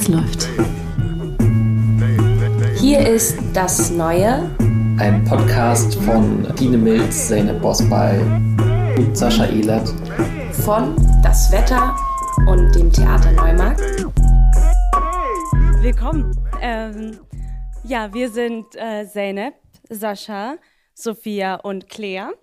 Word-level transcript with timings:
Es 0.00 0.06
läuft. 0.06 0.48
Hier 2.76 3.00
ist 3.00 3.36
das 3.52 3.90
Neue. 3.90 4.48
Ein 4.96 5.24
Podcast 5.24 5.96
von 6.02 6.46
Dine 6.54 6.78
Milz, 6.78 7.26
Zeynep 7.26 7.60
Bosbay 7.60 8.20
und 8.96 9.18
Sascha 9.18 9.46
Ehlert. 9.46 9.88
Von 10.64 10.94
Das 11.24 11.50
Wetter 11.50 11.96
und 12.46 12.72
dem 12.76 12.92
Theater 12.92 13.32
Neumarkt. 13.32 13.80
Willkommen. 15.80 16.30
Ähm, 16.62 17.18
ja, 17.82 18.14
wir 18.14 18.30
sind 18.30 18.66
äh, 18.76 19.04
Zeynep, 19.04 19.54
Sascha, 19.90 20.58
Sophia 20.94 21.56
und 21.56 21.88
Claire. 21.88 22.34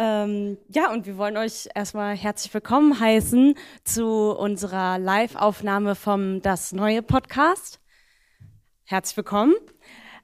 Ähm, 0.00 0.58
ja, 0.68 0.92
und 0.92 1.06
wir 1.06 1.16
wollen 1.18 1.36
euch 1.36 1.68
erstmal 1.74 2.16
herzlich 2.16 2.54
willkommen 2.54 3.00
heißen 3.00 3.56
zu 3.82 4.30
unserer 4.30 4.96
Live-Aufnahme 4.96 5.96
vom 5.96 6.40
Das 6.40 6.72
Neue 6.72 7.02
Podcast. 7.02 7.80
Herzlich 8.84 9.16
willkommen. 9.16 9.54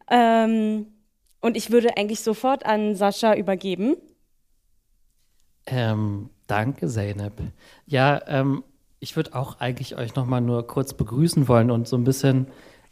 Ähm, 0.08 0.86
und 1.40 1.56
ich 1.56 1.72
würde 1.72 1.96
eigentlich 1.96 2.20
sofort 2.20 2.64
an 2.64 2.94
Sascha 2.94 3.34
übergeben. 3.34 3.96
Ähm, 5.66 6.30
danke, 6.46 6.86
Zeynep. 6.86 7.42
Ja, 7.84 8.20
ähm, 8.28 8.62
ich 9.00 9.16
würde 9.16 9.34
auch 9.34 9.58
eigentlich 9.58 9.96
euch 9.96 10.14
nochmal 10.14 10.40
nur 10.40 10.68
kurz 10.68 10.94
begrüßen 10.94 11.48
wollen 11.48 11.72
und 11.72 11.88
so 11.88 11.96
ein 11.96 12.04
bisschen 12.04 12.46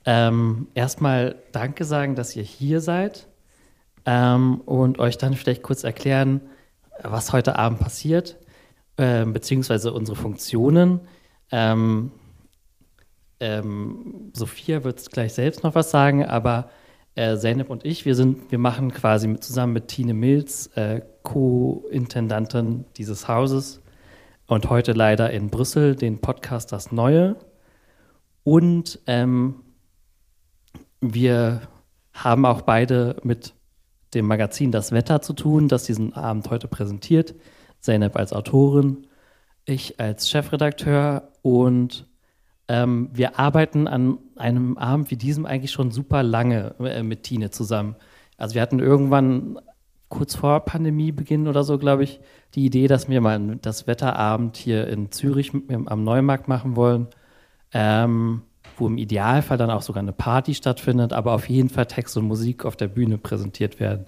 ähm, 0.05 0.67
erstmal 0.75 1.37
Danke 1.53 1.85
sagen, 1.85 2.17
dass 2.17 2.35
ihr 2.35 2.43
hier 2.43 2.81
seid 2.81 3.29
ähm, 4.05 4.61
und 4.63 4.99
euch 4.99 5.17
dann 5.17 5.35
vielleicht 5.35 5.63
kurz 5.63 5.85
erklären, 5.85 6.41
was 7.05 7.33
heute 7.33 7.59
Abend 7.59 7.81
passiert, 7.81 8.39
äh, 8.97 9.25
beziehungsweise 9.25 9.93
unsere 9.93 10.17
Funktionen. 10.17 11.01
Ähm, 11.51 12.13
ähm, 13.41 14.31
Sophia 14.35 14.85
wird 14.85 15.11
gleich 15.11 15.35
selbst 15.35 15.65
noch 15.65 15.75
was 15.75 15.91
sagen, 15.91 16.25
aber 16.25 16.71
äh, 17.15 17.37
Zeynep 17.37 17.69
und 17.71 17.85
ich, 17.85 18.05
wir 18.05 18.15
sind, 18.15 18.51
wir 18.51 18.59
machen 18.59 18.93
quasi 18.93 19.29
mit, 19.29 19.45
zusammen 19.45 19.73
mit 19.73 19.89
Tine 19.89 20.15
Mills, 20.15 20.69
äh, 20.69 21.03
Co-Intendantin 21.23 22.85
dieses 22.97 23.29
Hauses 23.29 23.83
und 24.47 24.71
heute 24.71 24.93
leider 24.93 25.31
in 25.31 25.51
Brüssel 25.51 25.97
den 25.97 26.21
Podcast 26.21 26.73
Das 26.73 26.93
Neue. 26.93 27.37
Und 28.45 29.01
ähm, 29.07 29.63
wir 31.01 31.63
haben 32.13 32.47
auch 32.47 32.63
beide 32.63 33.17
mit 33.23 33.55
dem 34.15 34.27
Magazin 34.27 34.73
Das 34.73 34.93
Wetter 34.93 35.23
zu 35.23 35.33
tun, 35.33 35.69
das 35.69 35.85
diesen 35.85 36.15
Abend 36.15 36.51
heute 36.51 36.69
präsentiert. 36.69 37.35
Zeynep 37.81 38.17
als 38.17 38.33
Autorin, 38.33 39.07
ich 39.65 39.99
als 39.99 40.31
Chefredakteur 40.31 41.31
und 41.43 42.07
ähm, 42.69 43.11
wir 43.13 43.39
arbeiten 43.39 43.89
an 43.89 44.19
einem 44.37 44.79
Abend 44.79 45.11
wie 45.11 45.17
diesem 45.17 45.47
eigentlich 45.47 45.73
schon 45.73 45.91
super 45.91 46.23
lange 46.23 46.75
äh, 46.79 47.03
mit 47.03 47.25
Tine 47.25 47.51
zusammen. 47.51 47.97
Also 48.37 48.55
wir 48.55 48.63
hatten 48.63 48.79
irgendwann 48.79 49.59
kurz 50.09 50.35
vor 50.35 50.61
Pandemiebeginn 50.61 51.49
oder 51.49 51.65
so, 51.65 51.79
glaube 51.79 52.05
ich, 52.05 52.21
die 52.55 52.67
Idee, 52.67 52.87
dass 52.87 53.09
wir 53.09 53.21
mal 53.21 53.57
das 53.63 53.87
Wetterabend 53.87 54.57
hier 54.57 54.87
in 54.87 55.11
Zürich 55.11 55.53
am 55.53 56.05
Neumarkt 56.05 56.49
machen 56.49 56.77
wollen, 56.77 57.09
ähm, 57.73 58.43
wo 58.77 58.87
im 58.87 58.99
Idealfall 58.99 59.59
dann 59.59 59.71
auch 59.71 59.83
sogar 59.83 60.03
eine 60.03 60.13
Party 60.13 60.55
stattfindet, 60.55 61.13
aber 61.13 61.33
auf 61.33 61.49
jeden 61.49 61.69
Fall 61.69 61.87
Text 61.87 62.17
und 62.17 62.27
Musik 62.27 62.65
auf 62.65 62.77
der 62.77 62.89
Bühne 62.89 63.19
präsentiert 63.19 63.81
werden. 63.81 64.07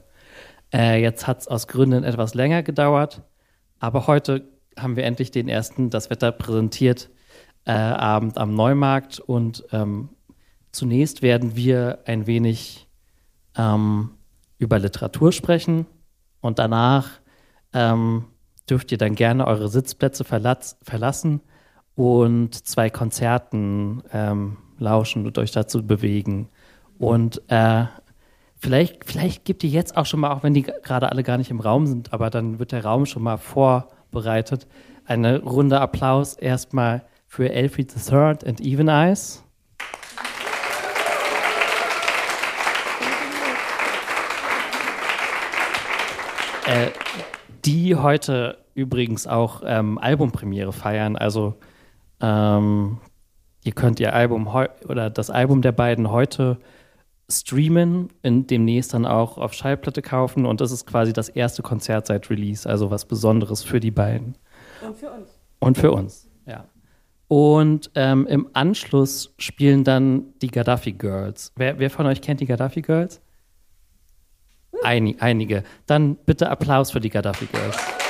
Äh, 0.73 1.01
jetzt 1.03 1.27
hat 1.27 1.41
es 1.41 1.49
aus 1.49 1.69
Gründen 1.69 2.05
etwas 2.05 2.35
länger 2.35 2.63
gedauert, 2.63 3.23
aber 3.79 4.07
heute 4.07 4.49
haben 4.79 4.97
wir 4.97 5.05
endlich 5.05 5.31
den 5.31 5.49
ersten 5.49 5.91
Das 5.91 6.11
Wetter 6.11 6.33
präsentiert 6.33 7.11
äh, 7.65 7.73
Abend 7.73 8.39
am 8.39 8.55
Neumarkt 8.55 9.21
und 9.21 9.65
ähm, 9.73 10.11
zunächst 10.73 11.23
werden 11.23 11.57
wir 11.57 12.01
ein 12.07 12.27
wenig 12.27 12.89
ähm, 13.57 14.11
über 14.59 14.79
Literatur 14.79 15.33
sprechen 15.33 15.87
und 16.41 16.59
danach 16.59 17.11
ähm, 17.73 18.25
dürft 18.69 18.93
ihr 18.93 18.99
dann 18.99 19.15
gerne 19.15 19.47
eure 19.47 19.69
Sitzplätze 19.69 20.25
verlassen 20.25 21.41
und 21.97 22.67
zwei 22.67 22.91
Konzerten 22.91 24.03
ähm, 24.13 24.57
lauschen 24.79 25.27
und 25.27 25.39
euch 25.39 25.53
dazu 25.53 25.87
bewegen. 25.87 26.49
Und 26.99 27.43
äh, 27.49 27.85
vielleicht, 28.57 29.05
vielleicht 29.05 29.45
gibt 29.45 29.63
ihr 29.65 29.71
jetzt 29.71 29.97
auch 29.97 30.07
schon 30.07 30.21
mal, 30.21 30.33
auch 30.33 30.43
wenn 30.43 30.55
die 30.55 30.63
gerade 30.63 31.11
alle 31.11 31.23
gar 31.23 31.39
nicht 31.39 31.51
im 31.51 31.61
Raum 31.61 31.87
sind, 31.87 32.13
aber 32.13 32.31
dann 32.31 32.59
wird 32.59 32.73
der 32.73 32.85
Raum 32.85 33.07
schon 33.07 33.23
mal 33.23 33.37
vorbereitet, 33.37 34.67
eine 35.05 35.43
Runde 35.43 35.81
Applaus 35.81 36.35
erstmal 36.35 37.05
für 37.27 37.53
Elfie 37.53 37.87
III 37.87 38.37
and 38.47 38.61
Even 38.61 38.89
Eyes. 38.89 39.43
Äh, 46.67 46.91
die 47.65 47.95
heute 47.95 48.59
übrigens 48.75 49.27
auch 49.27 49.63
ähm, 49.65 49.99
Albumpremiere 49.99 50.73
feiern. 50.73 51.17
Also 51.17 51.55
ähm, 52.25 52.99
ihr 53.65 53.73
könnt 53.73 54.01
ihr 54.01 54.15
Album 54.15 54.49
oder 54.89 55.11
das 55.11 55.29
Album 55.31 55.61
der 55.61 55.73
beiden 55.73 56.11
heute 56.11 56.59
streamen, 57.29 58.09
in 58.23 58.47
demnächst 58.47 58.95
dann 58.95 59.07
auch 59.07 59.39
auf 59.39 59.53
Schallplatte 59.53 60.03
kaufen 60.03 60.47
und 60.47 60.61
das 60.61 60.73
ist 60.73 60.87
quasi 60.87 61.13
das 61.13 61.29
erste 61.29 61.63
Konzert 61.63 62.07
seit 62.07 62.31
Release, 62.31 62.69
also 62.69 62.91
was 62.91 63.05
Besonderes 63.07 63.63
für 63.63 63.81
die 63.81 63.91
beiden. 63.91 64.37
Und 64.87 64.97
für 64.97 65.11
uns. 65.11 65.41
Und 65.59 65.79
für 65.79 65.93
uns, 65.93 66.29
ja. 66.47 66.67
Und 67.29 67.91
ähm, 67.95 68.27
im 68.27 68.49
Anschluss 68.53 69.35
spielen 69.39 69.85
dann 69.85 70.35
die 70.41 70.49
Gaddafi 70.49 70.93
Girls. 70.93 71.53
Wer, 71.57 71.79
wer 71.79 71.91
von 71.91 72.07
euch 72.07 72.21
kennt 72.21 72.41
die 72.41 72.47
Gaddafi 72.47 72.83
Girls? 72.83 73.21
Einig, 74.83 75.17
einige. 75.21 75.63
Dann 75.87 76.17
bitte 76.17 76.51
Applaus 76.51 76.91
für 76.91 77.01
die 77.01 77.11
Gaddafi 77.11 77.47
Girls. 77.47 78.04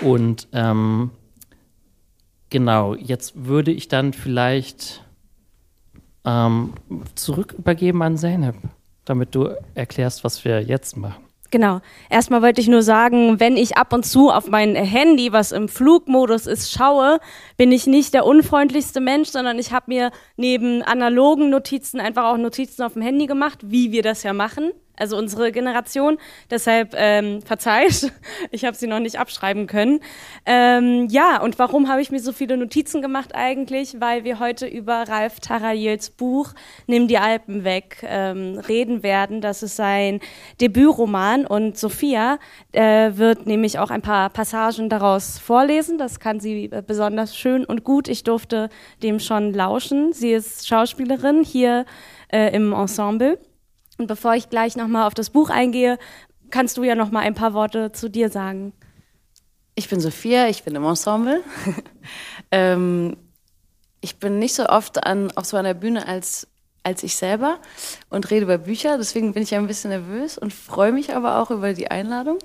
Und 0.00 0.48
ähm, 0.52 1.10
genau, 2.50 2.94
jetzt 2.94 3.46
würde 3.46 3.70
ich 3.70 3.88
dann 3.88 4.12
vielleicht 4.12 5.04
ähm, 6.24 6.74
zurück 7.14 7.54
übergeben 7.56 8.02
an 8.02 8.16
Zeynep, 8.16 8.56
damit 9.04 9.34
du 9.34 9.50
erklärst, 9.74 10.24
was 10.24 10.44
wir 10.44 10.62
jetzt 10.62 10.96
machen. 10.96 11.24
Genau. 11.50 11.80
Erstmal 12.10 12.42
wollte 12.42 12.60
ich 12.60 12.68
nur 12.68 12.82
sagen, 12.82 13.40
wenn 13.40 13.56
ich 13.56 13.78
ab 13.78 13.94
und 13.94 14.04
zu 14.04 14.30
auf 14.30 14.48
mein 14.48 14.74
Handy, 14.74 15.32
was 15.32 15.50
im 15.50 15.68
Flugmodus 15.68 16.46
ist, 16.46 16.70
schaue, 16.70 17.20
bin 17.56 17.72
ich 17.72 17.86
nicht 17.86 18.12
der 18.12 18.26
unfreundlichste 18.26 19.00
Mensch, 19.00 19.30
sondern 19.30 19.58
ich 19.58 19.72
habe 19.72 19.86
mir 19.88 20.10
neben 20.36 20.82
analogen 20.82 21.48
Notizen 21.48 22.00
einfach 22.00 22.24
auch 22.24 22.36
Notizen 22.36 22.82
auf 22.82 22.92
dem 22.92 23.02
Handy 23.02 23.26
gemacht, 23.26 23.60
wie 23.62 23.92
wir 23.92 24.02
das 24.02 24.22
ja 24.24 24.34
machen 24.34 24.72
also 24.98 25.16
unsere 25.16 25.52
Generation. 25.52 26.18
Deshalb 26.50 26.94
ähm, 26.96 27.42
verzeiht, 27.42 28.12
ich 28.50 28.64
habe 28.64 28.76
sie 28.76 28.86
noch 28.86 29.00
nicht 29.00 29.18
abschreiben 29.18 29.66
können. 29.66 30.00
Ähm, 30.46 31.08
ja, 31.10 31.40
und 31.40 31.58
warum 31.58 31.88
habe 31.88 32.00
ich 32.00 32.10
mir 32.10 32.20
so 32.20 32.32
viele 32.32 32.56
Notizen 32.56 33.02
gemacht 33.02 33.34
eigentlich? 33.34 34.00
Weil 34.00 34.24
wir 34.24 34.38
heute 34.38 34.66
über 34.66 35.04
Ralf 35.08 35.40
Tarayels 35.40 36.10
Buch 36.10 36.54
Nimm 36.86 37.08
die 37.08 37.18
Alpen 37.18 37.64
weg 37.64 37.98
ähm, 38.02 38.58
reden 38.58 39.02
werden. 39.02 39.40
Das 39.40 39.62
ist 39.62 39.76
sein 39.76 40.20
Debütroman 40.60 41.46
und 41.46 41.76
Sophia 41.78 42.38
äh, 42.72 43.12
wird 43.14 43.46
nämlich 43.46 43.78
auch 43.78 43.90
ein 43.90 44.02
paar 44.02 44.30
Passagen 44.30 44.88
daraus 44.88 45.38
vorlesen. 45.38 45.98
Das 45.98 46.20
kann 46.20 46.40
sie 46.40 46.64
äh, 46.66 46.82
besonders 46.86 47.36
schön 47.36 47.64
und 47.64 47.84
gut. 47.84 48.08
Ich 48.08 48.24
durfte 48.24 48.68
dem 49.02 49.20
schon 49.20 49.52
lauschen. 49.52 50.12
Sie 50.12 50.32
ist 50.32 50.66
Schauspielerin 50.66 51.44
hier 51.44 51.84
äh, 52.32 52.54
im 52.54 52.72
Ensemble. 52.72 53.38
Und 53.98 54.06
bevor 54.06 54.34
ich 54.34 54.48
gleich 54.48 54.76
nochmal 54.76 55.06
auf 55.06 55.14
das 55.14 55.30
Buch 55.30 55.50
eingehe, 55.50 55.98
kannst 56.50 56.76
du 56.76 56.84
ja 56.84 56.94
nochmal 56.94 57.24
ein 57.24 57.34
paar 57.34 57.52
Worte 57.52 57.92
zu 57.92 58.08
dir 58.08 58.30
sagen. 58.30 58.72
Ich 59.74 59.88
bin 59.88 60.00
Sophia, 60.00 60.48
ich 60.48 60.62
bin 60.62 60.74
im 60.74 60.84
Ensemble. 60.84 61.42
ähm, 62.50 63.16
ich 64.00 64.16
bin 64.16 64.38
nicht 64.38 64.54
so 64.54 64.66
oft 64.66 65.04
an, 65.04 65.30
auf 65.32 65.44
so 65.44 65.56
einer 65.56 65.74
Bühne 65.74 66.06
als, 66.06 66.46
als 66.84 67.02
ich 67.02 67.16
selber 67.16 67.58
und 68.08 68.30
rede 68.30 68.44
über 68.44 68.58
Bücher. 68.58 68.98
Deswegen 68.98 69.32
bin 69.34 69.42
ich 69.42 69.54
ein 69.54 69.66
bisschen 69.66 69.90
nervös 69.90 70.38
und 70.38 70.52
freue 70.52 70.92
mich 70.92 71.14
aber 71.14 71.42
auch 71.42 71.50
über 71.50 71.74
die 71.74 71.90
Einladung. 71.90 72.38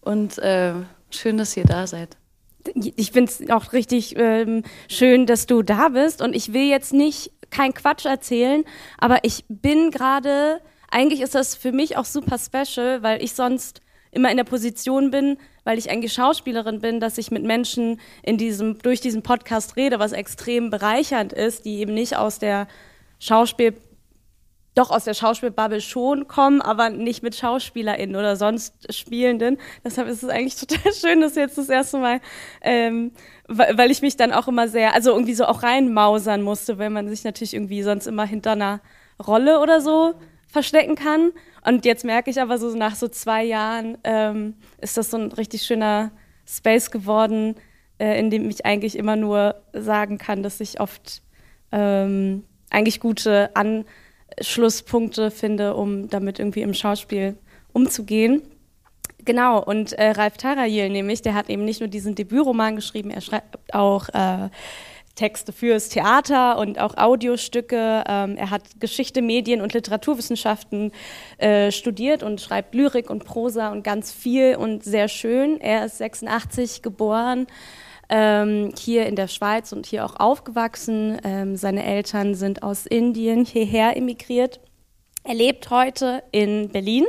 Und 0.00 0.38
äh, 0.38 0.74
schön, 1.10 1.38
dass 1.38 1.56
ihr 1.56 1.64
da 1.64 1.86
seid. 1.86 2.16
Ich 2.74 3.12
finde 3.12 3.32
es 3.32 3.50
auch 3.50 3.72
richtig 3.72 4.16
ähm, 4.16 4.64
schön, 4.88 5.26
dass 5.26 5.46
du 5.46 5.62
da 5.62 5.88
bist. 5.90 6.20
Und 6.20 6.34
ich 6.34 6.52
will 6.52 6.68
jetzt 6.68 6.92
nicht 6.92 7.32
kein 7.50 7.74
Quatsch 7.74 8.06
erzählen, 8.06 8.64
aber 8.98 9.18
ich 9.22 9.44
bin 9.48 9.90
gerade 9.90 10.60
eigentlich 10.90 11.20
ist 11.20 11.34
das 11.34 11.54
für 11.54 11.72
mich 11.72 11.96
auch 11.96 12.04
super 12.04 12.36
special, 12.38 13.02
weil 13.02 13.22
ich 13.22 13.32
sonst 13.32 13.80
immer 14.12 14.30
in 14.30 14.36
der 14.36 14.44
Position 14.44 15.10
bin, 15.10 15.38
weil 15.64 15.78
ich 15.78 15.90
eigentlich 15.90 16.12
Schauspielerin 16.12 16.80
bin, 16.80 17.00
dass 17.00 17.18
ich 17.18 17.30
mit 17.30 17.44
Menschen 17.44 18.00
in 18.22 18.38
diesem, 18.38 18.78
durch 18.78 19.00
diesen 19.00 19.22
Podcast 19.22 19.76
rede, 19.76 19.98
was 19.98 20.12
extrem 20.12 20.70
bereichernd 20.70 21.32
ist, 21.32 21.64
die 21.64 21.78
eben 21.78 21.94
nicht 21.94 22.16
aus 22.16 22.38
der 22.38 22.66
Schauspiel 23.18 23.74
doch 24.74 24.90
aus 24.90 25.04
der 25.04 25.14
Schauspielbubble 25.14 25.80
schon 25.80 26.28
kommen, 26.28 26.62
aber 26.62 26.90
nicht 26.90 27.22
mit 27.22 27.34
SchauspielerInnen 27.34 28.14
oder 28.14 28.36
sonst 28.36 28.94
Spielenden. 28.94 29.58
Deshalb 29.84 30.08
ist 30.08 30.22
es 30.22 30.28
eigentlich 30.28 30.56
total 30.66 30.92
schön, 30.92 31.20
dass 31.20 31.34
jetzt 31.34 31.58
das 31.58 31.68
erste 31.68 31.98
Mal, 31.98 32.20
ähm, 32.62 33.12
weil 33.48 33.90
ich 33.90 34.00
mich 34.00 34.16
dann 34.16 34.32
auch 34.32 34.46
immer 34.46 34.68
sehr, 34.68 34.94
also 34.94 35.10
irgendwie 35.10 35.34
so 35.34 35.44
auch 35.44 35.62
reinmausern 35.64 36.42
musste, 36.42 36.78
weil 36.78 36.90
man 36.90 37.08
sich 37.08 37.24
natürlich 37.24 37.54
irgendwie 37.54 37.82
sonst 37.82 38.06
immer 38.06 38.24
hinter 38.24 38.52
einer 38.52 38.80
Rolle 39.18 39.60
oder 39.60 39.80
so 39.80 40.14
verstecken 40.50 40.96
kann. 40.96 41.32
Und 41.64 41.84
jetzt 41.84 42.04
merke 42.04 42.30
ich 42.30 42.40
aber 42.40 42.58
so 42.58 42.74
nach 42.74 42.94
so 42.94 43.08
zwei 43.08 43.44
Jahren 43.44 43.98
ähm, 44.04 44.54
ist 44.80 44.96
das 44.96 45.10
so 45.10 45.18
ein 45.18 45.32
richtig 45.32 45.62
schöner 45.62 46.10
Space 46.46 46.90
geworden, 46.90 47.54
äh, 47.98 48.18
in 48.18 48.30
dem 48.30 48.48
ich 48.48 48.64
eigentlich 48.64 48.96
immer 48.96 49.16
nur 49.16 49.56
sagen 49.72 50.18
kann, 50.18 50.42
dass 50.42 50.60
ich 50.60 50.80
oft 50.80 51.22
ähm, 51.70 52.44
eigentlich 52.70 53.00
gute 53.00 53.50
Anschlusspunkte 53.54 55.30
finde, 55.30 55.74
um 55.74 56.08
damit 56.08 56.38
irgendwie 56.38 56.62
im 56.62 56.74
Schauspiel 56.74 57.36
umzugehen. 57.72 58.42
Genau, 59.24 59.62
und 59.62 59.92
äh, 59.92 60.10
Ralf 60.10 60.38
Tarayil 60.38 60.88
nämlich, 60.88 61.20
der 61.20 61.34
hat 61.34 61.50
eben 61.50 61.64
nicht 61.64 61.80
nur 61.80 61.88
diesen 61.88 62.14
Debütroman 62.14 62.74
geschrieben, 62.74 63.10
er 63.10 63.20
schreibt 63.20 63.58
auch 63.74 64.08
äh, 64.08 64.48
Texte 65.20 65.52
fürs 65.52 65.90
Theater 65.90 66.56
und 66.56 66.78
auch 66.78 66.96
Audiostücke. 66.96 68.04
Ähm, 68.08 68.38
er 68.38 68.48
hat 68.48 68.62
Geschichte, 68.80 69.20
Medien 69.20 69.60
und 69.60 69.74
Literaturwissenschaften 69.74 70.92
äh, 71.36 71.70
studiert 71.70 72.22
und 72.22 72.40
schreibt 72.40 72.74
Lyrik 72.74 73.10
und 73.10 73.24
Prosa 73.26 73.70
und 73.70 73.84
ganz 73.84 74.12
viel 74.12 74.56
und 74.56 74.82
sehr 74.82 75.08
schön. 75.08 75.60
Er 75.60 75.84
ist 75.84 75.98
86 75.98 76.80
geboren, 76.80 77.48
ähm, 78.08 78.72
hier 78.78 79.04
in 79.04 79.14
der 79.14 79.28
Schweiz 79.28 79.72
und 79.72 79.84
hier 79.84 80.06
auch 80.06 80.16
aufgewachsen. 80.16 81.20
Ähm, 81.22 81.54
seine 81.54 81.84
Eltern 81.84 82.34
sind 82.34 82.62
aus 82.62 82.86
Indien 82.86 83.44
hierher 83.44 83.98
emigriert. 83.98 84.58
Er 85.22 85.34
lebt 85.34 85.68
heute 85.68 86.22
in 86.32 86.70
Berlin 86.70 87.04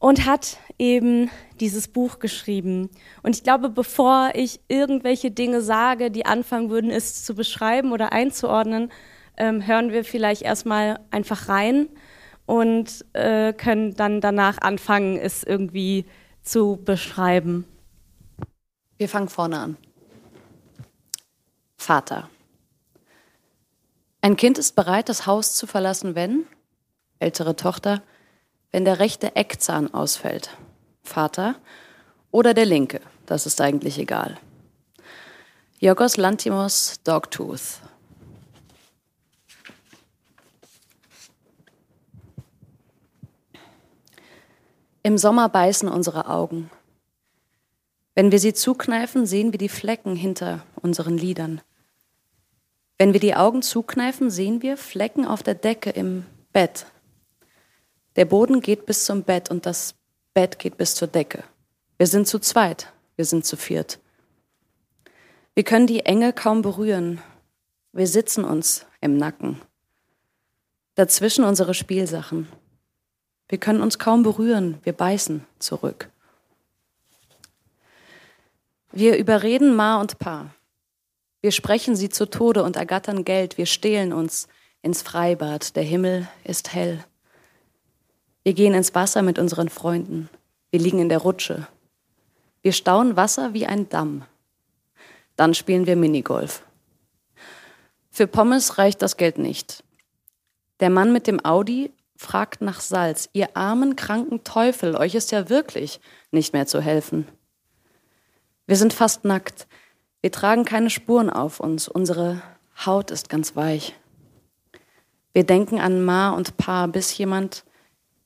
und 0.00 0.26
hat 0.26 0.56
eben 0.78 1.30
dieses 1.60 1.88
Buch 1.88 2.18
geschrieben. 2.20 2.88
Und 3.22 3.34
ich 3.34 3.42
glaube, 3.42 3.68
bevor 3.68 4.30
ich 4.34 4.60
irgendwelche 4.68 5.30
Dinge 5.30 5.60
sage, 5.60 6.10
die 6.10 6.24
anfangen 6.24 6.70
würden, 6.70 6.90
es 6.90 7.24
zu 7.24 7.34
beschreiben 7.34 7.92
oder 7.92 8.12
einzuordnen, 8.12 8.90
ähm, 9.36 9.66
hören 9.66 9.92
wir 9.92 10.04
vielleicht 10.04 10.42
erstmal 10.42 11.00
einfach 11.10 11.48
rein 11.48 11.88
und 12.46 13.04
äh, 13.12 13.52
können 13.52 13.94
dann 13.94 14.20
danach 14.20 14.58
anfangen, 14.58 15.16
es 15.16 15.42
irgendwie 15.42 16.06
zu 16.42 16.78
beschreiben. 16.84 17.64
Wir 18.96 19.08
fangen 19.08 19.28
vorne 19.28 19.58
an. 19.58 19.76
Vater. 21.76 22.28
Ein 24.20 24.36
Kind 24.36 24.58
ist 24.58 24.74
bereit, 24.74 25.08
das 25.08 25.26
Haus 25.26 25.54
zu 25.54 25.66
verlassen, 25.66 26.14
wenn, 26.14 26.46
ältere 27.20 27.54
Tochter, 27.54 28.02
wenn 28.72 28.84
der 28.84 28.98
rechte 28.98 29.36
Eckzahn 29.36 29.94
ausfällt. 29.94 30.56
Vater, 31.08 31.56
oder 32.30 32.54
der 32.54 32.66
linke, 32.66 33.00
das 33.26 33.46
ist 33.46 33.60
eigentlich 33.60 33.98
egal. 33.98 34.38
Yorgos 35.80 36.16
Lantimos 36.16 37.00
Dogtooth. 37.04 37.80
Im 45.02 45.16
Sommer 45.16 45.48
beißen 45.48 45.88
unsere 45.88 46.28
Augen. 46.28 46.70
Wenn 48.14 48.32
wir 48.32 48.40
sie 48.40 48.52
zukneifen, 48.52 49.24
sehen 49.24 49.52
wir 49.52 49.58
die 49.58 49.68
Flecken 49.68 50.16
hinter 50.16 50.64
unseren 50.74 51.16
Lidern. 51.16 51.60
Wenn 52.98 53.12
wir 53.12 53.20
die 53.20 53.36
Augen 53.36 53.62
zukneifen, 53.62 54.28
sehen 54.28 54.60
wir 54.60 54.76
Flecken 54.76 55.24
auf 55.24 55.42
der 55.44 55.54
Decke 55.54 55.90
im 55.90 56.26
Bett. 56.52 56.86
Der 58.16 58.24
Boden 58.24 58.60
geht 58.60 58.84
bis 58.86 59.04
zum 59.04 59.22
Bett 59.22 59.50
und 59.50 59.64
das 59.64 59.94
Bett 60.34 60.58
geht 60.58 60.76
bis 60.76 60.94
zur 60.94 61.08
Decke. 61.08 61.44
Wir 61.96 62.06
sind 62.06 62.28
zu 62.28 62.38
zweit, 62.38 62.92
wir 63.16 63.24
sind 63.24 63.44
zu 63.44 63.56
viert. 63.56 63.98
Wir 65.54 65.64
können 65.64 65.86
die 65.86 66.06
Enge 66.06 66.32
kaum 66.32 66.62
berühren. 66.62 67.20
Wir 67.92 68.06
sitzen 68.06 68.44
uns 68.44 68.86
im 69.00 69.16
Nacken. 69.16 69.60
Dazwischen 70.94 71.44
unsere 71.44 71.74
Spielsachen. 71.74 72.48
Wir 73.48 73.58
können 73.58 73.80
uns 73.80 73.98
kaum 73.98 74.22
berühren, 74.22 74.78
wir 74.84 74.92
beißen 74.92 75.44
zurück. 75.58 76.10
Wir 78.92 79.16
überreden 79.16 79.74
Ma 79.74 80.00
und 80.00 80.18
Pa. 80.18 80.54
Wir 81.40 81.52
sprechen 81.52 81.94
sie 81.94 82.08
zu 82.08 82.28
Tode 82.28 82.62
und 82.62 82.76
ergattern 82.76 83.24
Geld. 83.24 83.58
Wir 83.58 83.66
stehlen 83.66 84.12
uns 84.12 84.48
ins 84.82 85.02
Freibad. 85.02 85.76
Der 85.76 85.82
Himmel 85.82 86.28
ist 86.44 86.74
hell. 86.74 87.04
Wir 88.48 88.54
gehen 88.54 88.72
ins 88.72 88.94
Wasser 88.94 89.20
mit 89.20 89.38
unseren 89.38 89.68
Freunden. 89.68 90.30
Wir 90.70 90.80
liegen 90.80 91.00
in 91.00 91.10
der 91.10 91.18
Rutsche. 91.18 91.68
Wir 92.62 92.72
stauen 92.72 93.14
Wasser 93.14 93.52
wie 93.52 93.66
ein 93.66 93.90
Damm. 93.90 94.24
Dann 95.36 95.52
spielen 95.52 95.86
wir 95.86 95.96
Minigolf. 95.96 96.64
Für 98.10 98.26
Pommes 98.26 98.78
reicht 98.78 99.02
das 99.02 99.18
Geld 99.18 99.36
nicht. 99.36 99.84
Der 100.80 100.88
Mann 100.88 101.12
mit 101.12 101.26
dem 101.26 101.44
Audi 101.44 101.92
fragt 102.16 102.62
nach 102.62 102.80
Salz. 102.80 103.28
Ihr 103.34 103.54
armen, 103.54 103.96
kranken 103.96 104.42
Teufel, 104.44 104.96
euch 104.96 105.14
ist 105.14 105.30
ja 105.30 105.50
wirklich 105.50 106.00
nicht 106.30 106.54
mehr 106.54 106.66
zu 106.66 106.80
helfen. 106.80 107.28
Wir 108.66 108.76
sind 108.76 108.94
fast 108.94 109.26
nackt. 109.26 109.66
Wir 110.22 110.32
tragen 110.32 110.64
keine 110.64 110.88
Spuren 110.88 111.28
auf 111.28 111.60
uns. 111.60 111.86
Unsere 111.86 112.40
Haut 112.86 113.10
ist 113.10 113.28
ganz 113.28 113.56
weich. 113.56 113.94
Wir 115.34 115.44
denken 115.44 115.78
an 115.78 116.02
Ma 116.02 116.30
und 116.30 116.56
Pa, 116.56 116.86
bis 116.86 117.18
jemand 117.18 117.66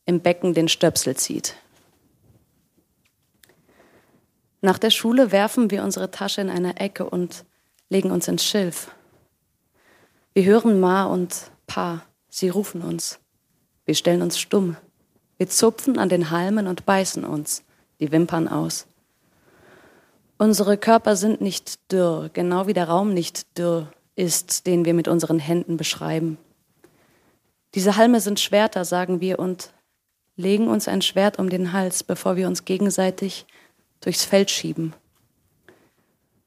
im 0.06 0.20
Becken 0.20 0.54
den 0.54 0.68
Stöpsel 0.68 1.16
zieht. 1.16 1.54
Nach 4.60 4.78
der 4.78 4.90
Schule 4.90 5.32
werfen 5.32 5.70
wir 5.70 5.82
unsere 5.82 6.10
Tasche 6.10 6.40
in 6.40 6.50
eine 6.50 6.76
Ecke 6.76 7.08
und 7.08 7.44
legen 7.88 8.10
uns 8.10 8.28
ins 8.28 8.44
Schilf. 8.44 8.94
Wir 10.34 10.44
hören 10.44 10.80
Ma 10.80 11.04
und 11.04 11.50
Pa, 11.66 12.02
sie 12.28 12.48
rufen 12.48 12.82
uns. 12.82 13.18
Wir 13.84 13.94
stellen 13.94 14.22
uns 14.22 14.38
stumm. 14.38 14.76
Wir 15.36 15.48
zupfen 15.48 15.98
an 15.98 16.08
den 16.08 16.30
Halmen 16.30 16.68
und 16.68 16.86
beißen 16.86 17.24
uns 17.24 17.64
die 17.98 18.12
Wimpern 18.12 18.48
aus. 18.48 18.86
Unsere 20.38 20.76
Körper 20.76 21.16
sind 21.16 21.40
nicht 21.40 21.92
dürr, 21.92 22.30
genau 22.32 22.66
wie 22.66 22.72
der 22.72 22.88
Raum 22.88 23.12
nicht 23.14 23.58
dürr 23.58 23.92
ist, 24.14 24.66
den 24.66 24.84
wir 24.84 24.94
mit 24.94 25.08
unseren 25.08 25.38
Händen 25.38 25.76
beschreiben. 25.76 26.38
Diese 27.74 27.96
Halme 27.96 28.20
sind 28.20 28.40
Schwerter, 28.40 28.84
sagen 28.84 29.20
wir, 29.20 29.38
und 29.38 29.72
legen 30.36 30.68
uns 30.68 30.88
ein 30.88 31.02
Schwert 31.02 31.38
um 31.38 31.50
den 31.50 31.72
Hals, 31.72 32.02
bevor 32.02 32.36
wir 32.36 32.46
uns 32.46 32.64
gegenseitig 32.64 33.46
durchs 34.00 34.24
Feld 34.24 34.50
schieben. 34.50 34.94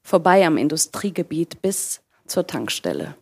Vorbei 0.02 0.46
am 0.46 0.56
Industriegebiet 0.56 1.62
bis 1.62 2.00
zur 2.26 2.46
Tankstelle. 2.46 3.16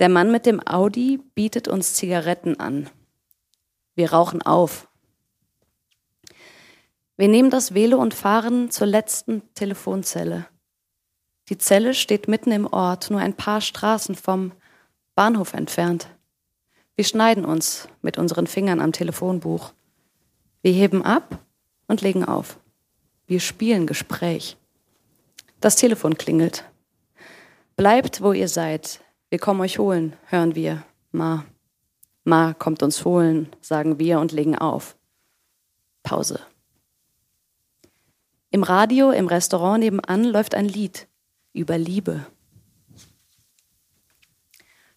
Der 0.00 0.08
Mann 0.08 0.32
mit 0.32 0.46
dem 0.46 0.66
Audi 0.66 1.20
bietet 1.34 1.68
uns 1.68 1.94
Zigaretten 1.94 2.58
an. 2.58 2.88
Wir 3.94 4.12
rauchen 4.12 4.42
auf. 4.42 4.88
Wir 7.16 7.28
nehmen 7.28 7.50
das 7.50 7.74
Velo 7.74 7.98
und 7.98 8.14
fahren 8.14 8.70
zur 8.70 8.86
letzten 8.86 9.42
Telefonzelle. 9.54 10.46
Die 11.50 11.58
Zelle 11.58 11.92
steht 11.94 12.28
mitten 12.28 12.50
im 12.50 12.66
Ort, 12.66 13.10
nur 13.10 13.20
ein 13.20 13.34
paar 13.34 13.60
Straßen 13.60 14.14
vom 14.14 14.52
Bahnhof 15.14 15.52
entfernt. 15.52 16.08
Wir 17.00 17.04
schneiden 17.06 17.46
uns 17.46 17.88
mit 18.02 18.18
unseren 18.18 18.46
Fingern 18.46 18.78
am 18.78 18.92
Telefonbuch. 18.92 19.72
Wir 20.60 20.72
heben 20.72 21.02
ab 21.02 21.38
und 21.86 22.02
legen 22.02 22.26
auf. 22.26 22.60
Wir 23.26 23.40
spielen 23.40 23.86
Gespräch. 23.86 24.58
Das 25.60 25.76
Telefon 25.76 26.18
klingelt. 26.18 26.70
Bleibt, 27.74 28.20
wo 28.20 28.34
ihr 28.34 28.48
seid. 28.48 29.00
Wir 29.30 29.38
kommen 29.38 29.62
euch 29.62 29.78
holen, 29.78 30.14
hören 30.26 30.54
wir. 30.54 30.84
Ma. 31.10 31.46
Ma 32.24 32.52
kommt 32.52 32.82
uns 32.82 33.02
holen, 33.02 33.48
sagen 33.62 33.98
wir 33.98 34.20
und 34.20 34.32
legen 34.32 34.58
auf. 34.58 34.94
Pause. 36.02 36.38
Im 38.50 38.62
Radio, 38.62 39.10
im 39.10 39.26
Restaurant 39.26 39.82
nebenan 39.82 40.24
läuft 40.24 40.54
ein 40.54 40.66
Lied 40.66 41.08
über 41.54 41.78
Liebe. 41.78 42.26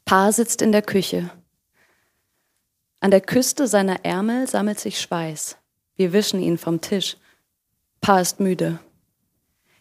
Paar 0.04 0.34
sitzt 0.34 0.62
in 0.62 0.74
der 0.74 0.82
Küche. 0.82 1.32
An 3.04 3.12
der 3.12 3.20
Küste 3.20 3.68
seiner 3.68 4.06
Ärmel 4.06 4.48
sammelt 4.48 4.80
sich 4.80 5.02
Schweiß. 5.02 5.58
Wir 5.98 6.14
wischen 6.14 6.40
ihn 6.40 6.58
vom 6.58 6.80
Tisch. 6.80 7.18
Pa 8.00 8.22
ist 8.22 8.40
müde. 8.40 8.80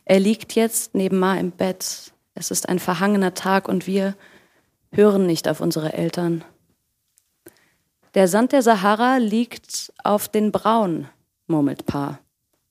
Er 0.04 0.18
liegt 0.18 0.56
jetzt 0.56 0.96
neben 0.96 1.20
Ma 1.20 1.36
im 1.36 1.52
Bett. 1.52 2.12
Es 2.34 2.50
ist 2.50 2.68
ein 2.68 2.80
verhangener 2.80 3.32
Tag 3.32 3.68
und 3.68 3.86
wir 3.86 4.16
hören 4.90 5.24
nicht 5.24 5.46
auf 5.46 5.60
unsere 5.60 5.92
Eltern. 5.92 6.42
Der 8.14 8.26
Sand 8.26 8.50
der 8.50 8.62
Sahara 8.62 9.18
liegt 9.18 9.92
auf 10.02 10.28
den 10.28 10.50
Brauen, 10.50 11.06
murmelt 11.46 11.86
Pa. 11.86 12.18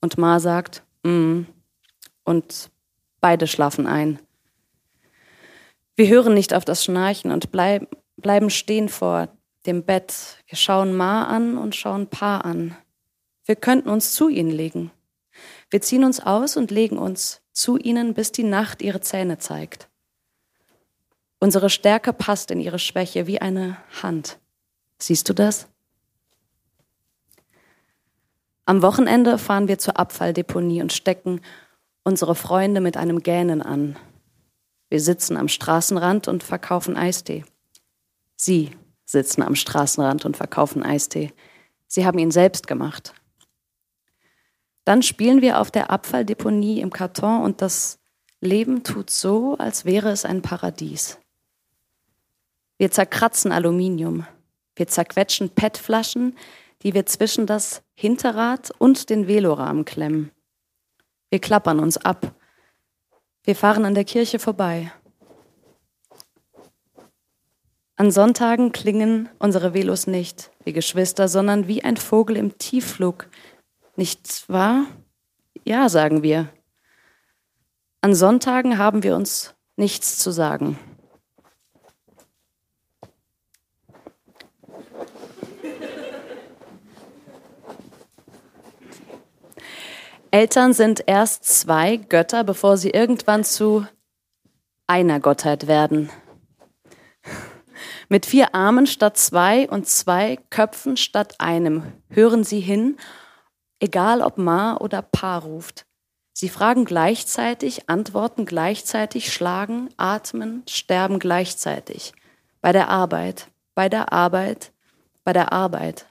Und 0.02 0.18
Ma 0.18 0.38
sagt, 0.38 0.82
mm. 1.02 1.44
Und 2.24 2.70
beide 3.22 3.46
schlafen 3.46 3.86
ein. 3.86 4.18
Wir 5.96 6.08
hören 6.08 6.34
nicht 6.34 6.52
auf 6.52 6.66
das 6.66 6.84
Schnarchen 6.84 7.30
und 7.30 7.52
bleiben 7.52 7.86
bleiben 8.18 8.50
stehen 8.50 8.90
vor 8.90 9.28
dem 9.66 9.84
Bett. 9.84 10.38
Wir 10.46 10.56
schauen 10.56 10.94
Ma 10.94 11.24
an 11.24 11.56
und 11.56 11.74
schauen 11.74 12.08
Pa 12.08 12.38
an. 12.38 12.76
Wir 13.44 13.56
könnten 13.56 13.88
uns 13.88 14.12
zu 14.12 14.28
ihnen 14.28 14.50
legen. 14.50 14.90
Wir 15.70 15.80
ziehen 15.80 16.04
uns 16.04 16.20
aus 16.20 16.56
und 16.56 16.70
legen 16.70 16.98
uns 16.98 17.40
zu 17.52 17.76
ihnen, 17.76 18.14
bis 18.14 18.32
die 18.32 18.44
Nacht 18.44 18.82
ihre 18.82 19.00
Zähne 19.00 19.38
zeigt. 19.38 19.88
Unsere 21.38 21.70
Stärke 21.70 22.12
passt 22.12 22.50
in 22.50 22.60
ihre 22.60 22.78
Schwäche 22.78 23.26
wie 23.26 23.40
eine 23.40 23.76
Hand. 24.02 24.38
Siehst 24.98 25.28
du 25.28 25.32
das? 25.32 25.66
Am 28.64 28.80
Wochenende 28.82 29.38
fahren 29.38 29.66
wir 29.66 29.78
zur 29.78 29.98
Abfalldeponie 29.98 30.82
und 30.82 30.92
stecken 30.92 31.40
unsere 32.04 32.34
Freunde 32.36 32.80
mit 32.80 32.96
einem 32.96 33.20
Gähnen 33.20 33.60
an. 33.60 33.96
Wir 34.88 35.00
sitzen 35.00 35.36
am 35.36 35.48
Straßenrand 35.48 36.28
und 36.28 36.42
verkaufen 36.44 36.96
Eistee. 36.96 37.44
Sie 38.36 38.70
sitzen 39.12 39.42
am 39.42 39.54
Straßenrand 39.54 40.24
und 40.24 40.36
verkaufen 40.36 40.82
Eistee. 40.82 41.32
Sie 41.86 42.04
haben 42.04 42.18
ihn 42.18 42.30
selbst 42.30 42.66
gemacht. 42.66 43.14
Dann 44.84 45.02
spielen 45.02 45.42
wir 45.42 45.60
auf 45.60 45.70
der 45.70 45.90
Abfalldeponie 45.90 46.80
im 46.80 46.90
Karton 46.90 47.42
und 47.42 47.62
das 47.62 48.00
Leben 48.40 48.82
tut 48.82 49.10
so, 49.10 49.56
als 49.58 49.84
wäre 49.84 50.10
es 50.10 50.24
ein 50.24 50.42
Paradies. 50.42 51.18
Wir 52.78 52.90
zerkratzen 52.90 53.52
Aluminium. 53.52 54.26
Wir 54.74 54.88
zerquetschen 54.88 55.50
PET-Flaschen, 55.50 56.36
die 56.82 56.94
wir 56.94 57.06
zwischen 57.06 57.46
das 57.46 57.82
Hinterrad 57.94 58.72
und 58.78 59.10
den 59.10 59.28
Velorahmen 59.28 59.84
klemmen. 59.84 60.32
Wir 61.30 61.38
klappern 61.38 61.78
uns 61.78 61.96
ab. 61.96 62.34
Wir 63.44 63.54
fahren 63.54 63.84
an 63.84 63.94
der 63.94 64.04
Kirche 64.04 64.38
vorbei. 64.38 64.90
An 68.02 68.10
Sonntagen 68.10 68.72
klingen 68.72 69.28
unsere 69.38 69.74
Velos 69.74 70.08
nicht 70.08 70.50
wie 70.64 70.72
Geschwister, 70.72 71.28
sondern 71.28 71.68
wie 71.68 71.84
ein 71.84 71.96
Vogel 71.96 72.36
im 72.36 72.58
Tiefflug. 72.58 73.28
Nicht 73.94 74.48
wahr? 74.48 74.86
Ja, 75.62 75.88
sagen 75.88 76.24
wir. 76.24 76.48
An 78.00 78.16
Sonntagen 78.16 78.76
haben 78.76 79.04
wir 79.04 79.14
uns 79.14 79.54
nichts 79.76 80.18
zu 80.18 80.32
sagen. 80.32 80.76
Eltern 90.32 90.72
sind 90.72 91.04
erst 91.06 91.44
zwei 91.44 91.98
Götter, 91.98 92.42
bevor 92.42 92.76
sie 92.76 92.90
irgendwann 92.90 93.44
zu 93.44 93.86
einer 94.88 95.20
Gottheit 95.20 95.68
werden. 95.68 96.10
Mit 98.08 98.26
vier 98.26 98.54
Armen 98.54 98.86
statt 98.86 99.16
zwei 99.16 99.68
und 99.68 99.88
zwei 99.88 100.38
Köpfen 100.50 100.96
statt 100.96 101.36
einem 101.38 101.92
hören 102.08 102.44
sie 102.44 102.60
hin, 102.60 102.96
egal 103.80 104.22
ob 104.22 104.38
Ma 104.38 104.76
oder 104.76 105.02
Pa 105.02 105.38
ruft. 105.38 105.86
Sie 106.32 106.48
fragen 106.48 106.84
gleichzeitig, 106.84 107.88
antworten 107.88 108.46
gleichzeitig, 108.46 109.32
schlagen, 109.32 109.90
atmen, 109.96 110.62
sterben 110.68 111.18
gleichzeitig. 111.18 112.12
Bei 112.60 112.72
der 112.72 112.88
Arbeit, 112.88 113.48
bei 113.74 113.88
der 113.88 114.12
Arbeit, 114.12 114.72
bei 115.24 115.32
der 115.32 115.52
Arbeit. 115.52 116.06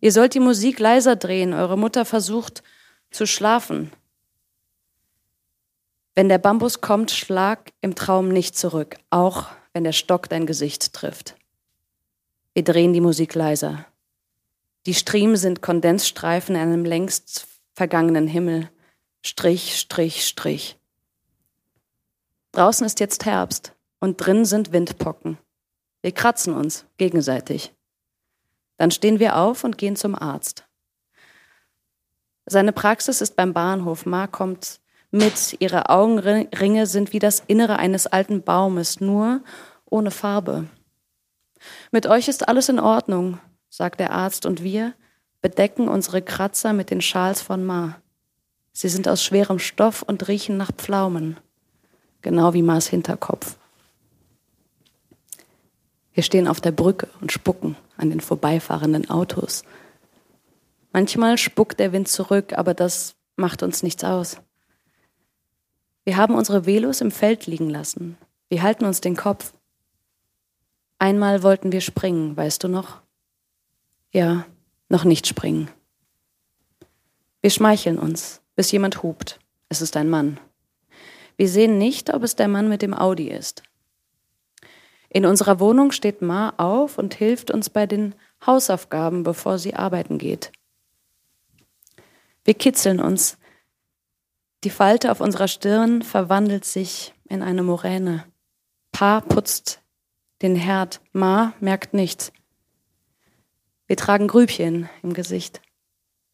Ihr 0.00 0.12
sollt 0.12 0.34
die 0.34 0.40
Musik 0.40 0.78
leiser 0.78 1.16
drehen, 1.16 1.52
eure 1.52 1.78
Mutter 1.78 2.04
versucht, 2.04 2.62
zu 3.10 3.26
schlafen. 3.26 3.92
Wenn 6.14 6.28
der 6.28 6.38
Bambus 6.38 6.80
kommt, 6.80 7.10
schlag 7.10 7.72
im 7.82 7.94
Traum 7.94 8.28
nicht 8.28 8.56
zurück, 8.56 8.96
auch 9.10 9.48
wenn 9.76 9.84
der 9.84 9.92
Stock 9.92 10.30
dein 10.30 10.46
Gesicht 10.46 10.94
trifft. 10.94 11.36
Wir 12.54 12.64
drehen 12.64 12.94
die 12.94 13.02
Musik 13.02 13.34
leiser. 13.34 13.84
Die 14.86 14.94
Striemen 14.94 15.36
sind 15.36 15.60
Kondensstreifen 15.60 16.54
in 16.54 16.62
einem 16.62 16.86
längst 16.86 17.46
vergangenen 17.74 18.26
Himmel. 18.26 18.70
Strich, 19.20 19.78
Strich, 19.78 20.26
Strich. 20.26 20.78
Draußen 22.52 22.86
ist 22.86 23.00
jetzt 23.00 23.26
Herbst 23.26 23.74
und 24.00 24.16
drin 24.16 24.46
sind 24.46 24.72
Windpocken. 24.72 25.36
Wir 26.00 26.12
kratzen 26.12 26.54
uns 26.54 26.86
gegenseitig. 26.96 27.74
Dann 28.78 28.90
stehen 28.90 29.18
wir 29.18 29.36
auf 29.36 29.62
und 29.62 29.76
gehen 29.76 29.96
zum 29.96 30.14
Arzt. 30.14 30.64
Seine 32.46 32.72
Praxis 32.72 33.20
ist 33.20 33.36
beim 33.36 33.52
Bahnhof. 33.52 34.06
Ma 34.06 34.26
kommt 34.26 34.80
mit. 35.16 35.56
Ihre 35.60 35.90
Augenringe 35.90 36.86
sind 36.86 37.12
wie 37.12 37.18
das 37.18 37.42
Innere 37.46 37.78
eines 37.78 38.06
alten 38.06 38.42
Baumes, 38.42 39.00
nur 39.00 39.40
ohne 39.86 40.10
Farbe. 40.10 40.66
Mit 41.90 42.06
euch 42.06 42.28
ist 42.28 42.48
alles 42.48 42.68
in 42.68 42.78
Ordnung, 42.78 43.38
sagt 43.68 43.98
der 43.98 44.12
Arzt, 44.12 44.46
und 44.46 44.62
wir 44.62 44.92
bedecken 45.40 45.88
unsere 45.88 46.22
Kratzer 46.22 46.72
mit 46.72 46.90
den 46.90 47.00
Schals 47.00 47.42
von 47.42 47.64
Ma. 47.64 48.00
Sie 48.72 48.88
sind 48.88 49.08
aus 49.08 49.24
schwerem 49.24 49.58
Stoff 49.58 50.02
und 50.02 50.28
riechen 50.28 50.56
nach 50.56 50.72
Pflaumen, 50.72 51.38
genau 52.20 52.52
wie 52.52 52.62
Ma's 52.62 52.88
Hinterkopf. 52.88 53.56
Wir 56.12 56.22
stehen 56.22 56.48
auf 56.48 56.60
der 56.60 56.72
Brücke 56.72 57.08
und 57.20 57.32
spucken 57.32 57.76
an 57.96 58.10
den 58.10 58.20
vorbeifahrenden 58.20 59.10
Autos. 59.10 59.64
Manchmal 60.92 61.36
spuckt 61.36 61.78
der 61.78 61.92
Wind 61.92 62.08
zurück, 62.08 62.54
aber 62.56 62.72
das 62.72 63.16
macht 63.36 63.62
uns 63.62 63.82
nichts 63.82 64.02
aus. 64.02 64.38
Wir 66.06 66.16
haben 66.16 66.36
unsere 66.36 66.66
Velos 66.66 67.00
im 67.00 67.10
Feld 67.10 67.46
liegen 67.46 67.68
lassen. 67.68 68.16
Wir 68.48 68.62
halten 68.62 68.84
uns 68.84 69.00
den 69.00 69.16
Kopf. 69.16 69.52
Einmal 71.00 71.42
wollten 71.42 71.72
wir 71.72 71.80
springen, 71.80 72.36
weißt 72.36 72.62
du 72.62 72.68
noch? 72.68 73.00
Ja, 74.12 74.46
noch 74.88 75.02
nicht 75.02 75.26
springen. 75.26 75.68
Wir 77.40 77.50
schmeicheln 77.50 77.98
uns, 77.98 78.40
bis 78.54 78.70
jemand 78.70 79.02
hupt. 79.02 79.40
Es 79.68 79.82
ist 79.82 79.96
ein 79.96 80.08
Mann. 80.08 80.38
Wir 81.36 81.48
sehen 81.48 81.76
nicht, 81.76 82.14
ob 82.14 82.22
es 82.22 82.36
der 82.36 82.46
Mann 82.46 82.68
mit 82.68 82.82
dem 82.82 82.94
Audi 82.94 83.28
ist. 83.28 83.64
In 85.08 85.26
unserer 85.26 85.58
Wohnung 85.58 85.90
steht 85.90 86.22
Ma 86.22 86.50
auf 86.56 86.98
und 86.98 87.14
hilft 87.14 87.50
uns 87.50 87.68
bei 87.68 87.84
den 87.84 88.14
Hausaufgaben, 88.46 89.24
bevor 89.24 89.58
sie 89.58 89.74
arbeiten 89.74 90.18
geht. 90.18 90.52
Wir 92.44 92.54
kitzeln 92.54 93.00
uns. 93.00 93.38
Die 94.66 94.70
Falte 94.70 95.12
auf 95.12 95.20
unserer 95.20 95.46
Stirn 95.46 96.02
verwandelt 96.02 96.64
sich 96.64 97.14
in 97.28 97.40
eine 97.40 97.62
Moräne. 97.62 98.24
Pa 98.90 99.20
putzt 99.20 99.80
den 100.42 100.56
Herd, 100.56 101.00
Ma 101.12 101.52
merkt 101.60 101.94
nichts. 101.94 102.32
Wir 103.86 103.96
tragen 103.96 104.26
Grübchen 104.26 104.88
im 105.04 105.14
Gesicht. 105.14 105.62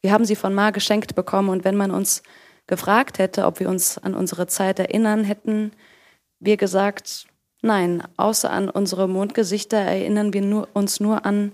Wir 0.00 0.12
haben 0.12 0.24
sie 0.24 0.34
von 0.34 0.54
Ma 0.54 0.70
geschenkt 0.70 1.14
bekommen 1.14 1.50
und 1.50 1.66
wenn 1.66 1.76
man 1.76 1.90
uns 1.90 2.22
gefragt 2.66 3.18
hätte, 3.18 3.44
ob 3.44 3.60
wir 3.60 3.68
uns 3.68 3.98
an 3.98 4.14
unsere 4.14 4.46
Zeit 4.46 4.78
erinnern, 4.78 5.24
hätten 5.24 5.72
wir 6.40 6.56
gesagt, 6.56 7.26
nein, 7.60 8.02
außer 8.16 8.50
an 8.50 8.70
unsere 8.70 9.08
Mondgesichter 9.08 9.76
erinnern 9.76 10.32
wir 10.32 10.40
nur, 10.40 10.68
uns 10.72 11.00
nur 11.00 11.26
an 11.26 11.52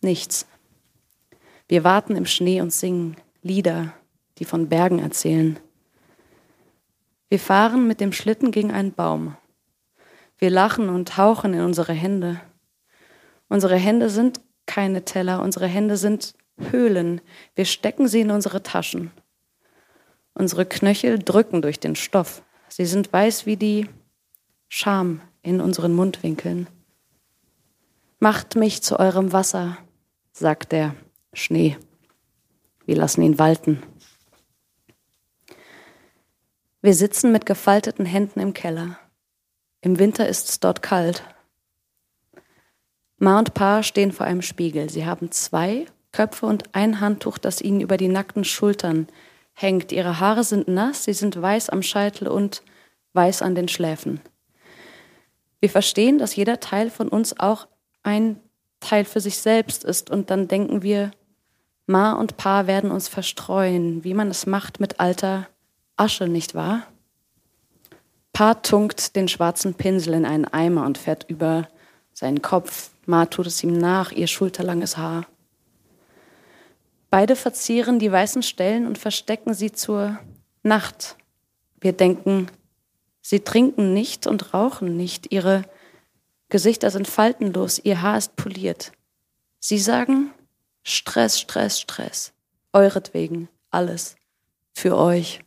nichts. 0.00 0.48
Wir 1.68 1.84
warten 1.84 2.16
im 2.16 2.26
Schnee 2.26 2.60
und 2.60 2.72
singen. 2.72 3.14
Lieder, 3.42 3.94
die 4.38 4.44
von 4.44 4.68
Bergen 4.68 4.98
erzählen. 4.98 5.60
Wir 7.28 7.38
fahren 7.38 7.86
mit 7.86 8.00
dem 8.00 8.12
Schlitten 8.12 8.50
gegen 8.50 8.70
einen 8.70 8.92
Baum. 8.92 9.36
Wir 10.38 10.50
lachen 10.50 10.88
und 10.88 11.16
hauchen 11.16 11.54
in 11.54 11.60
unsere 11.60 11.92
Hände. 11.92 12.40
Unsere 13.48 13.76
Hände 13.76 14.10
sind 14.10 14.40
keine 14.66 15.04
Teller, 15.04 15.42
unsere 15.42 15.66
Hände 15.66 15.96
sind 15.96 16.34
Höhlen. 16.70 17.20
Wir 17.54 17.64
stecken 17.64 18.08
sie 18.08 18.20
in 18.20 18.30
unsere 18.30 18.62
Taschen. 18.62 19.10
Unsere 20.34 20.66
Knöchel 20.66 21.18
drücken 21.18 21.62
durch 21.62 21.80
den 21.80 21.96
Stoff. 21.96 22.42
Sie 22.68 22.86
sind 22.86 23.12
weiß 23.12 23.46
wie 23.46 23.56
die 23.56 23.88
Scham 24.68 25.20
in 25.42 25.60
unseren 25.60 25.94
Mundwinkeln. 25.94 26.68
Macht 28.18 28.56
mich 28.56 28.82
zu 28.82 28.98
eurem 28.98 29.32
Wasser, 29.32 29.78
sagt 30.32 30.72
der 30.72 30.94
Schnee. 31.32 31.76
Wir 32.86 32.96
lassen 32.96 33.22
ihn 33.22 33.38
walten. 33.38 33.82
Wir 36.84 36.92
sitzen 36.92 37.32
mit 37.32 37.46
gefalteten 37.46 38.04
Händen 38.04 38.40
im 38.40 38.52
Keller. 38.52 38.98
Im 39.80 39.98
Winter 39.98 40.28
ist 40.28 40.50
es 40.50 40.60
dort 40.60 40.82
kalt. 40.82 41.24
Ma 43.16 43.38
und 43.38 43.54
Pa 43.54 43.82
stehen 43.82 44.12
vor 44.12 44.26
einem 44.26 44.42
Spiegel. 44.42 44.90
Sie 44.90 45.06
haben 45.06 45.30
zwei 45.30 45.86
Köpfe 46.12 46.44
und 46.44 46.74
ein 46.74 47.00
Handtuch, 47.00 47.38
das 47.38 47.62
ihnen 47.62 47.80
über 47.80 47.96
die 47.96 48.08
nackten 48.08 48.44
Schultern 48.44 49.08
hängt. 49.54 49.92
Ihre 49.92 50.20
Haare 50.20 50.44
sind 50.44 50.68
nass, 50.68 51.04
sie 51.04 51.14
sind 51.14 51.40
weiß 51.40 51.70
am 51.70 51.82
Scheitel 51.82 52.28
und 52.28 52.62
weiß 53.14 53.40
an 53.40 53.54
den 53.54 53.68
Schläfen. 53.68 54.20
Wir 55.60 55.70
verstehen, 55.70 56.18
dass 56.18 56.36
jeder 56.36 56.60
Teil 56.60 56.90
von 56.90 57.08
uns 57.08 57.40
auch 57.40 57.66
ein 58.02 58.38
Teil 58.80 59.06
für 59.06 59.20
sich 59.20 59.38
selbst 59.38 59.84
ist 59.84 60.10
und 60.10 60.28
dann 60.28 60.48
denken 60.48 60.82
wir, 60.82 61.12
Ma 61.86 62.12
und 62.12 62.36
Pa 62.36 62.66
werden 62.66 62.90
uns 62.90 63.08
verstreuen, 63.08 64.04
wie 64.04 64.12
man 64.12 64.28
es 64.28 64.44
macht 64.44 64.80
mit 64.80 65.00
alter 65.00 65.48
Asche, 65.96 66.28
nicht 66.28 66.54
wahr? 66.54 66.86
Pa 68.32 68.54
tunkt 68.54 69.14
den 69.14 69.28
schwarzen 69.28 69.74
Pinsel 69.74 70.14
in 70.14 70.24
einen 70.24 70.44
Eimer 70.44 70.84
und 70.84 70.98
fährt 70.98 71.24
über 71.30 71.68
Sein 72.12 72.42
Kopf, 72.42 72.90
Ma 73.06 73.26
tut 73.26 73.46
es 73.46 73.62
ihm 73.62 73.76
nach, 73.76 74.12
ihr 74.12 74.26
schulterlanges 74.26 74.96
Haar. 74.96 75.26
Beide 77.10 77.36
verzieren 77.36 77.98
die 77.98 78.10
weißen 78.10 78.42
Stellen 78.42 78.86
und 78.86 78.98
verstecken 78.98 79.54
sie 79.54 79.70
zur 79.70 80.18
Nacht. 80.62 81.16
Wir 81.80 81.92
denken, 81.92 82.48
sie 83.20 83.40
trinken 83.40 83.92
nicht 83.92 84.26
und 84.26 84.52
rauchen 84.52 84.96
nicht, 84.96 85.32
ihre 85.32 85.62
Gesichter 86.48 86.90
sind 86.90 87.06
faltenlos, 87.06 87.78
ihr 87.78 88.02
Haar 88.02 88.18
ist 88.18 88.36
poliert. 88.36 88.92
Sie 89.60 89.78
sagen, 89.78 90.32
Stress, 90.82 91.40
Stress, 91.40 91.80
Stress. 91.80 92.32
Euretwegen, 92.72 93.48
alles. 93.70 94.16
Für 94.72 94.96
euch. 94.96 95.40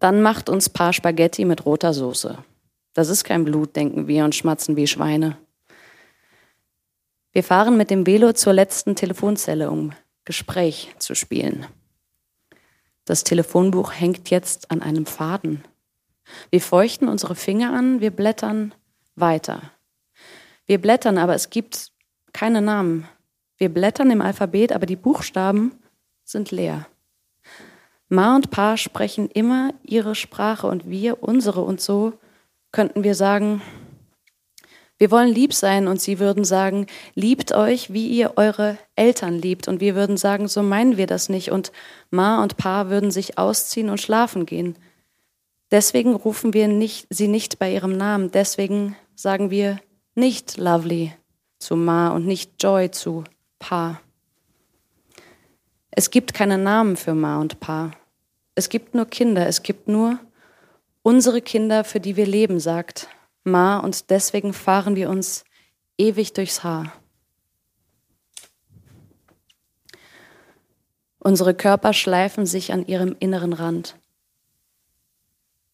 Dann 0.00 0.22
macht 0.22 0.48
uns 0.48 0.68
paar 0.68 0.92
Spaghetti 0.92 1.44
mit 1.44 1.66
roter 1.66 1.92
Soße. 1.92 2.38
Das 2.94 3.08
ist 3.08 3.24
kein 3.24 3.44
Blut, 3.44 3.76
denken 3.76 4.06
wir 4.08 4.24
und 4.24 4.34
schmatzen 4.34 4.76
wie 4.76 4.86
Schweine. 4.86 5.36
Wir 7.32 7.44
fahren 7.44 7.76
mit 7.76 7.90
dem 7.90 8.06
Velo 8.06 8.32
zur 8.32 8.52
letzten 8.52 8.96
Telefonzelle, 8.96 9.70
um 9.70 9.92
Gespräch 10.24 10.94
zu 10.98 11.14
spielen. 11.14 11.66
Das 13.04 13.24
Telefonbuch 13.24 13.92
hängt 13.92 14.30
jetzt 14.30 14.70
an 14.70 14.82
einem 14.82 15.06
Faden. 15.06 15.64
Wir 16.50 16.60
feuchten 16.60 17.08
unsere 17.08 17.34
Finger 17.34 17.72
an, 17.72 18.00
wir 18.00 18.10
blättern 18.10 18.74
weiter. 19.14 19.72
Wir 20.66 20.80
blättern, 20.80 21.16
aber 21.16 21.34
es 21.34 21.50
gibt 21.50 21.92
keine 22.32 22.60
Namen. 22.60 23.08
Wir 23.56 23.72
blättern 23.72 24.10
im 24.10 24.20
Alphabet, 24.20 24.72
aber 24.72 24.86
die 24.86 24.96
Buchstaben 24.96 25.72
sind 26.24 26.50
leer. 26.50 26.86
Ma 28.08 28.36
und 28.36 28.50
Pa 28.50 28.76
sprechen 28.76 29.28
immer 29.28 29.72
ihre 29.82 30.14
Sprache 30.14 30.66
und 30.66 30.88
wir 30.88 31.22
unsere 31.22 31.60
und 31.60 31.80
so 31.80 32.14
könnten 32.72 33.04
wir 33.04 33.14
sagen, 33.14 33.62
wir 34.98 35.12
wollen 35.12 35.32
lieb 35.32 35.54
sein 35.54 35.86
und 35.86 36.00
sie 36.00 36.18
würden 36.18 36.44
sagen, 36.44 36.86
liebt 37.14 37.52
euch, 37.52 37.92
wie 37.92 38.08
ihr 38.08 38.32
eure 38.36 38.78
Eltern 38.96 39.38
liebt. 39.38 39.68
Und 39.68 39.80
wir 39.80 39.94
würden 39.94 40.16
sagen, 40.16 40.48
so 40.48 40.62
meinen 40.62 40.96
wir 40.96 41.06
das 41.06 41.28
nicht. 41.28 41.52
Und 41.52 41.70
Ma 42.10 42.42
und 42.42 42.56
Pa 42.56 42.90
würden 42.90 43.12
sich 43.12 43.38
ausziehen 43.38 43.90
und 43.90 44.00
schlafen 44.00 44.44
gehen. 44.44 44.76
Deswegen 45.70 46.14
rufen 46.14 46.52
wir 46.52 46.66
nicht, 46.66 47.06
sie 47.10 47.28
nicht 47.28 47.60
bei 47.60 47.72
ihrem 47.72 47.96
Namen. 47.96 48.32
Deswegen 48.32 48.96
sagen 49.14 49.50
wir 49.50 49.78
nicht 50.16 50.56
Lovely 50.56 51.12
zu 51.60 51.76
Ma 51.76 52.08
und 52.08 52.26
nicht 52.26 52.60
Joy 52.60 52.90
zu 52.90 53.22
Pa. 53.60 54.00
Es 55.98 56.10
gibt 56.10 56.32
keine 56.32 56.58
Namen 56.58 56.96
für 56.96 57.12
Ma 57.12 57.40
und 57.40 57.58
Pa. 57.58 57.90
Es 58.54 58.68
gibt 58.68 58.94
nur 58.94 59.06
Kinder. 59.06 59.48
Es 59.48 59.64
gibt 59.64 59.88
nur 59.88 60.20
unsere 61.02 61.42
Kinder, 61.42 61.82
für 61.82 61.98
die 61.98 62.14
wir 62.14 62.24
leben, 62.24 62.60
sagt 62.60 63.08
Ma, 63.42 63.78
und 63.78 64.08
deswegen 64.08 64.52
fahren 64.52 64.94
wir 64.94 65.10
uns 65.10 65.44
ewig 65.98 66.34
durchs 66.34 66.62
Haar. 66.62 66.92
Unsere 71.18 71.52
Körper 71.52 71.92
schleifen 71.92 72.46
sich 72.46 72.72
an 72.72 72.86
ihrem 72.86 73.16
inneren 73.18 73.52
Rand. 73.52 73.96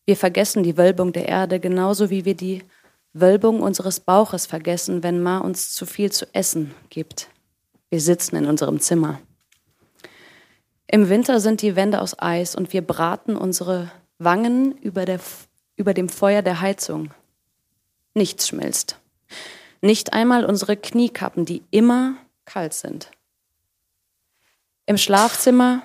Wir 0.07 0.16
vergessen 0.16 0.62
die 0.62 0.78
Wölbung 0.78 1.12
der 1.12 1.28
Erde 1.28 1.61
genauso 1.61 2.09
wie 2.09 2.25
wir 2.25 2.35
die 2.35 2.64
Wölbung 3.12 3.61
unseres 3.61 4.00
Bauches 4.00 4.47
vergessen, 4.47 5.02
wenn 5.02 5.23
Ma 5.23 5.37
uns 5.40 5.75
zu 5.75 5.85
viel 5.85 6.11
zu 6.11 6.25
essen 6.35 6.75
gibt. 6.88 7.28
Wir 7.90 8.00
sitzen 8.00 8.37
in 8.37 8.47
unserem 8.47 8.81
Zimmer. 8.81 9.21
Im 10.87 11.09
Winter 11.09 11.41
sind 11.41 11.62
die 11.62 11.76
Wände 11.76 12.00
aus 12.00 12.19
Eis 12.19 12.55
und 12.55 12.73
wir 12.73 12.83
braten 12.83 13.37
unsere 13.37 13.91
Wangen 14.19 14.73
über, 14.79 15.05
der, 15.05 15.21
über 15.76 15.95
dem 15.95 16.09
Feuer 16.09 16.43
der 16.43 16.61
Heizung. 16.61 17.12
Nichts 18.14 18.49
schmilzt. 18.49 19.00
Nicht 19.81 20.12
einmal 20.12 20.45
unsere 20.45 20.76
Kniekappen, 20.76 21.45
die 21.45 21.62
immer 21.71 22.17
kalt 22.45 22.75
sind. 22.75 23.11
Im 24.87 24.99
Schlafzimmer, 24.99 25.83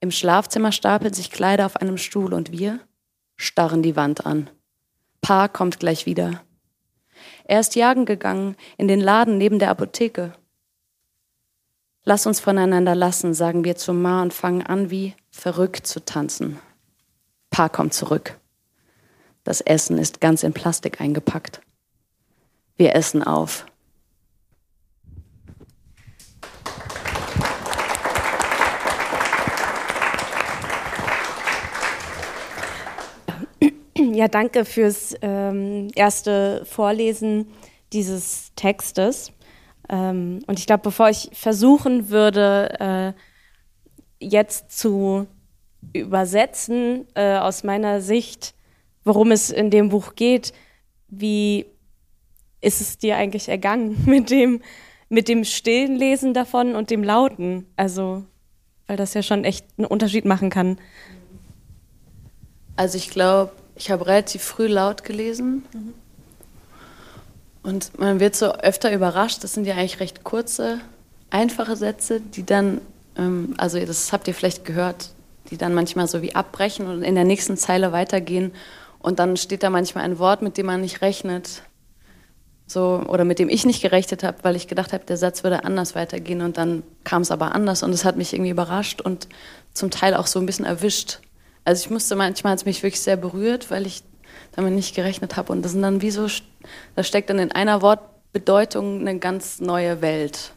im 0.00 0.10
Schlafzimmer 0.10 0.72
stapeln 0.72 1.14
sich 1.14 1.30
Kleider 1.30 1.66
auf 1.66 1.76
einem 1.76 1.98
Stuhl 1.98 2.34
und 2.34 2.52
wir 2.52 2.80
starren 3.36 3.82
die 3.82 3.96
Wand 3.96 4.26
an. 4.26 4.50
Pa 5.20 5.48
kommt 5.48 5.80
gleich 5.80 6.04
wieder. 6.04 6.42
Er 7.44 7.60
ist 7.60 7.76
jagen 7.76 8.04
gegangen 8.04 8.56
in 8.76 8.88
den 8.88 9.00
Laden 9.00 9.38
neben 9.38 9.58
der 9.58 9.70
Apotheke. 9.70 10.34
Lass 12.06 12.26
uns 12.26 12.38
voneinander 12.38 12.94
lassen, 12.94 13.32
sagen 13.32 13.64
wir 13.64 13.76
zu 13.76 13.94
Ma 13.94 14.20
und 14.20 14.34
fangen 14.34 14.60
an, 14.60 14.90
wie 14.90 15.14
verrückt 15.30 15.86
zu 15.86 16.04
tanzen. 16.04 16.58
Pa 17.48 17.70
kommt 17.70 17.94
zurück. 17.94 18.38
Das 19.42 19.62
Essen 19.62 19.96
ist 19.96 20.20
ganz 20.20 20.42
in 20.42 20.52
Plastik 20.52 21.00
eingepackt. 21.00 21.62
Wir 22.76 22.94
essen 22.94 23.22
auf. 23.22 23.64
Ja, 33.96 34.28
danke 34.28 34.64
fürs 34.64 35.14
ähm, 35.22 35.88
erste 35.94 36.64
Vorlesen 36.66 37.48
dieses 37.92 38.52
Textes. 38.56 39.32
Ähm, 39.88 40.40
und 40.46 40.58
ich 40.58 40.66
glaube, 40.66 40.82
bevor 40.82 41.08
ich 41.08 41.30
versuchen 41.32 42.08
würde, 42.10 43.14
äh, 44.20 44.24
jetzt 44.24 44.76
zu 44.76 45.26
übersetzen 45.92 47.06
äh, 47.14 47.36
aus 47.36 47.64
meiner 47.64 48.00
Sicht, 48.00 48.54
worum 49.04 49.30
es 49.32 49.50
in 49.50 49.70
dem 49.70 49.90
Buch 49.90 50.14
geht. 50.14 50.52
Wie 51.08 51.66
ist 52.60 52.80
es 52.80 52.98
dir 52.98 53.16
eigentlich 53.16 53.48
ergangen 53.48 54.02
mit 54.06 54.30
dem, 54.30 54.62
mit 55.08 55.28
dem 55.28 55.44
stillen 55.44 55.96
Lesen 55.96 56.34
davon 56.34 56.74
und 56.74 56.90
dem 56.90 57.04
lauten? 57.04 57.66
Also, 57.76 58.24
weil 58.86 58.96
das 58.96 59.14
ja 59.14 59.22
schon 59.22 59.44
echt 59.44 59.66
einen 59.76 59.86
Unterschied 59.86 60.24
machen 60.24 60.50
kann. 60.50 60.78
Also 62.76 62.98
ich 62.98 63.10
glaube, 63.10 63.52
ich 63.76 63.90
habe 63.90 64.06
relativ 64.06 64.42
früh 64.42 64.66
laut 64.66 65.04
gelesen. 65.04 65.64
Mhm. 65.72 65.94
Und 67.64 67.98
man 67.98 68.20
wird 68.20 68.36
so 68.36 68.52
öfter 68.52 68.92
überrascht. 68.92 69.42
Das 69.42 69.54
sind 69.54 69.66
ja 69.66 69.74
eigentlich 69.74 69.98
recht 69.98 70.22
kurze, 70.22 70.80
einfache 71.30 71.76
Sätze, 71.76 72.20
die 72.20 72.44
dann, 72.44 72.80
ähm, 73.16 73.54
also 73.56 73.80
das 73.80 74.12
habt 74.12 74.28
ihr 74.28 74.34
vielleicht 74.34 74.64
gehört, 74.66 75.10
die 75.50 75.56
dann 75.56 75.74
manchmal 75.74 76.06
so 76.06 76.20
wie 76.20 76.34
abbrechen 76.34 76.86
und 76.86 77.02
in 77.02 77.14
der 77.14 77.24
nächsten 77.24 77.56
Zeile 77.56 77.90
weitergehen. 77.90 78.52
Und 78.98 79.18
dann 79.18 79.36
steht 79.38 79.62
da 79.62 79.70
manchmal 79.70 80.04
ein 80.04 80.18
Wort, 80.18 80.42
mit 80.42 80.58
dem 80.58 80.66
man 80.66 80.82
nicht 80.82 81.00
rechnet. 81.00 81.62
So, 82.66 83.02
oder 83.08 83.24
mit 83.24 83.38
dem 83.38 83.48
ich 83.48 83.64
nicht 83.64 83.82
gerechnet 83.82 84.22
habe, 84.22 84.38
weil 84.42 84.56
ich 84.56 84.68
gedacht 84.68 84.92
habe, 84.92 85.04
der 85.04 85.16
Satz 85.16 85.42
würde 85.42 85.64
anders 85.64 85.94
weitergehen 85.94 86.40
und 86.40 86.56
dann 86.56 86.82
kam 87.04 87.20
es 87.20 87.30
aber 87.30 87.54
anders 87.54 87.82
und 87.82 87.92
es 87.92 88.06
hat 88.06 88.16
mich 88.16 88.32
irgendwie 88.32 88.50
überrascht 88.50 89.02
und 89.02 89.28
zum 89.74 89.90
Teil 89.90 90.14
auch 90.14 90.26
so 90.26 90.38
ein 90.38 90.46
bisschen 90.46 90.64
erwischt. 90.64 91.18
Also 91.66 91.84
ich 91.84 91.90
musste 91.90 92.16
manchmal 92.16 92.52
hat 92.52 92.60
es 92.60 92.64
mich 92.64 92.82
wirklich 92.82 93.02
sehr 93.02 93.18
berührt, 93.18 93.70
weil 93.70 93.86
ich 93.86 94.02
damit 94.52 94.74
nicht 94.74 94.94
gerechnet 94.94 95.36
habe 95.36 95.52
und 95.52 95.62
das 95.62 95.72
sind 95.72 95.82
dann 95.82 96.02
wie 96.02 96.10
so, 96.10 96.26
da 96.96 97.02
steckt 97.02 97.30
dann 97.30 97.38
in 97.38 97.52
einer 97.52 97.82
Wortbedeutung 97.82 99.00
eine 99.00 99.18
ganz 99.18 99.60
neue 99.60 100.00
Welt. 100.00 100.52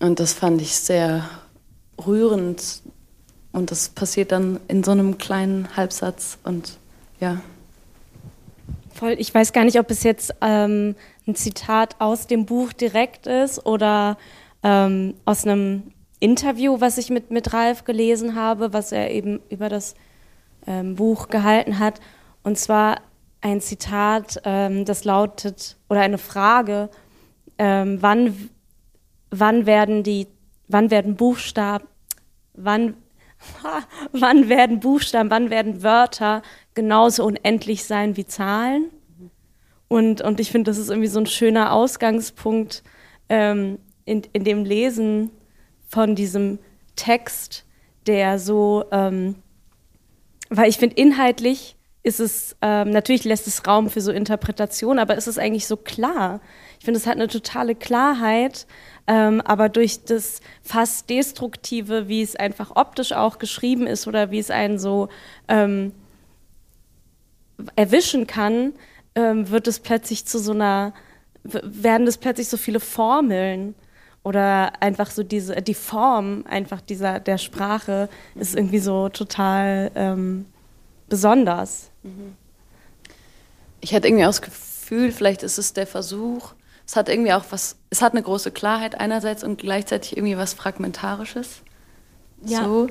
Und 0.00 0.18
das 0.18 0.32
fand 0.32 0.62
ich 0.62 0.76
sehr 0.76 1.28
rührend 2.06 2.82
und 3.52 3.70
das 3.70 3.90
passiert 3.90 4.32
dann 4.32 4.60
in 4.68 4.82
so 4.82 4.92
einem 4.92 5.18
kleinen 5.18 5.76
Halbsatz 5.76 6.38
und 6.44 6.78
ja. 7.20 7.40
Voll. 8.94 9.16
Ich 9.18 9.34
weiß 9.34 9.52
gar 9.52 9.64
nicht, 9.64 9.78
ob 9.78 9.90
es 9.90 10.02
jetzt 10.02 10.34
ähm, 10.40 10.94
ein 11.26 11.34
Zitat 11.34 11.96
aus 11.98 12.26
dem 12.26 12.46
Buch 12.46 12.72
direkt 12.72 13.26
ist 13.26 13.64
oder 13.66 14.16
ähm, 14.62 15.14
aus 15.24 15.44
einem 15.44 15.92
Interview, 16.18 16.80
was 16.80 16.98
ich 16.98 17.10
mit, 17.10 17.30
mit 17.30 17.52
Ralf 17.52 17.84
gelesen 17.84 18.34
habe, 18.34 18.72
was 18.72 18.92
er 18.92 19.10
eben 19.10 19.40
über 19.48 19.68
das 19.68 19.94
ähm, 20.66 20.96
Buch 20.96 21.28
gehalten 21.28 21.78
hat. 21.78 22.00
Und 22.42 22.58
zwar 22.58 23.00
ein 23.40 23.60
Zitat, 23.60 24.40
ähm, 24.44 24.84
das 24.84 25.04
lautet, 25.04 25.76
oder 25.88 26.00
eine 26.00 26.18
Frage, 26.18 26.90
ähm, 27.58 27.98
wann, 28.00 28.50
wann 29.30 29.66
werden 29.66 30.02
die, 30.02 30.26
wann 30.68 30.90
werden 30.90 31.16
Buchstaben, 31.16 31.86
wann, 32.54 32.94
wann 34.12 34.48
werden 34.48 34.80
Buchstaben, 34.80 35.30
wann 35.30 35.50
werden 35.50 35.82
Wörter 35.82 36.42
genauso 36.74 37.24
unendlich 37.24 37.84
sein 37.84 38.16
wie 38.16 38.26
Zahlen. 38.26 38.90
Und, 39.88 40.20
und 40.20 40.38
ich 40.38 40.50
finde, 40.52 40.70
das 40.70 40.78
ist 40.78 40.88
irgendwie 40.88 41.08
so 41.08 41.18
ein 41.18 41.26
schöner 41.26 41.72
Ausgangspunkt 41.72 42.82
ähm, 43.28 43.78
in, 44.04 44.22
in 44.32 44.44
dem 44.44 44.64
Lesen 44.64 45.30
von 45.88 46.14
diesem 46.14 46.58
Text, 46.94 47.64
der 48.06 48.38
so, 48.38 48.84
ähm, 48.92 49.34
weil 50.48 50.68
ich 50.68 50.78
finde, 50.78 50.96
inhaltlich 50.96 51.76
ist 52.02 52.20
es, 52.20 52.56
ähm, 52.62 52.90
natürlich 52.90 53.24
lässt 53.24 53.46
es 53.46 53.66
Raum 53.66 53.90
für 53.90 54.00
so 54.00 54.10
Interpretation, 54.10 54.98
aber 54.98 55.16
ist 55.16 55.26
es 55.26 55.38
eigentlich 55.38 55.66
so 55.66 55.76
klar? 55.76 56.40
Ich 56.78 56.84
finde, 56.86 56.98
es 56.98 57.06
hat 57.06 57.16
eine 57.16 57.28
totale 57.28 57.74
Klarheit, 57.74 58.66
ähm, 59.06 59.42
aber 59.42 59.68
durch 59.68 60.04
das 60.04 60.40
fast 60.62 61.10
Destruktive, 61.10 62.08
wie 62.08 62.22
es 62.22 62.36
einfach 62.36 62.72
optisch 62.74 63.12
auch 63.12 63.38
geschrieben 63.38 63.86
ist 63.86 64.06
oder 64.06 64.30
wie 64.30 64.38
es 64.38 64.50
einen 64.50 64.78
so 64.78 65.08
ähm, 65.48 65.92
erwischen 67.76 68.26
kann, 68.26 68.72
ähm, 69.14 69.50
wird 69.50 69.68
es 69.68 69.80
plötzlich 69.80 70.24
zu 70.24 70.38
so 70.38 70.52
einer, 70.52 70.94
werden 71.42 72.06
es 72.06 72.16
plötzlich 72.16 72.48
so 72.48 72.56
viele 72.56 72.80
Formeln 72.80 73.74
oder 74.22 74.82
einfach 74.82 75.10
so 75.10 75.22
diese, 75.22 75.56
die 75.62 75.74
Form 75.74 76.44
einfach 76.48 76.80
dieser, 76.80 77.20
der 77.20 77.38
Sprache 77.38 78.08
ist 78.36 78.54
irgendwie 78.54 78.78
so 78.78 79.08
total 79.10 79.90
ähm, 79.94 80.46
besonders. 81.08 81.89
Ich 83.80 83.94
hatte 83.94 84.08
irgendwie 84.08 84.24
auch 84.24 84.28
das 84.28 84.42
Gefühl, 84.42 85.12
vielleicht 85.12 85.42
ist 85.42 85.58
es 85.58 85.72
der 85.72 85.86
Versuch, 85.86 86.52
es 86.86 86.96
hat 86.96 87.08
irgendwie 87.08 87.32
auch 87.32 87.44
was, 87.50 87.76
es 87.90 88.02
hat 88.02 88.14
eine 88.14 88.22
große 88.22 88.50
Klarheit 88.50 88.98
einerseits 88.98 89.44
und 89.44 89.58
gleichzeitig 89.58 90.16
irgendwie 90.16 90.36
was 90.36 90.54
Fragmentarisches. 90.54 91.62
Ja. 92.44 92.64
So. 92.64 92.88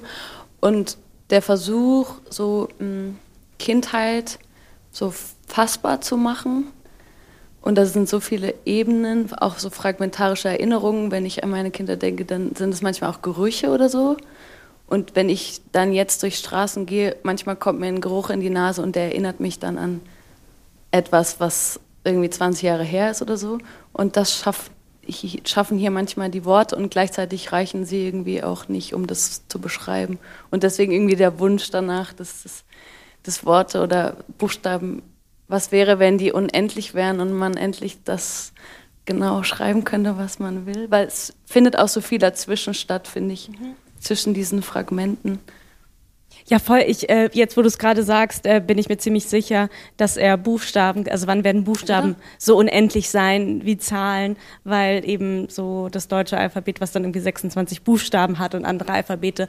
Und 0.62 0.98
der 1.30 1.42
Versuch, 1.42 2.16
so 2.30 2.70
mh, 2.80 2.86
hm, 2.86 3.20
Kindheit 3.58 4.40
so 4.92 5.14
fassbar 5.48 6.02
zu 6.02 6.18
machen. 6.18 6.68
Und 7.62 7.76
da 7.78 7.86
sind 7.86 8.08
so 8.08 8.22
viele 8.22 8.56
Ebenen, 8.66 9.34
auch 9.34 9.60
so 9.60 9.70
fragmentarische 9.70 10.48
Erinnerungen. 10.48 11.12
Wenn 11.12 11.26
ich 11.26 11.44
an 11.44 11.50
meine 11.50 11.72
Kinder 11.72 11.98
denke, 11.98 12.24
dann 12.24 12.56
sind 12.56 12.74
es 12.74 12.82
manchmal 12.82 13.12
auch 13.12 13.22
Gerüche 13.22 13.70
oder 13.70 13.90
so. 13.90 14.16
Und 14.90 15.16
wenn 15.16 15.30
ich 15.30 15.62
dann 15.72 15.94
jetzt 15.94 16.24
durch 16.24 16.38
Straßen 16.38 16.88
gehe, 16.88 17.16
manchmal 17.22 17.56
kommt 17.56 17.80
mir 17.80 17.86
ein 17.86 18.02
Geruch 18.02 18.32
in 18.32 18.40
die 18.40 18.50
Nase 18.50 18.82
und 18.82 18.96
der 18.96 19.04
erinnert 19.04 19.40
mich 19.40 19.60
dann 19.60 19.78
an 19.78 20.02
etwas, 20.90 21.40
was 21.40 21.80
irgendwie 22.04 22.32
20 22.32 22.64
Jahre 22.64 22.84
her 22.84 23.12
ist 23.12 23.22
oder 23.22 23.38
so. 23.38 23.60
Und 23.94 24.18
das 24.18 24.36
schafft, 24.36 24.72
schaffen 25.46 25.78
hier 25.78 25.92
manchmal 25.92 26.32
die 26.32 26.44
Worte 26.44 26.76
und 26.76 26.90
gleichzeitig 26.90 27.52
reichen 27.52 27.86
sie 27.86 28.04
irgendwie 28.04 28.42
auch 28.42 28.68
nicht, 28.68 28.96
um 28.96 29.06
das 29.06 29.48
zu 29.48 29.60
beschreiben. 29.60 30.18
Und 30.50 30.64
deswegen 30.64 30.92
irgendwie 30.92 31.16
der 31.16 31.38
Wunsch 31.38 31.70
danach, 31.70 32.12
dass 32.12 32.42
das, 32.42 32.64
das 33.22 33.46
Worte 33.46 33.84
oder 33.84 34.18
Buchstaben, 34.40 35.04
was 35.48 35.72
wäre, 35.72 36.00
wenn 36.00 36.18
die 36.18 36.32
unendlich 36.32 36.96
wären 36.96 37.20
und 37.20 37.32
man 37.32 37.58
endlich 37.58 38.04
das 38.06 38.54
genau 39.06 39.44
schreiben 39.44 39.84
könnte, 39.84 40.18
was 40.18 40.40
man 40.40 40.66
will. 40.66 40.90
Weil 40.90 41.06
es 41.06 41.34
findet 41.46 41.78
auch 41.78 41.88
so 41.88 42.02
viel 42.02 42.18
dazwischen 42.18 42.74
statt, 42.74 43.08
finde 43.08 43.36
ich. 43.36 43.50
Mhm 43.50 43.76
zwischen 44.00 44.34
diesen 44.34 44.62
Fragmenten. 44.62 45.40
Ja, 46.46 46.58
voll. 46.58 46.84
Ich, 46.88 47.10
äh, 47.10 47.30
jetzt, 47.34 47.58
wo 47.58 47.62
du 47.62 47.68
es 47.68 47.78
gerade 47.78 48.02
sagst, 48.02 48.48
äh, 48.48 48.60
bin 48.66 48.80
ich 48.80 48.90
mir 48.90 48.98
ziemlich 48.98 49.26
sicher, 49.26 49.70
dass 49.98 50.18
er 50.18 50.36
Buchstaben, 50.36 51.08
also 51.08 51.28
wann 51.28 51.44
werden 51.44 51.64
Buchstaben 51.64 52.16
ja. 52.18 52.26
so 52.40 52.58
unendlich 52.58 53.10
sein 53.10 53.62
wie 53.66 53.78
Zahlen, 53.78 54.36
weil 54.64 55.08
eben 55.08 55.48
so 55.50 55.90
das 55.90 56.08
deutsche 56.08 56.38
Alphabet, 56.38 56.82
was 56.82 56.92
dann 56.92 57.04
irgendwie 57.04 57.20
26 57.20 57.84
Buchstaben 57.84 58.40
hat 58.40 58.56
und 58.56 58.66
andere 58.66 58.92
Alphabete 58.92 59.48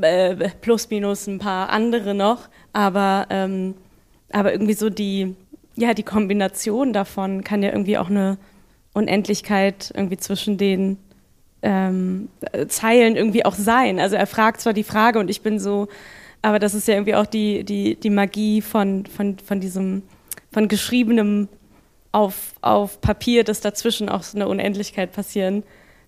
äh, 0.00 0.34
plus 0.60 0.90
minus 0.90 1.28
ein 1.28 1.38
paar 1.38 1.70
andere 1.70 2.14
noch, 2.14 2.48
aber 2.72 3.26
ähm, 3.30 3.74
aber 4.32 4.52
irgendwie 4.52 4.74
so 4.74 4.90
die 4.90 5.36
ja 5.76 5.94
die 5.94 6.02
Kombination 6.02 6.92
davon 6.92 7.44
kann 7.44 7.62
ja 7.62 7.70
irgendwie 7.70 7.98
auch 7.98 8.10
eine 8.10 8.38
Unendlichkeit 8.92 9.92
irgendwie 9.94 10.16
zwischen 10.16 10.58
den 10.58 10.98
ähm, 11.64 12.28
Zeilen 12.68 13.16
irgendwie 13.16 13.44
auch 13.44 13.54
sein. 13.54 13.98
Also 13.98 14.16
er 14.16 14.26
fragt 14.26 14.60
zwar 14.60 14.74
die 14.74 14.84
Frage 14.84 15.18
und 15.18 15.30
ich 15.30 15.40
bin 15.40 15.58
so, 15.58 15.88
aber 16.42 16.58
das 16.58 16.74
ist 16.74 16.86
ja 16.86 16.94
irgendwie 16.94 17.14
auch 17.14 17.26
die, 17.26 17.64
die, 17.64 17.96
die 17.96 18.10
Magie 18.10 18.60
von, 18.60 19.06
von, 19.06 19.38
von 19.38 19.60
diesem, 19.60 20.02
von 20.52 20.68
geschriebenem 20.68 21.48
auf, 22.12 22.52
auf 22.60 23.00
Papier, 23.00 23.44
dass 23.44 23.62
dazwischen 23.62 24.10
auch 24.10 24.22
so 24.22 24.36
eine 24.36 24.46
Unendlichkeit 24.46 25.12
passieren 25.12 25.64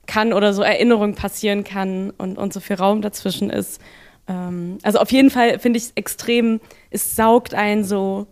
kann 0.06 0.34
oder 0.34 0.52
so 0.52 0.62
Erinnerung 0.62 1.14
passieren 1.14 1.64
kann 1.64 2.10
und, 2.10 2.36
und 2.36 2.52
so 2.52 2.60
viel 2.60 2.76
Raum 2.76 3.00
dazwischen 3.00 3.48
ist. 3.48 3.80
Ähm, 4.28 4.76
also 4.82 4.98
auf 4.98 5.10
jeden 5.10 5.30
Fall 5.30 5.58
finde 5.58 5.78
ich 5.78 5.84
es 5.84 5.92
extrem, 5.94 6.60
es 6.90 7.16
saugt 7.16 7.54
einen 7.54 7.82
so 7.82 8.26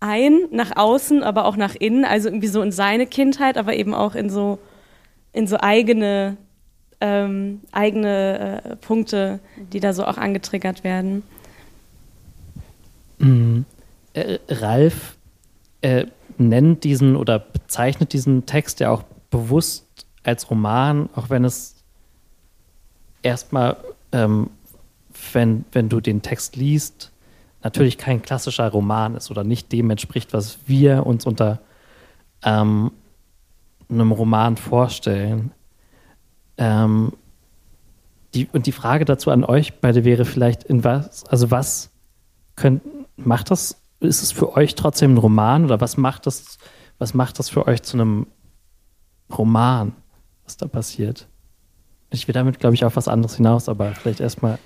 ein 0.00 0.40
nach 0.50 0.76
außen, 0.76 1.22
aber 1.22 1.44
auch 1.44 1.56
nach 1.56 1.76
innen, 1.76 2.04
also 2.04 2.28
irgendwie 2.28 2.48
so 2.48 2.62
in 2.62 2.72
seine 2.72 3.06
Kindheit, 3.06 3.56
aber 3.56 3.74
eben 3.74 3.94
auch 3.94 4.16
in 4.16 4.28
so, 4.28 4.58
in 5.32 5.46
so 5.46 5.56
eigene 5.60 6.36
ähm, 7.00 7.60
eigene 7.72 8.62
äh, 8.64 8.76
Punkte, 8.76 9.40
die 9.72 9.80
da 9.80 9.92
so 9.92 10.04
auch 10.04 10.18
angetriggert 10.18 10.84
werden. 10.84 11.22
Mhm. 13.18 13.64
Äh, 14.14 14.38
Ralf 14.48 15.16
äh, 15.80 16.06
nennt 16.38 16.84
diesen 16.84 17.16
oder 17.16 17.38
bezeichnet 17.38 18.12
diesen 18.12 18.46
Text 18.46 18.80
ja 18.80 18.90
auch 18.90 19.02
bewusst 19.30 20.06
als 20.22 20.50
Roman, 20.50 21.08
auch 21.14 21.30
wenn 21.30 21.44
es 21.44 21.76
erstmal, 23.22 23.76
ähm, 24.12 24.50
wenn, 25.32 25.64
wenn 25.72 25.88
du 25.88 26.00
den 26.00 26.22
Text 26.22 26.56
liest, 26.56 27.12
natürlich 27.62 27.98
kein 27.98 28.22
klassischer 28.22 28.68
Roman 28.68 29.16
ist 29.16 29.30
oder 29.30 29.44
nicht 29.44 29.72
dem 29.72 29.90
entspricht, 29.90 30.32
was 30.32 30.58
wir 30.66 31.06
uns 31.06 31.26
unter 31.26 31.60
ähm, 32.42 32.92
einem 33.88 34.12
Roman 34.12 34.56
vorstellen. 34.56 35.52
Ähm, 36.58 37.12
die, 38.34 38.48
und 38.52 38.66
die 38.66 38.72
Frage 38.72 39.04
dazu 39.04 39.30
an 39.30 39.44
euch 39.44 39.80
beide 39.80 40.04
wäre 40.04 40.24
vielleicht, 40.24 40.64
in 40.64 40.84
was, 40.84 41.24
also 41.26 41.50
was 41.50 41.90
könnt, 42.56 42.82
macht 43.16 43.50
das, 43.50 43.80
ist 44.00 44.22
es 44.22 44.32
für 44.32 44.54
euch 44.56 44.74
trotzdem 44.74 45.14
ein 45.14 45.18
Roman 45.18 45.64
oder 45.64 45.80
was 45.80 45.96
macht 45.96 46.26
das, 46.26 46.58
was 46.98 47.14
macht 47.14 47.38
das 47.38 47.48
für 47.48 47.66
euch 47.66 47.82
zu 47.82 47.96
einem 47.96 48.26
Roman, 49.36 49.92
was 50.44 50.56
da 50.56 50.66
passiert? 50.66 51.26
Ich 52.10 52.26
will 52.28 52.32
damit, 52.32 52.58
glaube 52.58 52.74
ich, 52.74 52.84
auf 52.84 52.96
was 52.96 53.08
anderes 53.08 53.36
hinaus, 53.36 53.68
aber 53.68 53.92
vielleicht 53.92 54.20
erstmal 54.20 54.58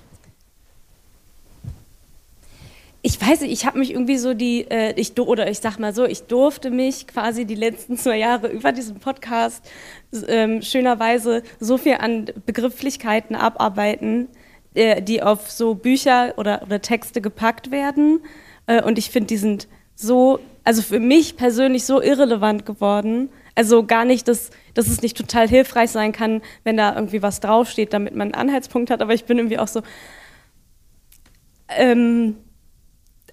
ich 3.05 3.19
weiß 3.19 3.41
nicht, 3.41 3.51
ich 3.51 3.65
habe 3.65 3.79
mich 3.79 3.91
irgendwie 3.91 4.17
so 4.17 4.33
die, 4.33 4.61
äh, 4.71 4.93
ich 4.95 5.19
oder 5.19 5.49
ich 5.49 5.59
sag 5.59 5.77
mal 5.77 5.93
so, 5.93 6.05
ich 6.05 6.23
durfte 6.23 6.71
mich 6.71 7.05
quasi 7.05 7.43
die 7.43 7.53
letzten 7.53 7.97
zwei 7.97 8.17
Jahre 8.17 8.47
über 8.47 8.71
diesen 8.71 8.99
Podcast 8.99 9.69
ähm, 10.29 10.61
schönerweise 10.61 11.43
so 11.59 11.77
viel 11.77 11.95
an 11.95 12.27
Begrifflichkeiten 12.45 13.35
abarbeiten, 13.35 14.29
äh, 14.73 15.01
die 15.01 15.21
auf 15.21 15.51
so 15.51 15.75
Bücher 15.75 16.33
oder, 16.37 16.61
oder 16.63 16.81
Texte 16.81 17.19
gepackt 17.19 17.71
werden. 17.71 18.21
Äh, 18.67 18.81
und 18.81 18.97
ich 18.97 19.09
finde, 19.09 19.27
die 19.27 19.37
sind 19.37 19.67
so, 19.95 20.39
also 20.63 20.81
für 20.81 21.01
mich 21.01 21.35
persönlich 21.35 21.83
so 21.83 22.01
irrelevant 22.01 22.65
geworden. 22.65 23.27
Also 23.53 23.85
gar 23.85 24.05
nicht, 24.05 24.29
dass, 24.29 24.49
dass 24.75 24.87
es 24.87 25.01
nicht 25.01 25.17
total 25.17 25.49
hilfreich 25.49 25.91
sein 25.91 26.13
kann, 26.13 26.41
wenn 26.63 26.77
da 26.77 26.95
irgendwie 26.95 27.21
was 27.21 27.41
draufsteht, 27.41 27.91
damit 27.91 28.15
man 28.15 28.33
einen 28.33 28.47
Anhaltspunkt 28.47 28.89
hat. 28.89 29.01
Aber 29.01 29.13
ich 29.13 29.25
bin 29.25 29.39
irgendwie 29.39 29.59
auch 29.59 29.67
so, 29.67 29.81
ähm, 31.67 32.37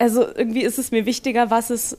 also 0.00 0.26
irgendwie 0.26 0.62
ist 0.62 0.78
es 0.78 0.90
mir 0.90 1.04
wichtiger, 1.04 1.50
was 1.50 1.70
es, 1.70 1.98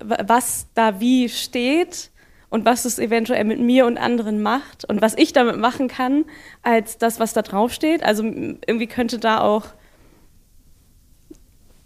was 0.00 0.66
da 0.74 1.00
wie 1.00 1.28
steht 1.28 2.10
und 2.50 2.66
was 2.66 2.84
es 2.84 2.98
eventuell 2.98 3.44
mit 3.44 3.60
mir 3.60 3.86
und 3.86 3.96
anderen 3.96 4.42
macht 4.42 4.84
und 4.84 5.00
was 5.00 5.16
ich 5.16 5.32
damit 5.32 5.56
machen 5.56 5.88
kann, 5.88 6.26
als 6.62 6.98
das, 6.98 7.18
was 7.18 7.32
da 7.32 7.40
drauf 7.40 7.72
steht. 7.72 8.02
Also 8.02 8.22
irgendwie 8.24 8.86
könnte 8.86 9.18
da 9.18 9.40
auch 9.40 9.64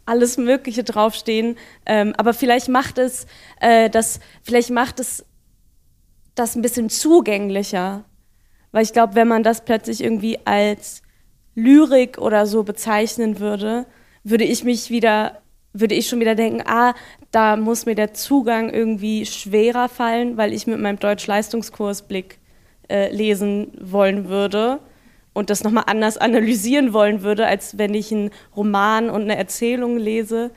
alles 0.07 0.39
Mögliche 0.39 0.83
draufstehen, 0.83 1.57
ähm, 1.85 2.13
aber 2.17 2.35
vielleicht 2.35 2.69
macht 2.69 2.99
es 2.99 3.27
äh, 3.61 3.89
das, 3.89 4.19
vielleicht 4.43 4.71
macht 4.71 4.99
es 4.99 5.25
das 6.35 6.57
ein 6.57 6.63
bisschen 6.63 6.91
zugänglicher, 6.91 8.05
weil 8.73 8.83
ich 8.83 8.93
glaube, 8.93 9.15
wenn 9.15 9.29
man 9.29 9.45
das 9.45 9.65
plötzlich 9.65 10.03
irgendwie 10.03 10.39
als 10.45 11.03
Lyrik 11.55 12.19
oder 12.19 12.47
so 12.47 12.65
bezeichnen 12.65 13.39
würde, 13.39 13.87
würde 14.29 14.45
ich 14.45 14.65
mich 14.65 14.91
wieder, 14.91 15.41
würde 15.73 15.95
ich 15.95 16.09
schon 16.09 16.19
wieder 16.21 16.35
denken, 16.35 16.63
ah, 16.67 16.95
da 17.31 17.57
muss 17.57 17.87
mir 17.87 17.95
der 17.95 18.13
Zugang 18.13 18.71
irgendwie 18.71 19.25
schwerer 19.25 19.89
fallen, 19.89 20.37
weil 20.37 20.53
ich 20.53 20.67
mit 20.67 20.81
meinem 20.81 20.99
Deutsch-Leistungskursblick 20.99 22.39
äh, 22.89 23.15
lesen 23.15 23.73
wollen 23.81 24.29
würde 24.29 24.81
und 25.33 25.49
das 25.49 25.63
nochmal 25.63 25.85
anders 25.87 26.17
analysieren 26.19 26.93
wollen 26.93 27.23
würde, 27.23 27.47
als 27.47 27.79
wenn 27.79 27.95
ich 27.95 28.11
einen 28.11 28.31
Roman 28.57 29.11
und 29.11 29.23
eine 29.23 29.37
Erzählung 29.37 29.97
lese 29.97 30.51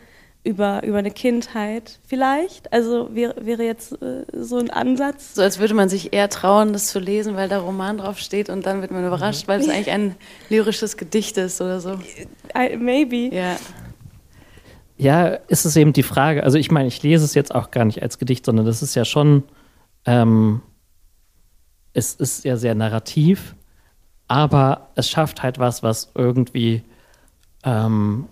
über, 0.44 0.84
über 0.84 0.98
eine 0.98 1.12
Kindheit 1.12 2.00
vielleicht. 2.08 2.72
Also 2.72 3.14
wäre, 3.14 3.36
wäre 3.46 3.64
jetzt 3.64 4.02
äh, 4.02 4.26
so 4.34 4.58
ein 4.58 4.70
Ansatz. 4.70 5.36
So 5.36 5.42
als 5.42 5.60
würde 5.60 5.74
man 5.74 5.90
sich 5.90 6.14
eher 6.14 6.30
trauen, 6.30 6.72
das 6.74 6.88
zu 6.88 7.00
lesen, 7.00 7.36
weil 7.36 7.50
da 7.50 7.60
Roman 7.60 7.98
drauf 7.98 8.20
steht 8.20 8.50
und 8.50 8.66
dann 8.66 8.82
wird 8.82 8.92
man 8.92 9.06
überrascht, 9.06 9.48
weil 9.48 9.60
es 9.60 9.68
eigentlich 9.68 9.92
ein 9.92 10.16
lyrisches 10.50 10.96
Gedicht 10.96 11.38
ist 11.38 11.60
oder 11.62 11.82
so. 11.82 12.00
I, 12.56 12.78
maybe. 12.78 13.36
Ja. 13.36 13.58
Ja, 14.98 15.28
ist 15.28 15.66
es 15.66 15.76
eben 15.76 15.94
die 15.94 16.04
Frage. 16.04 16.44
Also 16.44 16.58
ich 16.58 16.72
meine, 16.72 16.88
ich 16.88 17.02
lese 17.04 17.24
es 17.24 17.34
jetzt 17.34 17.54
auch 17.56 17.72
gar 17.72 17.86
nicht 17.86 18.02
als 18.02 18.18
Gedicht, 18.18 18.46
sondern 18.46 18.66
das 18.66 18.82
ist 18.82 18.96
ja 18.96 19.06
schon, 19.06 19.44
ähm, 20.06 20.62
es 21.94 22.16
ist 22.16 22.44
ja 22.44 22.58
sehr 22.58 22.76
narrativ, 22.76 23.56
aber 24.28 24.90
es 24.96 25.10
schafft 25.10 25.42
halt 25.42 25.58
was, 25.58 25.84
was 25.84 26.12
irgendwie 26.16 26.84
ähm, 27.64 28.28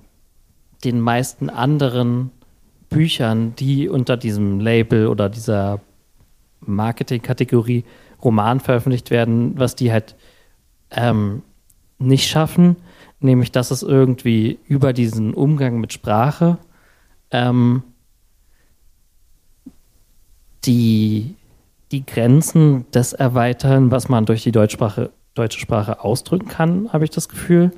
den 0.83 0.99
meisten 0.99 1.49
anderen 1.49 2.31
Büchern, 2.89 3.55
die 3.55 3.89
unter 3.89 4.17
diesem 4.17 4.59
Label 4.59 5.07
oder 5.07 5.29
dieser 5.29 5.81
Marketingkategorie 6.61 7.83
Roman 8.23 8.59
veröffentlicht 8.59 9.11
werden, 9.11 9.57
was 9.57 9.75
die 9.75 9.91
halt 9.91 10.15
ähm, 10.91 11.43
nicht 11.99 12.29
schaffen, 12.29 12.77
nämlich 13.19 13.51
dass 13.51 13.71
es 13.71 13.83
irgendwie 13.83 14.59
über 14.67 14.93
diesen 14.93 15.33
Umgang 15.33 15.79
mit 15.79 15.93
Sprache 15.93 16.57
ähm, 17.31 17.83
die, 20.65 21.35
die 21.91 22.05
Grenzen 22.05 22.89
des 22.91 23.13
erweitern, 23.13 23.91
was 23.91 24.09
man 24.09 24.25
durch 24.25 24.43
die 24.43 24.51
Deutschsprache, 24.51 25.11
deutsche 25.33 25.59
Sprache 25.59 26.03
ausdrücken 26.03 26.47
kann, 26.47 26.91
habe 26.91 27.05
ich 27.05 27.09
das 27.11 27.29
Gefühl. 27.29 27.71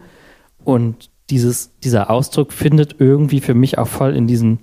Und 0.64 1.10
dieses, 1.30 1.78
dieser 1.80 2.10
Ausdruck 2.10 2.54
findet 2.54 3.00
irgendwie 3.00 3.40
für 3.40 3.54
mich 3.54 3.78
auch 3.78 3.88
voll 3.88 4.16
in 4.16 4.28
diesen, 4.28 4.60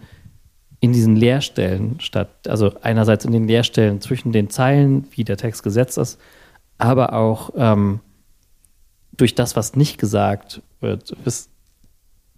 in 0.81 0.93
diesen 0.93 1.17
Leerstellen 1.17 2.01
statt. 2.01 2.31
Also 2.49 2.75
einerseits 2.83 3.25
in 3.25 3.33
den 3.33 3.47
Leerstellen 3.47 4.01
zwischen 4.01 4.33
den 4.33 4.51
Zeilen, 4.51 5.07
wie 5.13 5.25
der 5.25 5.37
Text 5.37 5.63
gesetzt 5.63 5.99
ist, 5.99 6.19
aber 6.79 7.13
auch 7.13 7.51
ähm, 7.57 8.01
durch 9.17 9.35
das, 9.35 9.57
was 9.57 9.77
nicht 9.77 9.99
gesagt 9.99 10.63
wird. 10.81 11.17
Wisst, 11.25 11.51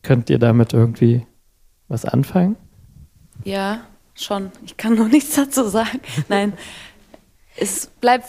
könnt 0.02 0.30
ihr 0.30 0.38
damit 0.38 0.72
irgendwie 0.72 1.26
was 1.88 2.04
anfangen? 2.04 2.56
Ja, 3.44 3.80
schon. 4.14 4.50
Ich 4.64 4.76
kann 4.76 4.94
noch 4.94 5.08
nichts 5.08 5.34
dazu 5.34 5.68
sagen. 5.68 6.00
Nein, 6.28 6.52
es 7.56 7.86
bleibt. 8.00 8.26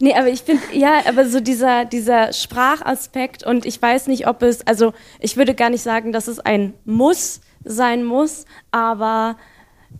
Nee, 0.00 0.14
aber 0.14 0.28
ich 0.28 0.42
finde, 0.42 0.62
ja, 0.72 1.02
aber 1.06 1.26
so 1.26 1.40
dieser, 1.40 1.84
dieser 1.84 2.32
Sprachaspekt 2.32 3.44
und 3.44 3.66
ich 3.66 3.80
weiß 3.80 4.06
nicht, 4.06 4.26
ob 4.26 4.42
es, 4.42 4.66
also 4.66 4.92
ich 5.20 5.36
würde 5.36 5.54
gar 5.54 5.70
nicht 5.70 5.82
sagen, 5.82 6.12
dass 6.12 6.28
es 6.28 6.40
ein 6.40 6.74
Muss 6.84 7.40
sein 7.64 8.04
muss, 8.04 8.44
aber 8.70 9.36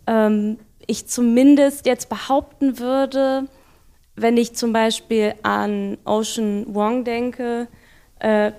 ähm, 0.07 0.57
ich 0.87 1.07
zumindest 1.07 1.85
jetzt 1.85 2.09
behaupten 2.09 2.79
würde, 2.79 3.47
wenn 4.15 4.37
ich 4.37 4.55
zum 4.55 4.71
Beispiel 4.71 5.35
an 5.43 5.97
Ocean 6.05 6.65
Wong 6.73 7.03
denke, 7.03 7.67
äh, 8.19 8.47
äh, 8.47 8.51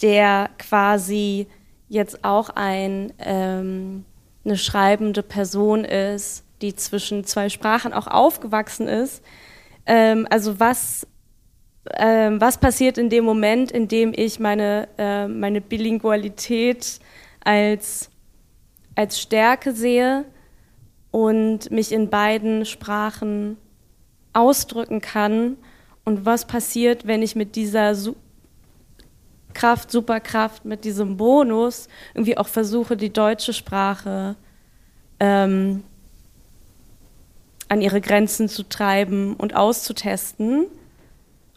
der 0.00 0.50
quasi 0.58 1.46
jetzt 1.88 2.24
auch 2.24 2.50
ein, 2.50 3.12
ähm, 3.18 4.04
eine 4.44 4.56
schreibende 4.56 5.22
Person 5.22 5.84
ist, 5.84 6.44
die 6.62 6.74
zwischen 6.74 7.24
zwei 7.24 7.48
Sprachen 7.48 7.92
auch 7.92 8.06
aufgewachsen 8.06 8.88
ist. 8.88 9.22
Ähm, 9.84 10.26
also 10.30 10.60
was, 10.60 11.06
ähm, 11.94 12.40
was 12.40 12.58
passiert 12.58 12.98
in 12.98 13.10
dem 13.10 13.24
Moment, 13.24 13.72
in 13.72 13.88
dem 13.88 14.12
ich 14.14 14.38
meine, 14.38 14.88
äh, 14.96 15.26
meine 15.26 15.60
Bilingualität 15.60 17.00
als, 17.44 18.10
als 18.94 19.20
Stärke 19.20 19.72
sehe 19.72 20.24
und 21.10 21.70
mich 21.70 21.92
in 21.92 22.08
beiden 22.08 22.64
Sprachen 22.64 23.58
ausdrücken 24.32 25.00
kann 25.00 25.56
und 26.04 26.24
was 26.24 26.46
passiert, 26.46 27.06
wenn 27.06 27.22
ich 27.22 27.36
mit 27.36 27.56
dieser 27.56 27.94
Su 27.94 28.14
Kraft, 29.54 29.90
Superkraft, 29.90 30.64
mit 30.64 30.82
diesem 30.82 31.18
Bonus 31.18 31.86
irgendwie 32.14 32.38
auch 32.38 32.48
versuche, 32.48 32.96
die 32.96 33.12
deutsche 33.12 33.52
Sprache 33.52 34.34
ähm, 35.20 35.84
an 37.72 37.80
ihre 37.80 38.02
Grenzen 38.02 38.50
zu 38.50 38.64
treiben 38.64 39.34
und 39.34 39.56
auszutesten. 39.56 40.66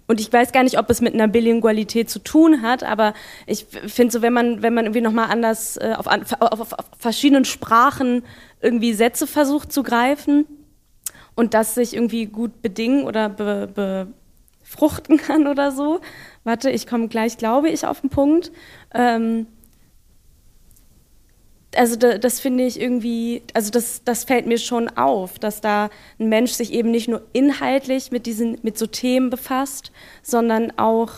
Und 0.07 0.21
ich 0.21 0.31
weiß 0.31 0.53
gar 0.53 0.63
nicht, 0.63 0.79
ob 0.79 0.89
es 0.89 1.01
mit 1.01 1.13
einer 1.13 1.27
Bilingualität 1.27 2.09
zu 2.09 2.19
tun 2.19 2.61
hat, 2.61 2.83
aber 2.83 3.13
ich 3.47 3.65
finde 3.65 4.13
so, 4.13 4.21
wenn 4.21 4.31
man, 4.31 4.61
wenn 4.61 4.73
man 4.73 4.85
irgendwie 4.85 5.01
nochmal 5.01 5.29
anders 5.29 5.75
äh, 5.75 5.93
auf, 5.97 6.07
auf, 6.07 6.71
auf, 6.71 6.85
verschiedenen 6.97 7.43
Sprachen 7.43 8.23
irgendwie 8.61 8.93
Sätze 8.93 9.27
versucht 9.27 9.73
zu 9.73 9.83
greifen 9.83 10.45
und 11.35 11.53
das 11.53 11.75
sich 11.75 11.93
irgendwie 11.93 12.27
gut 12.27 12.61
bedingen 12.61 13.03
oder 13.05 13.27
be, 13.27 14.07
befruchten 14.63 15.17
kann 15.27 15.47
oder 15.47 15.73
so. 15.73 15.99
Warte, 16.45 16.69
ich 16.69 16.87
komme 16.87 17.09
gleich, 17.09 17.37
glaube 17.37 17.69
ich, 17.69 17.85
auf 17.85 17.99
den 17.99 18.09
Punkt. 18.09 18.53
Ähm, 18.93 19.47
also 21.75 21.95
das, 21.95 22.19
das 22.19 22.39
finde 22.39 22.65
ich 22.65 22.79
irgendwie, 22.79 23.43
also 23.53 23.71
das, 23.71 24.03
das 24.03 24.23
fällt 24.23 24.45
mir 24.47 24.57
schon 24.57 24.89
auf, 24.89 25.39
dass 25.39 25.61
da 25.61 25.89
ein 26.19 26.29
Mensch 26.29 26.51
sich 26.51 26.71
eben 26.73 26.91
nicht 26.91 27.07
nur 27.07 27.21
inhaltlich 27.33 28.11
mit 28.11 28.25
diesen, 28.25 28.57
mit 28.63 28.77
so 28.77 28.87
Themen 28.87 29.29
befasst, 29.29 29.91
sondern 30.23 30.77
auch, 30.77 31.11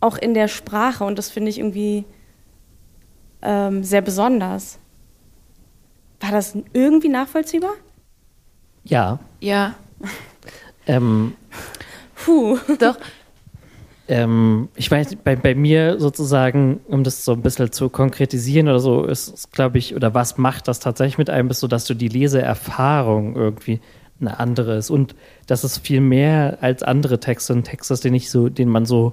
auch 0.00 0.16
in 0.18 0.34
der 0.34 0.48
Sprache 0.48 1.04
und 1.04 1.18
das 1.18 1.30
finde 1.30 1.50
ich 1.50 1.58
irgendwie 1.58 2.04
ähm, 3.42 3.84
sehr 3.84 4.02
besonders. 4.02 4.78
War 6.20 6.32
das 6.32 6.56
irgendwie 6.72 7.08
nachvollziehbar? 7.08 7.74
Ja. 8.84 9.18
Ja. 9.40 9.74
Ähm, 10.86 11.34
Puh. 12.14 12.58
Doch. 12.78 12.96
Ähm, 14.08 14.68
ich 14.74 14.90
weiß, 14.90 15.16
bei, 15.16 15.36
bei 15.36 15.54
mir 15.54 16.00
sozusagen, 16.00 16.80
um 16.88 17.04
das 17.04 17.24
so 17.26 17.32
ein 17.32 17.42
bisschen 17.42 17.70
zu 17.72 17.90
konkretisieren 17.90 18.68
oder 18.68 18.80
so, 18.80 19.04
ist, 19.04 19.52
glaube 19.52 19.76
ich, 19.76 19.94
oder 19.94 20.14
was 20.14 20.38
macht 20.38 20.66
das 20.66 20.80
tatsächlich 20.80 21.18
mit 21.18 21.28
einem, 21.28 21.50
ist 21.50 21.60
so, 21.60 21.68
dass 21.68 21.84
du 21.84 21.94
die 21.94 22.08
Leseerfahrung 22.08 23.36
irgendwie 23.36 23.80
eine 24.20 24.40
andere 24.40 24.76
ist. 24.76 24.90
Und 24.90 25.14
das 25.46 25.62
ist 25.62 25.78
viel 25.78 26.00
mehr 26.00 26.58
als 26.62 26.82
andere 26.82 27.20
Texte. 27.20 27.52
Ein 27.52 27.64
Text 27.64 27.90
ist, 27.90 28.04
den 28.04 28.14
ich 28.14 28.30
so, 28.30 28.48
den 28.48 28.70
man 28.70 28.86
so, 28.86 29.12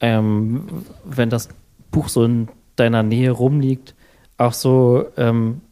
ähm, 0.00 0.84
wenn 1.04 1.30
das 1.30 1.48
Buch 1.90 2.08
so 2.08 2.22
in 2.24 2.48
deiner 2.76 3.02
Nähe 3.02 3.30
rumliegt, 3.30 3.94
auch 4.36 4.52
so, 4.52 5.06
ähm, 5.16 5.62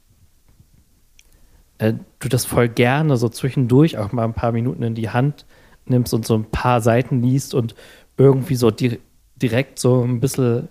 äh, 1.78 1.92
du 2.18 2.28
das 2.28 2.46
voll 2.46 2.68
gerne 2.68 3.18
so 3.18 3.28
zwischendurch 3.28 3.98
auch 3.98 4.12
mal 4.12 4.24
ein 4.24 4.34
paar 4.34 4.52
Minuten 4.52 4.82
in 4.82 4.94
die 4.94 5.10
Hand 5.10 5.44
nimmst 5.84 6.14
und 6.14 6.26
so 6.26 6.34
ein 6.34 6.46
paar 6.46 6.80
Seiten 6.80 7.22
liest 7.22 7.54
und 7.54 7.74
irgendwie 8.16 8.56
so 8.56 8.70
di 8.70 9.00
direkt 9.36 9.78
so 9.78 10.02
ein 10.02 10.20
bisschen 10.20 10.68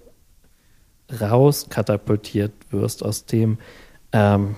rauskatapultiert 1.21 2.51
wirst 2.71 3.03
aus 3.03 3.25
dem, 3.25 3.60
ähm, 4.12 4.55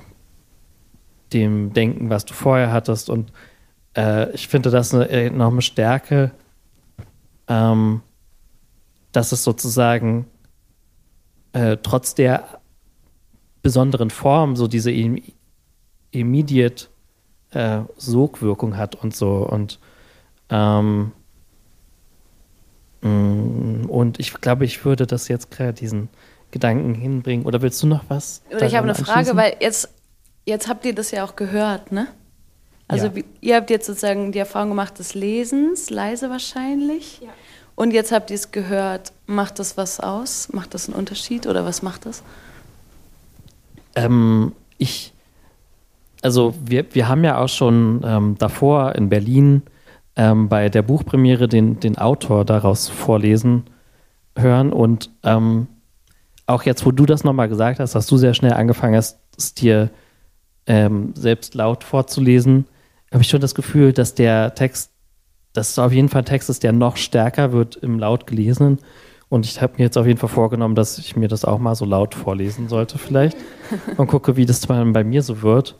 dem 1.34 1.74
Denken, 1.74 2.10
was 2.10 2.24
du 2.26 2.34
vorher 2.34 2.72
hattest. 2.72 3.10
Und 3.10 3.34
äh, 3.98 4.32
ich 4.32 4.48
finde 4.48 4.70
das 4.72 4.94
eine 4.94 5.10
enorme 5.10 5.62
Stärke, 5.62 6.32
ähm, 7.48 8.02
dass 9.12 9.32
es 9.34 9.44
sozusagen 9.44 10.28
äh, 11.54 11.78
trotz 11.82 12.16
der 12.16 12.62
besonderen 13.62 14.10
Form 14.10 14.56
so 14.56 14.68
diese 14.68 14.92
im 14.92 15.22
immediate 16.12 16.88
äh, 17.52 17.82
Sogwirkung 17.98 18.78
hat 18.78 18.96
und 18.96 19.16
so. 19.16 19.46
Und 19.46 19.80
ähm, 20.50 21.12
und 23.02 24.16
ich 24.20 24.34
glaube, 24.34 24.66
ich 24.66 24.84
würde 24.84 25.06
das 25.06 25.28
jetzt 25.28 25.52
gerade 25.52 25.74
diesen 25.74 26.10
Gedanken 26.52 26.94
hinbringen. 26.94 27.46
Oder 27.46 27.62
willst 27.62 27.82
du 27.84 27.88
noch 27.88 28.04
was? 28.08 28.42
Oder 28.50 28.66
ich 28.66 28.76
habe 28.76 28.86
eine 28.86 28.96
Frage, 28.96 29.36
weil 29.36 29.58
jetzt, 29.60 29.90
jetzt 30.46 30.68
habt 30.68 30.86
ihr 30.86 30.96
das 30.96 31.12
ja 31.12 31.24
auch 31.24 31.36
gehört, 31.36 31.92
ne? 31.92 32.08
Also 32.88 33.08
ja. 33.08 33.24
ihr 33.42 33.56
habt 33.58 33.70
jetzt 33.70 33.86
sozusagen 33.86 34.32
die 34.32 34.40
Erfahrung 34.40 34.70
gemacht 34.70 34.98
des 34.98 35.14
Lesens, 35.14 35.90
leise 35.90 36.30
wahrscheinlich. 36.30 37.20
Ja. 37.22 37.30
Und 37.76 37.92
jetzt 37.92 38.12
habt 38.12 38.32
ihr 38.32 38.36
es 38.36 38.52
gehört. 38.52 39.12
Macht 39.26 39.60
das 39.60 39.78
was 39.78 40.00
aus? 40.00 40.52
Macht 40.54 40.74
das 40.74 40.88
einen 40.88 40.98
Unterschied 40.98 41.48
oder 41.48 41.66
was 41.66 41.82
macht 41.82 42.06
das? 42.06 42.24
Ähm, 43.96 44.54
ich, 44.78 45.14
also 46.22 46.56
wir, 46.64 46.86
wir 46.96 47.08
haben 47.08 47.24
ja 47.24 47.38
auch 47.38 47.50
schon 47.50 48.02
ähm, 48.06 48.36
davor 48.40 48.96
in 48.96 49.10
Berlin 49.10 49.64
ähm, 50.18 50.50
bei 50.50 50.68
der 50.68 50.82
Buchpremiere 50.82 51.48
den, 51.48 51.80
den 51.80 51.98
Autor 51.98 52.44
daraus 52.44 52.90
vorlesen 52.90 53.64
hören. 54.36 54.74
Und 54.74 55.12
ähm, 55.24 55.68
auch 56.48 56.64
jetzt, 56.64 56.86
wo 56.86 56.92
du 56.92 57.06
das 57.06 57.24
nochmal 57.24 57.48
gesagt 57.48 57.80
hast, 57.80 57.96
dass 57.96 58.08
du 58.08 58.18
sehr 58.18 58.34
schnell 58.34 58.54
angefangen 58.54 58.96
hast, 58.96 59.20
es 59.38 59.54
dir 59.54 59.92
ähm, 60.66 61.14
selbst 61.16 61.54
laut 61.56 61.84
vorzulesen, 61.84 62.66
habe 63.12 63.22
ich 63.22 63.30
schon 63.30 63.42
das 63.42 63.56
Gefühl, 63.56 63.94
dass 63.94 64.16
der 64.16 64.56
Text, 64.56 64.92
dass 65.54 65.70
es 65.70 65.80
auf 65.80 65.94
jeden 65.94 66.10
Fall 66.10 66.24
ein 66.24 66.26
Text 66.26 66.50
ist, 66.50 66.64
der 66.64 66.74
noch 66.74 66.98
stärker 66.98 67.52
wird 67.52 67.76
im 67.78 68.00
laut 68.00 68.28
gelesenen. 68.28 68.80
Und 69.30 69.46
ich 69.46 69.62
habe 69.62 69.74
mir 69.78 69.84
jetzt 69.84 69.98
auf 69.98 70.08
jeden 70.08 70.20
Fall 70.20 70.30
vorgenommen, 70.30 70.76
dass 70.76 70.98
ich 70.98 71.16
mir 71.16 71.28
das 71.28 71.46
auch 71.46 71.60
mal 71.60 71.76
so 71.76 71.86
laut 71.86 72.16
vorlesen 72.16 72.70
sollte, 72.70 72.98
vielleicht. 72.98 73.38
Und 73.98 74.08
gucke, 74.08 74.36
wie 74.36 74.46
das 74.46 74.66
bei 74.66 75.04
mir 75.04 75.22
so 75.22 75.42
wird. 75.42 75.78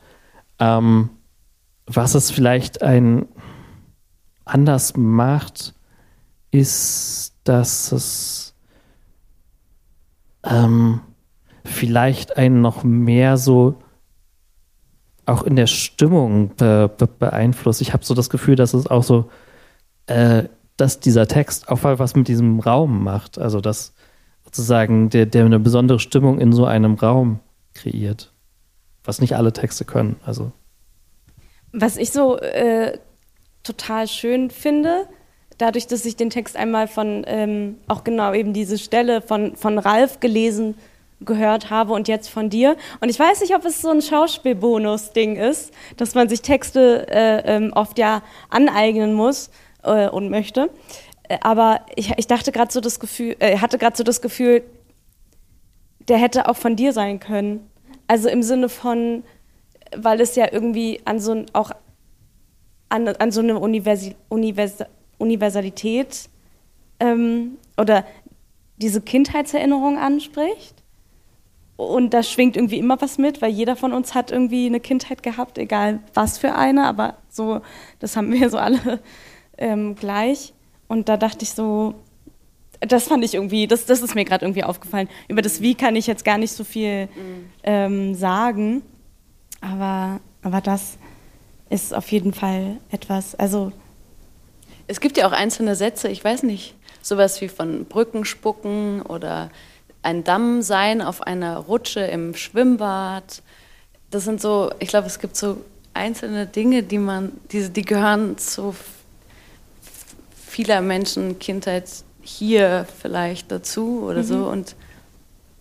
Ähm, 0.60 1.10
was 1.86 2.16
ist 2.16 2.32
vielleicht 2.32 2.82
ein, 2.82 3.26
anders 4.50 4.96
macht, 4.96 5.74
ist, 6.52 7.34
dass 7.44 7.92
es 7.92 8.54
ähm, 10.44 11.02
vielleicht 11.64 12.38
einen 12.38 12.62
noch 12.62 12.84
mehr 12.84 13.38
so 13.38 13.76
auch 15.26 15.44
in 15.44 15.56
der 15.58 15.68
Stimmung 15.68 16.56
be 16.56 16.90
be 16.98 17.08
beeinflusst. 17.08 17.82
Ich 17.82 17.94
habe 17.94 18.06
so 18.06 18.14
das 18.14 18.30
Gefühl, 18.30 18.56
dass 18.56 18.74
es 18.74 18.88
auch 18.88 19.04
so, 19.04 19.30
äh, 20.06 20.44
dass 20.78 21.00
dieser 21.00 21.28
Text 21.28 21.70
auch 21.70 21.84
was 21.84 22.16
mit 22.16 22.28
diesem 22.28 22.60
Raum 22.60 23.04
macht. 23.04 23.38
Also 23.38 23.60
dass 23.60 23.94
sozusagen 24.46 25.10
der, 25.10 25.26
der 25.26 25.46
eine 25.46 25.60
besondere 25.60 26.00
Stimmung 26.00 26.40
in 26.40 26.54
so 26.54 26.66
einem 26.66 26.94
Raum 26.96 27.40
kreiert. 27.74 28.32
Was 29.04 29.20
nicht 29.20 29.36
alle 29.36 29.54
Texte 29.54 29.84
können. 29.84 30.16
Also. 30.26 30.52
Was 31.74 31.98
ich 31.98 32.12
so 32.12 32.38
äh, 32.40 32.98
total 33.68 34.08
schön 34.08 34.50
finde. 34.50 35.08
Dadurch, 35.58 35.88
dass 35.88 36.06
ich 36.06 36.16
den 36.16 36.30
Text 36.30 36.56
einmal 36.56 36.88
von, 36.88 37.24
ähm, 37.28 37.78
auch 37.88 38.04
genau 38.04 38.34
eben 38.34 38.54
diese 38.54 38.78
Stelle 38.78 39.22
von, 39.22 39.56
von 39.56 39.80
Ralf 39.80 40.20
gelesen 40.20 40.76
gehört 41.22 41.70
habe 41.72 41.94
und 41.94 42.08
jetzt 42.08 42.30
von 42.30 42.50
dir. 42.50 42.78
Und 43.02 43.10
ich 43.10 43.20
weiß 43.20 43.42
nicht, 43.42 43.56
ob 43.56 43.66
es 43.66 43.82
so 43.82 43.90
ein 43.90 44.02
Schauspielbonus-Ding 44.02 45.36
ist, 45.36 45.74
dass 45.98 46.14
man 46.14 46.30
sich 46.30 46.42
Texte 46.42 47.08
äh, 47.10 47.56
ähm, 47.56 47.74
oft 47.74 47.98
ja 47.98 48.22
aneignen 48.50 49.14
muss 49.14 49.50
äh, 49.84 50.08
und 50.10 50.30
möchte. 50.30 50.70
Äh, 51.28 51.38
aber 51.42 51.82
ich, 51.96 52.14
ich 52.18 52.28
dachte 52.28 52.52
gerade 52.52 52.72
so 52.72 52.82
das 52.82 53.00
Gefühl, 53.00 53.36
äh, 53.40 53.58
hatte 53.58 53.80
gerade 53.80 53.98
so 53.98 54.04
das 54.04 54.22
Gefühl, 54.22 54.64
der 56.08 56.18
hätte 56.18 56.48
auch 56.48 56.56
von 56.56 56.76
dir 56.76 56.94
sein 56.94 57.20
können. 57.20 57.68
Also 58.08 58.30
im 58.30 58.44
Sinne 58.44 58.70
von, 58.70 59.24
weil 59.96 60.22
es 60.22 60.36
ja 60.36 60.48
irgendwie 60.52 61.02
an 61.06 61.20
so 61.20 61.46
auch 61.54 61.72
an, 62.90 63.08
an 63.08 63.32
so 63.32 63.42
eine 63.42 63.60
Universi 63.60 64.16
Univers 64.30 64.84
Universalität 65.18 66.30
ähm, 67.00 67.58
oder 67.78 68.06
diese 68.78 69.02
Kindheitserinnerung 69.02 69.98
anspricht. 69.98 70.76
Und 71.76 72.14
da 72.14 72.24
schwingt 72.24 72.56
irgendwie 72.56 72.80
immer 72.80 73.00
was 73.02 73.18
mit, 73.18 73.42
weil 73.42 73.52
jeder 73.52 73.76
von 73.76 73.94
uns 73.94 74.16
hat 74.16 74.32
irgendwie 74.32 74.66
eine 74.66 74.80
Kindheit 74.80 75.22
gehabt, 75.22 75.60
egal 75.60 76.00
was 76.14 76.40
für 76.40 76.56
eine, 76.56 76.86
aber 76.86 77.18
so, 77.30 77.62
das 78.00 78.16
haben 78.16 78.32
wir 78.32 78.50
so 78.52 78.58
alle 78.58 79.00
ähm, 79.58 79.96
gleich. 79.96 80.54
Und 80.88 81.10
da 81.10 81.18
dachte 81.18 81.44
ich 81.44 81.52
so, 81.52 81.96
das 82.80 83.06
fand 83.06 83.24
ich 83.24 83.34
irgendwie, 83.34 83.68
das, 83.68 83.86
das 83.86 84.02
ist 84.02 84.16
mir 84.16 84.26
gerade 84.26 84.46
irgendwie 84.46 84.64
aufgefallen. 84.64 85.10
Über 85.28 85.42
das 85.42 85.62
Wie 85.62 85.76
kann 85.76 85.96
ich 85.96 86.08
jetzt 86.08 86.26
gar 86.26 86.38
nicht 86.38 86.52
so 86.52 86.64
viel 86.64 87.06
mhm. 87.06 87.50
ähm, 87.64 88.16
sagen, 88.16 88.82
aber, 89.62 90.20
aber 90.42 90.62
das 90.62 90.98
ist 91.70 91.94
auf 91.94 92.12
jeden 92.12 92.34
Fall 92.34 92.78
etwas, 92.92 93.36
also. 93.36 93.72
Es 94.90 95.02
gibt 95.02 95.18
ja 95.18 95.28
auch 95.28 95.34
einzelne 95.34 95.76
Sätze, 95.76 96.08
ich 96.08 96.24
weiß 96.24 96.44
nicht, 96.44 96.76
sowas 97.02 97.42
wie 97.42 97.50
von 97.50 97.86
Brücken 97.86 98.24
spucken 98.24 99.02
oder 99.02 99.50
ein 100.02 100.24
Damm 100.24 100.62
sein 100.62 101.02
auf 101.02 101.22
einer 101.22 101.58
Rutsche 101.58 102.02
im 102.02 102.36
Schwimmbad. 102.36 103.42
Das 104.12 104.24
sind 104.24 104.40
so, 104.40 104.72
ich 104.80 104.88
glaube, 104.88 105.08
es 105.08 105.20
gibt 105.20 105.36
so 105.36 105.58
einzelne 105.94 106.46
Dinge, 106.46 106.84
die 106.84 107.00
man, 107.00 107.34
die, 107.52 107.70
die 107.70 107.82
gehören 107.82 108.38
zu 108.38 108.76
vieler 110.48 110.82
Menschen 110.82 111.40
Kindheit 111.40 111.90
hier 112.22 112.86
vielleicht 113.00 113.52
dazu 113.52 114.04
oder 114.04 114.20
mhm. 114.20 114.28
so. 114.28 114.48
Und 114.48 114.76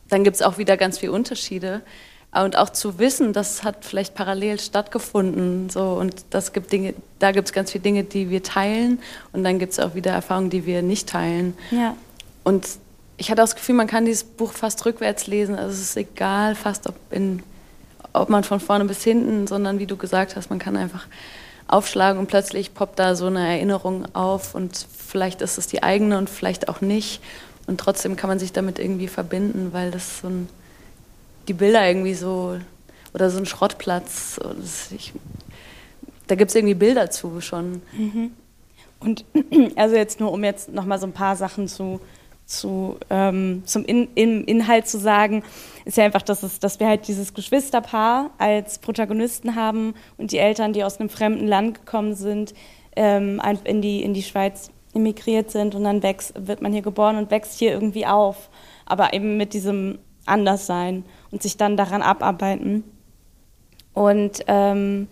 dann 0.08 0.24
gibt 0.24 0.36
es 0.36 0.42
auch 0.42 0.58
wieder 0.58 0.76
ganz 0.76 0.98
viele 0.98 1.12
Unterschiede. 1.12 1.82
Und 2.44 2.56
auch 2.56 2.70
zu 2.70 2.98
wissen, 2.98 3.32
das 3.32 3.64
hat 3.64 3.84
vielleicht 3.84 4.14
parallel 4.14 4.60
stattgefunden. 4.60 5.70
So, 5.70 5.92
und 5.92 6.24
das 6.30 6.52
gibt 6.52 6.72
Dinge, 6.72 6.94
da 7.18 7.32
gibt 7.32 7.48
es 7.48 7.52
ganz 7.52 7.72
viele 7.72 7.82
Dinge, 7.82 8.04
die 8.04 8.30
wir 8.30 8.42
teilen. 8.42 9.00
Und 9.32 9.44
dann 9.44 9.58
gibt 9.58 9.72
es 9.72 9.80
auch 9.80 9.94
wieder 9.94 10.12
Erfahrungen, 10.12 10.50
die 10.50 10.66
wir 10.66 10.82
nicht 10.82 11.08
teilen. 11.08 11.56
Ja. 11.70 11.96
Und 12.44 12.66
ich 13.16 13.30
hatte 13.30 13.40
das 13.40 13.54
Gefühl, 13.54 13.74
man 13.74 13.86
kann 13.86 14.04
dieses 14.04 14.24
Buch 14.24 14.52
fast 14.52 14.84
rückwärts 14.84 15.26
lesen. 15.26 15.54
Also 15.54 15.70
es 15.70 15.80
ist 15.80 15.96
egal, 15.96 16.54
fast 16.54 16.86
ob, 16.86 16.94
in, 17.10 17.42
ob 18.12 18.28
man 18.28 18.44
von 18.44 18.60
vorne 18.60 18.84
bis 18.84 19.02
hinten, 19.02 19.46
sondern 19.46 19.78
wie 19.78 19.86
du 19.86 19.96
gesagt 19.96 20.36
hast, 20.36 20.50
man 20.50 20.58
kann 20.58 20.76
einfach 20.76 21.06
aufschlagen 21.68 22.20
und 22.20 22.26
plötzlich 22.28 22.74
poppt 22.74 22.98
da 22.98 23.14
so 23.16 23.26
eine 23.26 23.46
Erinnerung 23.46 24.14
auf 24.14 24.54
und 24.54 24.86
vielleicht 24.96 25.42
ist 25.42 25.58
es 25.58 25.66
die 25.66 25.82
eigene 25.82 26.16
und 26.18 26.30
vielleicht 26.30 26.68
auch 26.68 26.80
nicht. 26.80 27.20
Und 27.66 27.80
trotzdem 27.80 28.14
kann 28.14 28.28
man 28.28 28.38
sich 28.38 28.52
damit 28.52 28.78
irgendwie 28.78 29.08
verbinden, 29.08 29.72
weil 29.72 29.90
das 29.90 30.20
so 30.20 30.28
ein, 30.28 30.48
die 31.48 31.54
Bilder 31.54 31.86
irgendwie 31.86 32.14
so, 32.14 32.56
oder 33.14 33.30
so 33.30 33.38
ein 33.38 33.46
Schrottplatz, 33.46 34.40
ich, 34.94 35.12
da 36.26 36.34
gibt 36.34 36.50
es 36.50 36.54
irgendwie 36.54 36.74
Bilder 36.74 37.10
zu 37.10 37.40
schon. 37.40 37.82
Mhm. 37.92 38.32
Und 39.00 39.24
also 39.76 39.96
jetzt 39.96 40.20
nur, 40.20 40.32
um 40.32 40.44
jetzt 40.44 40.72
nochmal 40.72 40.98
so 40.98 41.06
ein 41.06 41.12
paar 41.12 41.36
Sachen 41.36 41.68
zu 41.68 42.00
zu, 42.46 42.96
ähm, 43.10 43.64
zum 43.66 43.84
In 43.84 44.08
in 44.14 44.44
Inhalt 44.44 44.86
zu 44.86 44.98
sagen, 44.98 45.42
ist 45.84 45.96
ja 45.96 46.04
einfach, 46.04 46.22
dass, 46.22 46.42
es, 46.44 46.60
dass 46.60 46.80
wir 46.80 46.86
halt 46.86 47.08
dieses 47.08 47.34
Geschwisterpaar 47.34 48.30
als 48.38 48.78
Protagonisten 48.78 49.56
haben 49.56 49.94
und 50.16 50.30
die 50.30 50.38
Eltern, 50.38 50.72
die 50.72 50.84
aus 50.84 50.98
einem 50.98 51.08
fremden 51.08 51.48
Land 51.48 51.74
gekommen 51.74 52.14
sind, 52.14 52.54
ähm, 52.94 53.42
in, 53.64 53.82
die, 53.82 54.02
in 54.02 54.14
die 54.14 54.22
Schweiz 54.22 54.70
emigriert 54.94 55.50
sind 55.50 55.74
und 55.74 55.84
dann 55.84 56.02
wächst, 56.02 56.34
wird 56.46 56.62
man 56.62 56.72
hier 56.72 56.82
geboren 56.82 57.16
und 57.16 57.30
wächst 57.30 57.58
hier 57.58 57.72
irgendwie 57.72 58.06
auf, 58.06 58.48
aber 58.86 59.12
eben 59.12 59.36
mit 59.36 59.52
diesem 59.52 59.98
Anderssein 60.24 61.04
und 61.30 61.42
sich 61.42 61.56
dann 61.56 61.76
daran 61.76 62.02
abarbeiten. 62.02 62.84
Und, 63.92 64.44
ähm, 64.46 65.08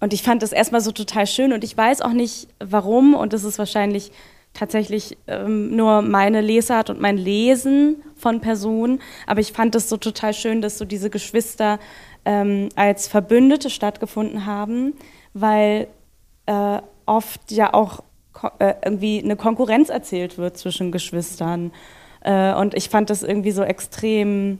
und 0.00 0.12
ich 0.12 0.22
fand 0.22 0.42
das 0.42 0.52
erstmal 0.52 0.80
so 0.80 0.92
total 0.92 1.26
schön 1.26 1.52
und 1.52 1.64
ich 1.64 1.76
weiß 1.76 2.02
auch 2.02 2.12
nicht 2.12 2.48
warum 2.58 3.14
und 3.14 3.32
das 3.32 3.44
ist 3.44 3.58
wahrscheinlich 3.58 4.12
tatsächlich 4.52 5.16
ähm, 5.26 5.74
nur 5.76 6.02
meine 6.02 6.40
Lesart 6.40 6.90
und 6.90 7.00
mein 7.00 7.16
Lesen 7.16 8.02
von 8.16 8.40
Personen. 8.40 9.00
Aber 9.26 9.40
ich 9.40 9.52
fand 9.52 9.74
es 9.74 9.88
so 9.88 9.96
total 9.96 10.34
schön, 10.34 10.60
dass 10.60 10.78
so 10.78 10.84
diese 10.84 11.10
Geschwister 11.10 11.78
ähm, 12.24 12.68
als 12.76 13.08
Verbündete 13.08 13.70
stattgefunden 13.70 14.46
haben, 14.46 14.94
weil 15.32 15.88
äh, 16.46 16.80
oft 17.06 17.50
ja 17.50 17.72
auch 17.74 18.02
äh, 18.58 18.74
irgendwie 18.84 19.22
eine 19.22 19.36
Konkurrenz 19.36 19.88
erzählt 19.88 20.38
wird 20.38 20.56
zwischen 20.56 20.92
Geschwistern. 20.92 21.72
Äh, 22.20 22.54
und 22.54 22.74
ich 22.74 22.88
fand 22.88 23.10
das 23.10 23.22
irgendwie 23.22 23.52
so 23.52 23.62
extrem, 23.62 24.58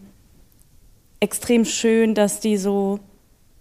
extrem 1.20 1.64
schön, 1.64 2.14
dass 2.14 2.40
die 2.40 2.56
so 2.56 3.00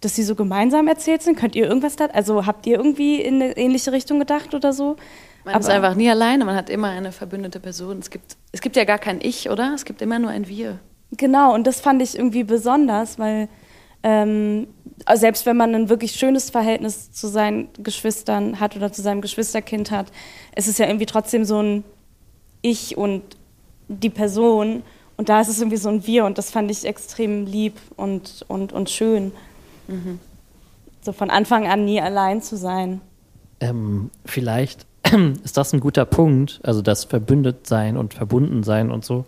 dass 0.00 0.16
sie 0.16 0.22
so 0.22 0.34
gemeinsam 0.34 0.88
erzählt 0.88 1.22
sind. 1.22 1.38
Könnt 1.38 1.54
ihr 1.54 1.66
irgendwas 1.66 1.96
da? 1.96 2.06
Also 2.06 2.46
habt 2.46 2.66
ihr 2.66 2.78
irgendwie 2.78 3.20
in 3.20 3.34
eine 3.34 3.56
ähnliche 3.56 3.92
Richtung 3.92 4.18
gedacht 4.18 4.54
oder 4.54 4.72
so? 4.72 4.96
Man 5.44 5.54
Aber 5.54 5.60
ist 5.60 5.70
einfach 5.70 5.94
nie 5.94 6.10
alleine, 6.10 6.44
man 6.44 6.56
hat 6.56 6.68
immer 6.68 6.88
eine 6.88 7.12
verbündete 7.12 7.60
Person. 7.60 7.98
Es 7.98 8.10
gibt, 8.10 8.36
es 8.52 8.60
gibt 8.60 8.76
ja 8.76 8.84
gar 8.84 8.98
kein 8.98 9.20
Ich, 9.22 9.48
oder? 9.48 9.72
Es 9.74 9.84
gibt 9.84 10.02
immer 10.02 10.18
nur 10.18 10.30
ein 10.30 10.48
Wir. 10.48 10.78
Genau, 11.12 11.54
und 11.54 11.66
das 11.66 11.80
fand 11.80 12.02
ich 12.02 12.16
irgendwie 12.16 12.44
besonders, 12.44 13.18
weil 13.18 13.48
ähm, 14.02 14.68
selbst 15.14 15.46
wenn 15.46 15.56
man 15.56 15.74
ein 15.74 15.88
wirklich 15.88 16.12
schönes 16.12 16.50
Verhältnis 16.50 17.10
zu 17.12 17.26
seinen 17.26 17.68
Geschwistern 17.82 18.60
hat 18.60 18.76
oder 18.76 18.92
zu 18.92 19.02
seinem 19.02 19.20
Geschwisterkind 19.20 19.90
hat, 19.90 20.12
ist 20.56 20.68
es 20.68 20.78
ja 20.78 20.86
irgendwie 20.86 21.06
trotzdem 21.06 21.44
so 21.44 21.60
ein 21.60 21.84
Ich 22.62 22.96
und 22.96 23.22
die 23.90 24.10
Person. 24.10 24.82
Und 25.16 25.28
da 25.28 25.40
ist 25.40 25.48
es 25.48 25.58
irgendwie 25.58 25.76
so 25.76 25.88
ein 25.88 26.06
Wir 26.06 26.24
und 26.24 26.38
das 26.38 26.50
fand 26.50 26.70
ich 26.70 26.86
extrem 26.86 27.44
lieb 27.44 27.74
und, 27.96 28.44
und, 28.48 28.72
und 28.72 28.88
schön. 28.88 29.32
Mhm. 29.88 30.18
So 31.02 31.12
von 31.12 31.30
Anfang 31.30 31.66
an 31.66 31.84
nie 31.84 32.00
allein 32.00 32.40
zu 32.40 32.56
sein. 32.56 33.00
Ähm, 33.60 34.10
vielleicht 34.24 34.86
ist 35.44 35.56
das 35.56 35.72
ein 35.72 35.80
guter 35.80 36.06
Punkt, 36.06 36.60
also 36.62 36.80
das 36.80 37.04
Verbündetsein 37.04 37.96
und 37.96 38.14
Verbundensein 38.14 38.90
und 38.90 39.04
so, 39.04 39.26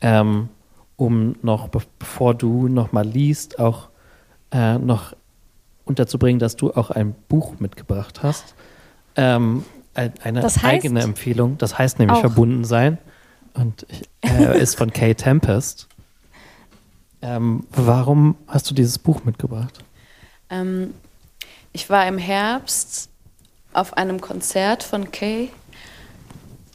ähm, 0.00 0.48
um 0.96 1.36
noch, 1.42 1.68
bevor 1.98 2.34
du 2.34 2.68
noch 2.68 2.92
mal 2.92 3.06
liest, 3.06 3.58
auch 3.58 3.88
äh, 4.50 4.78
noch 4.78 5.14
unterzubringen, 5.84 6.38
dass 6.38 6.56
du 6.56 6.72
auch 6.72 6.90
ein 6.90 7.14
Buch 7.28 7.54
mitgebracht 7.58 8.22
hast. 8.22 8.54
Ähm, 9.16 9.64
eine 9.94 10.40
das 10.40 10.62
heißt 10.62 10.64
eigene 10.64 11.02
Empfehlung. 11.02 11.58
Das 11.58 11.78
heißt 11.78 11.98
nämlich 11.98 12.18
auch. 12.18 12.22
Verbundensein 12.22 12.98
und 13.54 13.86
äh, 14.22 14.60
ist 14.60 14.76
von 14.76 14.92
Kay 14.92 15.14
Tempest. 15.14 15.88
Ähm, 17.20 17.66
warum 17.70 18.36
hast 18.48 18.68
du 18.70 18.74
dieses 18.74 18.98
Buch 18.98 19.24
mitgebracht? 19.24 19.78
Ähm, 20.50 20.94
ich 21.72 21.88
war 21.88 22.06
im 22.06 22.18
Herbst 22.18 23.08
auf 23.72 23.96
einem 23.96 24.20
Konzert 24.20 24.82
von 24.82 25.10
Kay 25.10 25.50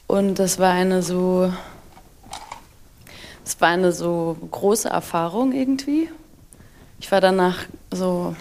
und 0.06 0.38
das 0.38 0.58
war 0.58 0.72
eine 0.72 1.02
so, 1.02 1.52
das 3.44 3.60
war 3.60 3.68
eine 3.68 3.92
so 3.92 4.36
große 4.50 4.88
Erfahrung 4.88 5.52
irgendwie. 5.52 6.08
Ich 6.98 7.12
war 7.12 7.20
danach 7.20 7.66
so, 7.92 8.34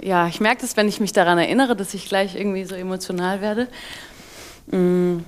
ja, 0.00 0.28
ich 0.28 0.40
merke 0.40 0.62
das, 0.62 0.76
wenn 0.76 0.88
ich 0.88 1.00
mich 1.00 1.12
daran 1.12 1.38
erinnere, 1.38 1.76
dass 1.76 1.92
ich 1.92 2.08
gleich 2.08 2.36
irgendwie 2.36 2.64
so 2.64 2.74
emotional 2.74 3.40
werde. 3.40 3.68
Mm, 4.68 5.18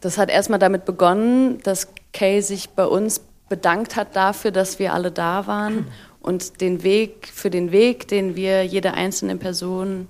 das 0.00 0.18
hat 0.18 0.30
erstmal 0.30 0.58
damit 0.58 0.84
begonnen, 0.84 1.60
dass 1.62 1.88
Kay 2.12 2.40
sich 2.40 2.70
bei 2.70 2.86
uns 2.86 3.20
bedankt 3.48 3.96
hat 3.96 4.14
dafür, 4.14 4.50
dass 4.50 4.78
wir 4.78 4.92
alle 4.92 5.10
da 5.10 5.46
waren 5.46 5.86
und 6.20 6.60
den 6.60 6.82
Weg, 6.82 7.28
für 7.32 7.50
den 7.50 7.72
Weg, 7.72 8.08
den 8.08 8.36
wir 8.36 8.64
jede 8.64 8.94
einzelne 8.94 9.36
Person 9.36 10.08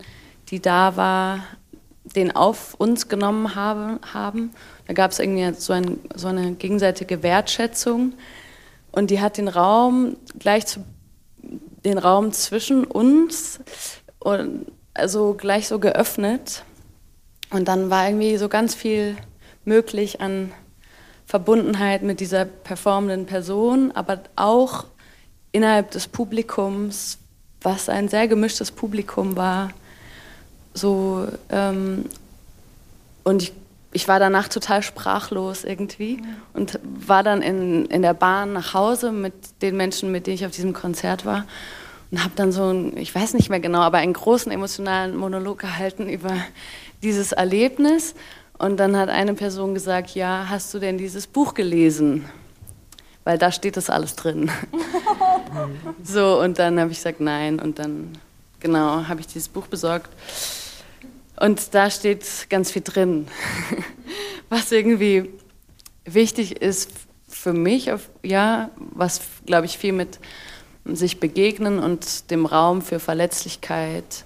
die 0.50 0.60
da 0.60 0.96
war, 0.96 1.44
den 2.04 2.34
auf 2.34 2.74
uns 2.74 3.08
genommen 3.08 3.54
habe, 3.54 4.00
haben. 4.12 4.50
Da 4.86 4.94
gab 4.94 5.10
es 5.10 5.18
irgendwie 5.18 5.52
so, 5.54 5.72
ein, 5.72 6.00
so, 6.14 6.28
eine 6.28 6.52
gegenseitige 6.52 7.22
Wertschätzung. 7.22 8.14
Und 8.90 9.10
die 9.10 9.20
hat 9.20 9.36
den 9.36 9.48
Raum 9.48 10.16
gleich 10.38 10.66
zu, 10.66 10.80
den 11.84 11.98
Raum 11.98 12.32
zwischen 12.32 12.84
uns 12.84 13.60
und 14.18 14.66
also 14.94 15.34
gleich 15.34 15.68
so 15.68 15.78
geöffnet. 15.78 16.64
Und 17.50 17.68
dann 17.68 17.90
war 17.90 18.06
irgendwie 18.06 18.36
so 18.38 18.48
ganz 18.48 18.74
viel 18.74 19.16
möglich 19.68 20.20
an 20.20 20.52
Verbundenheit 21.26 22.02
mit 22.02 22.20
dieser 22.20 22.44
performenden 22.44 23.26
Person, 23.26 23.92
aber 23.92 24.20
auch 24.34 24.86
innerhalb 25.52 25.90
des 25.92 26.08
Publikums, 26.08 27.18
was 27.60 27.88
ein 27.88 28.08
sehr 28.08 28.26
gemischtes 28.28 28.70
Publikum 28.70 29.36
war. 29.36 29.70
So, 30.74 31.28
ähm, 31.50 32.06
und 33.24 33.42
ich 33.42 33.52
ich 33.92 34.06
war 34.06 34.20
danach 34.20 34.48
total 34.48 34.82
sprachlos 34.82 35.64
irgendwie 35.64 36.22
und 36.52 36.78
war 36.82 37.22
dann 37.22 37.40
in, 37.40 37.86
in 37.86 38.02
der 38.02 38.12
Bahn 38.14 38.52
nach 38.52 38.74
Hause 38.74 39.12
mit 39.12 39.32
den 39.62 39.76
Menschen, 39.76 40.12
mit 40.12 40.26
denen 40.26 40.34
ich 40.34 40.46
auf 40.46 40.52
diesem 40.52 40.74
Konzert 40.74 41.24
war 41.24 41.46
und 42.10 42.22
habe 42.22 42.32
dann 42.36 42.52
so, 42.52 42.70
ein, 42.70 42.96
ich 42.96 43.14
weiß 43.14 43.34
nicht 43.34 43.48
mehr 43.48 43.60
genau, 43.60 43.80
aber 43.80 43.98
einen 43.98 44.12
großen 44.12 44.52
emotionalen 44.52 45.16
Monolog 45.16 45.58
gehalten 45.58 46.08
über 46.08 46.32
dieses 47.02 47.32
Erlebnis. 47.32 48.14
Und 48.58 48.78
dann 48.78 48.96
hat 48.96 49.08
eine 49.08 49.34
Person 49.34 49.74
gesagt, 49.74 50.14
ja, 50.14 50.46
hast 50.48 50.74
du 50.74 50.80
denn 50.80 50.98
dieses 50.98 51.26
Buch 51.26 51.54
gelesen? 51.54 52.24
Weil 53.24 53.38
da 53.38 53.52
steht 53.52 53.76
das 53.76 53.88
alles 53.88 54.16
drin. 54.16 54.50
so, 56.02 56.40
und 56.40 56.58
dann 56.58 56.80
habe 56.80 56.90
ich 56.90 56.98
gesagt, 56.98 57.20
nein. 57.20 57.60
Und 57.60 57.78
dann, 57.78 58.18
genau, 58.58 59.06
habe 59.06 59.20
ich 59.20 59.28
dieses 59.28 59.48
Buch 59.48 59.68
besorgt. 59.68 60.10
Und 61.38 61.72
da 61.72 61.88
steht 61.88 62.24
ganz 62.50 62.72
viel 62.72 62.82
drin, 62.82 63.28
was 64.48 64.72
irgendwie 64.72 65.30
wichtig 66.04 66.60
ist 66.60 66.90
für 67.28 67.52
mich, 67.52 67.90
ja, 68.24 68.70
was, 68.76 69.20
glaube 69.46 69.66
ich, 69.66 69.78
viel 69.78 69.92
mit 69.92 70.18
sich 70.84 71.20
begegnen 71.20 71.78
und 71.78 72.30
dem 72.30 72.46
Raum 72.46 72.82
für 72.82 72.98
Verletzlichkeit 72.98 74.24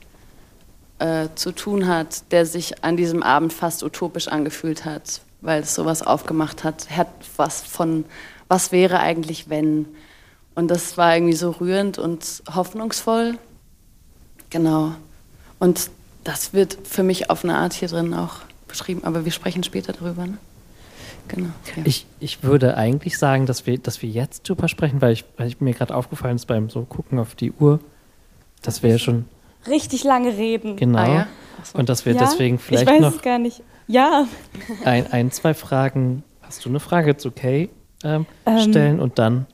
äh, 1.03 1.29
zu 1.35 1.51
tun 1.51 1.89
hat, 1.89 2.31
der 2.31 2.47
sich 2.47 2.85
an 2.85 2.97
diesem 2.97 3.25
Abend 3.25 3.53
fast 3.53 3.83
utopisch 3.83 4.29
angefühlt 4.29 4.85
hat, 4.85 5.21
weil 5.41 5.63
es 5.63 5.75
sowas 5.75 6.03
aufgemacht 6.03 6.63
hat, 6.63 6.91
hat 6.91 7.09
was 7.37 7.61
von, 7.63 8.05
was 8.47 8.71
wäre 8.71 9.01
eigentlich, 9.01 9.49
wenn. 9.49 9.87
Und 10.55 10.71
das 10.71 10.97
war 10.97 11.17
irgendwie 11.17 11.35
so 11.35 11.51
rührend 11.51 11.99
und 11.99 12.45
hoffnungsvoll. 12.55 13.37
Genau. 14.51 14.93
Und 15.59 15.91
das 16.23 16.53
wird 16.53 16.79
für 16.85 17.03
mich 17.03 17.31
auf 17.31 17.43
eine 17.43 17.57
Art 17.57 17.73
hier 17.73 17.89
drin 17.89 18.15
auch 18.15 18.37
beschrieben, 18.69 19.03
aber 19.03 19.25
wir 19.25 19.33
sprechen 19.33 19.65
später 19.65 19.93
darüber. 19.93 20.25
Ne? 20.25 20.39
Genau. 21.27 21.51
Ja. 21.75 21.83
Ich, 21.85 22.07
ich 22.21 22.45
würde 22.45 22.77
eigentlich 22.77 23.19
sagen, 23.19 23.47
dass 23.47 23.67
wir, 23.67 23.77
dass 23.79 24.03
wir 24.03 24.09
jetzt 24.09 24.49
drüber 24.49 24.69
sprechen, 24.69 25.01
weil, 25.01 25.15
ich, 25.15 25.25
weil 25.37 25.49
ich 25.49 25.61
mir 25.61 25.75
gerade 25.75 25.97
aufgefallen 25.97 26.37
ist 26.37 26.47
beim 26.47 26.71
so 26.71 26.83
gucken 26.83 27.19
auf 27.19 27.35
die 27.35 27.51
Uhr, 27.51 27.81
dass 28.63 28.85
wir 28.85 28.91
ja 28.91 28.99
schon 28.99 29.25
richtig 29.67 30.05
lange 30.05 30.37
reden. 30.37 30.77
Genau. 30.77 30.99
Ah, 30.99 31.15
ja? 31.15 31.27
so. 31.65 31.79
Und 31.79 31.89
dass 31.89 32.07
wir 32.07 32.15
ja? 32.15 32.21
deswegen 32.21 32.59
vielleicht 32.59 32.89
ich 32.89 32.95
weiß 32.95 33.01
noch 33.01 33.17
es 33.17 33.23
gar 33.23 33.39
nicht. 33.39 33.63
Ja. 33.87 34.27
Ein, 34.85 35.11
ein, 35.13 35.31
zwei 35.31 35.55
Fragen. 35.55 36.23
Hast 36.41 36.65
du 36.65 36.69
eine 36.69 36.81
Frage 36.81 37.17
zu 37.17 37.31
Kay 37.31 37.71
ähm, 38.05 38.27
ähm. 38.47 38.59
stellen 38.59 39.01
und 39.01 39.19
dann 39.19 39.47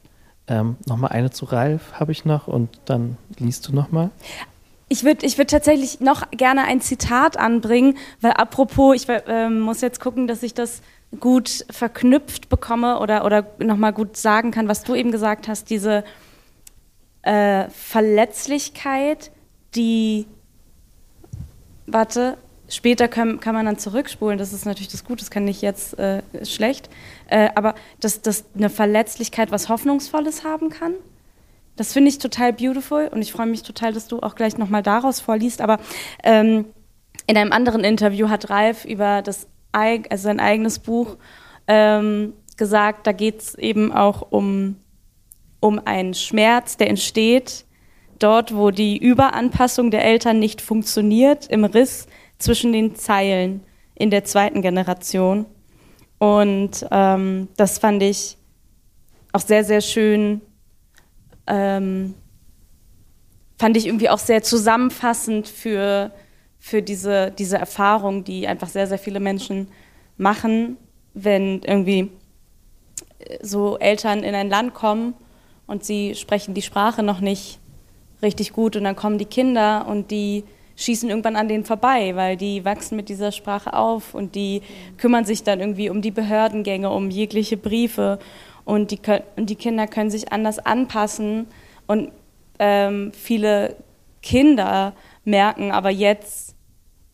ähm, 0.48 0.76
nochmal 0.86 1.12
eine 1.12 1.30
zu 1.30 1.44
Ralf 1.44 1.92
habe 1.92 2.12
ich 2.12 2.24
noch 2.24 2.48
und 2.48 2.70
dann 2.86 3.16
liest 3.38 3.68
du 3.68 3.74
nochmal. 3.74 4.10
Ich 4.88 5.04
würde 5.04 5.26
ich 5.26 5.36
würd 5.36 5.50
tatsächlich 5.50 6.00
noch 6.00 6.30
gerne 6.30 6.64
ein 6.64 6.80
Zitat 6.80 7.36
anbringen, 7.36 7.98
weil 8.22 8.32
apropos, 8.32 8.96
ich 8.96 9.08
äh, 9.08 9.50
muss 9.50 9.82
jetzt 9.82 10.00
gucken, 10.00 10.26
dass 10.26 10.42
ich 10.42 10.54
das 10.54 10.80
gut 11.20 11.64
verknüpft 11.70 12.48
bekomme 12.48 12.98
oder, 13.00 13.24
oder 13.24 13.46
nochmal 13.58 13.92
gut 13.92 14.16
sagen 14.16 14.50
kann, 14.50 14.68
was 14.68 14.84
du 14.84 14.94
eben 14.94 15.12
gesagt 15.12 15.48
hast, 15.48 15.70
diese 15.70 16.04
äh, 17.22 17.68
Verletzlichkeit, 17.70 19.30
die, 19.74 20.26
warte, 21.86 22.38
später 22.68 23.08
kann, 23.08 23.40
kann 23.40 23.54
man 23.54 23.66
dann 23.66 23.78
zurückspulen, 23.78 24.38
das 24.38 24.52
ist 24.52 24.66
natürlich 24.66 24.88
das 24.88 25.04
Gute, 25.04 25.20
das 25.20 25.30
kann 25.30 25.44
nicht 25.44 25.62
jetzt 25.62 25.98
äh, 25.98 26.22
schlecht, 26.44 26.90
äh, 27.28 27.48
aber 27.54 27.74
dass, 28.00 28.20
dass 28.20 28.44
eine 28.54 28.70
Verletzlichkeit 28.70 29.50
was 29.50 29.68
Hoffnungsvolles 29.68 30.44
haben 30.44 30.68
kann. 30.68 30.94
Das 31.76 31.92
finde 31.92 32.10
ich 32.10 32.18
total 32.18 32.52
beautiful 32.52 33.08
und 33.08 33.22
ich 33.22 33.32
freue 33.32 33.46
mich 33.46 33.62
total, 33.62 33.92
dass 33.92 34.08
du 34.08 34.20
auch 34.20 34.34
gleich 34.34 34.58
nochmal 34.58 34.82
daraus 34.82 35.20
vorliest. 35.20 35.60
Aber 35.60 35.78
ähm, 36.24 36.64
in 37.26 37.36
einem 37.36 37.52
anderen 37.52 37.84
Interview 37.84 38.28
hat 38.28 38.50
Ralf 38.50 38.84
über 38.84 39.22
das, 39.22 39.46
also 39.72 40.24
sein 40.24 40.40
eigenes 40.40 40.80
Buch 40.80 41.16
ähm, 41.68 42.32
gesagt, 42.56 43.06
da 43.06 43.12
geht 43.12 43.40
es 43.40 43.54
eben 43.54 43.92
auch 43.92 44.26
um, 44.30 44.76
um 45.60 45.80
einen 45.84 46.14
Schmerz, 46.14 46.76
der 46.76 46.90
entsteht 46.90 47.64
dort, 48.18 48.54
wo 48.54 48.70
die 48.70 48.96
Überanpassung 48.96 49.90
der 49.90 50.04
Eltern 50.04 50.38
nicht 50.38 50.60
funktioniert, 50.60 51.46
im 51.46 51.64
Riss 51.64 52.06
zwischen 52.38 52.72
den 52.72 52.94
Zeilen 52.94 53.62
in 53.94 54.10
der 54.10 54.24
zweiten 54.24 54.62
Generation. 54.62 55.46
Und 56.18 56.86
ähm, 56.90 57.48
das 57.56 57.78
fand 57.78 58.02
ich 58.02 58.36
auch 59.32 59.40
sehr, 59.40 59.64
sehr 59.64 59.80
schön 59.80 60.40
ähm, 61.48 62.14
fand 63.58 63.76
ich 63.76 63.86
irgendwie 63.86 64.08
auch 64.08 64.18
sehr 64.18 64.42
zusammenfassend 64.42 65.48
für, 65.48 66.12
für 66.58 66.80
diese, 66.82 67.32
diese 67.32 67.58
Erfahrung, 67.58 68.24
die 68.24 68.46
einfach 68.46 68.68
sehr, 68.68 68.86
sehr 68.86 68.98
viele 68.98 69.20
Menschen 69.20 69.68
machen, 70.16 70.76
wenn 71.14 71.62
irgendwie 71.62 72.10
so 73.42 73.78
Eltern 73.78 74.22
in 74.22 74.34
ein 74.34 74.48
Land 74.48 74.74
kommen 74.74 75.14
und 75.66 75.84
sie 75.84 76.14
sprechen 76.14 76.54
die 76.54 76.62
Sprache 76.62 77.02
noch 77.02 77.20
nicht 77.20 77.58
richtig 78.22 78.52
gut 78.52 78.76
und 78.76 78.84
dann 78.84 78.96
kommen 78.96 79.18
die 79.18 79.24
Kinder 79.24 79.86
und 79.88 80.10
die 80.10 80.44
schießen 80.76 81.10
irgendwann 81.10 81.36
an 81.36 81.48
denen 81.48 81.64
vorbei, 81.64 82.14
weil 82.14 82.36
die 82.36 82.64
wachsen 82.64 82.96
mit 82.96 83.08
dieser 83.08 83.32
Sprache 83.32 83.72
auf 83.74 84.14
und 84.14 84.34
die 84.34 84.62
kümmern 84.96 85.24
sich 85.24 85.42
dann 85.42 85.60
irgendwie 85.60 85.90
um 85.90 86.02
die 86.02 86.12
Behördengänge, 86.12 86.90
um 86.90 87.10
jegliche 87.10 87.56
Briefe 87.56 88.18
und 88.64 88.92
die, 88.92 89.00
und 89.36 89.50
die 89.50 89.56
Kinder 89.56 89.86
können 89.86 90.10
sich 90.10 90.32
anders 90.32 90.58
anpassen 90.58 91.46
und 91.86 92.12
ähm, 92.60 93.12
viele 93.12 93.76
Kinder 94.22 94.94
merken 95.24 95.72
aber 95.72 95.90
jetzt, 95.90 96.54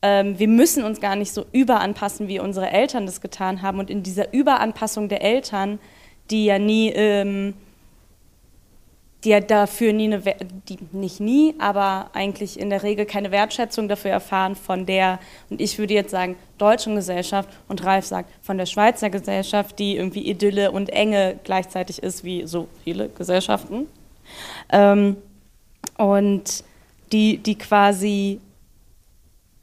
ähm, 0.02 0.38
wir 0.38 0.48
müssen 0.48 0.84
uns 0.84 1.00
gar 1.00 1.16
nicht 1.16 1.32
so 1.32 1.46
überanpassen, 1.52 2.28
wie 2.28 2.40
unsere 2.40 2.70
Eltern 2.70 3.07
das 3.07 3.22
getan 3.22 3.62
haben 3.62 3.78
und 3.78 3.88
in 3.88 4.02
dieser 4.02 4.32
Überanpassung 4.34 5.09
der 5.09 5.22
Eltern, 5.22 5.78
die 6.30 6.44
ja 6.44 6.59
nie 6.59 6.90
ähm, 6.90 7.55
die 9.25 9.39
dafür 9.41 9.93
nie 9.93 10.12
eine, 10.12 10.22
die 10.68 10.79
nicht 10.93 11.20
nie, 11.20 11.55
aber 11.59 12.11
eigentlich 12.12 12.59
in 12.59 12.70
der 12.70 12.83
Regel 12.83 13.07
keine 13.07 13.31
Wertschätzung 13.31 13.89
dafür 13.89 14.11
erfahren 14.11 14.55
von 14.55 14.87
der, 14.87 15.18
und 15.49 15.61
ich 15.61 15.79
würde 15.79 15.95
jetzt 15.95 16.11
sagen, 16.11 16.37
deutschen 16.59 16.95
Gesellschaft 16.95 17.49
und 17.68 17.85
Ralf 17.85 18.05
sagt, 18.05 18.31
von 18.43 18.59
der 18.59 18.66
Schweizer 18.66 19.11
Gesellschaft, 19.11 19.79
die 19.79 19.97
irgendwie 19.97 20.29
Idylle 20.29 20.72
und 20.72 20.91
Enge 20.91 21.39
gleichzeitig 21.43 22.03
ist, 22.03 22.25
wie 22.25 22.47
so 22.47 22.68
viele 22.85 23.09
Gesellschaften. 23.09 23.87
Ähm, 24.70 25.16
und 25.97 26.64
die, 27.12 27.39
die 27.39 27.57
quasi, 27.57 28.41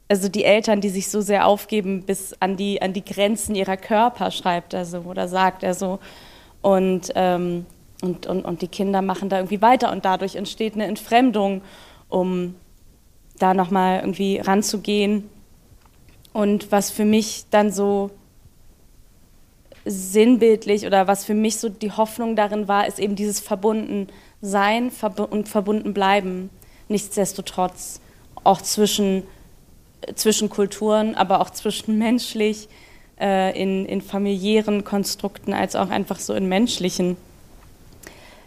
also 0.07 0.27
die 0.27 0.43
Eltern, 0.43 0.81
die 0.81 0.89
sich 0.89 1.09
so 1.09 1.21
sehr 1.21 1.45
aufgeben 1.45 2.03
bis 2.03 2.35
an 2.39 2.57
die, 2.57 2.81
an 2.81 2.93
die 2.93 3.05
Grenzen 3.05 3.55
ihrer 3.55 3.77
Körper, 3.77 4.31
schreibt 4.31 4.73
er 4.73 4.85
so 4.85 4.99
oder 4.99 5.27
sagt 5.27 5.63
er 5.63 5.73
so. 5.73 5.99
Und 6.61 7.11
ähm, 7.15 7.65
und, 8.01 8.27
und, 8.27 8.43
und 8.43 8.61
die 8.61 8.67
Kinder 8.67 9.01
machen 9.01 9.29
da 9.29 9.37
irgendwie 9.37 9.61
weiter 9.61 9.91
und 9.91 10.05
dadurch 10.05 10.35
entsteht 10.35 10.73
eine 10.73 10.85
Entfremdung, 10.85 11.61
um 12.09 12.55
da 13.37 13.53
nochmal 13.53 13.99
irgendwie 13.99 14.37
ranzugehen. 14.37 15.29
Und 16.33 16.71
was 16.71 16.91
für 16.91 17.05
mich 17.05 17.45
dann 17.49 17.71
so 17.71 18.11
sinnbildlich 19.85 20.85
oder 20.85 21.07
was 21.07 21.25
für 21.25 21.33
mich 21.33 21.57
so 21.57 21.69
die 21.69 21.91
Hoffnung 21.91 22.35
darin 22.35 22.67
war, 22.67 22.87
ist 22.87 22.99
eben 22.99 23.15
dieses 23.15 23.39
Verbundensein 23.39 24.91
verb 24.91 25.19
und 25.31 25.49
Verbundenbleiben. 25.49 26.49
Nichtsdestotrotz 26.87 27.99
auch 28.43 28.61
zwischen, 28.61 29.23
zwischen 30.15 30.49
Kulturen, 30.49 31.15
aber 31.15 31.41
auch 31.41 31.49
zwischenmenschlich, 31.49 32.67
äh, 33.19 33.59
in, 33.59 33.85
in 33.85 34.01
familiären 34.01 34.83
Konstrukten 34.83 35.53
als 35.53 35.75
auch 35.75 35.89
einfach 35.89 36.19
so 36.19 36.33
in 36.33 36.49
menschlichen 36.49 37.17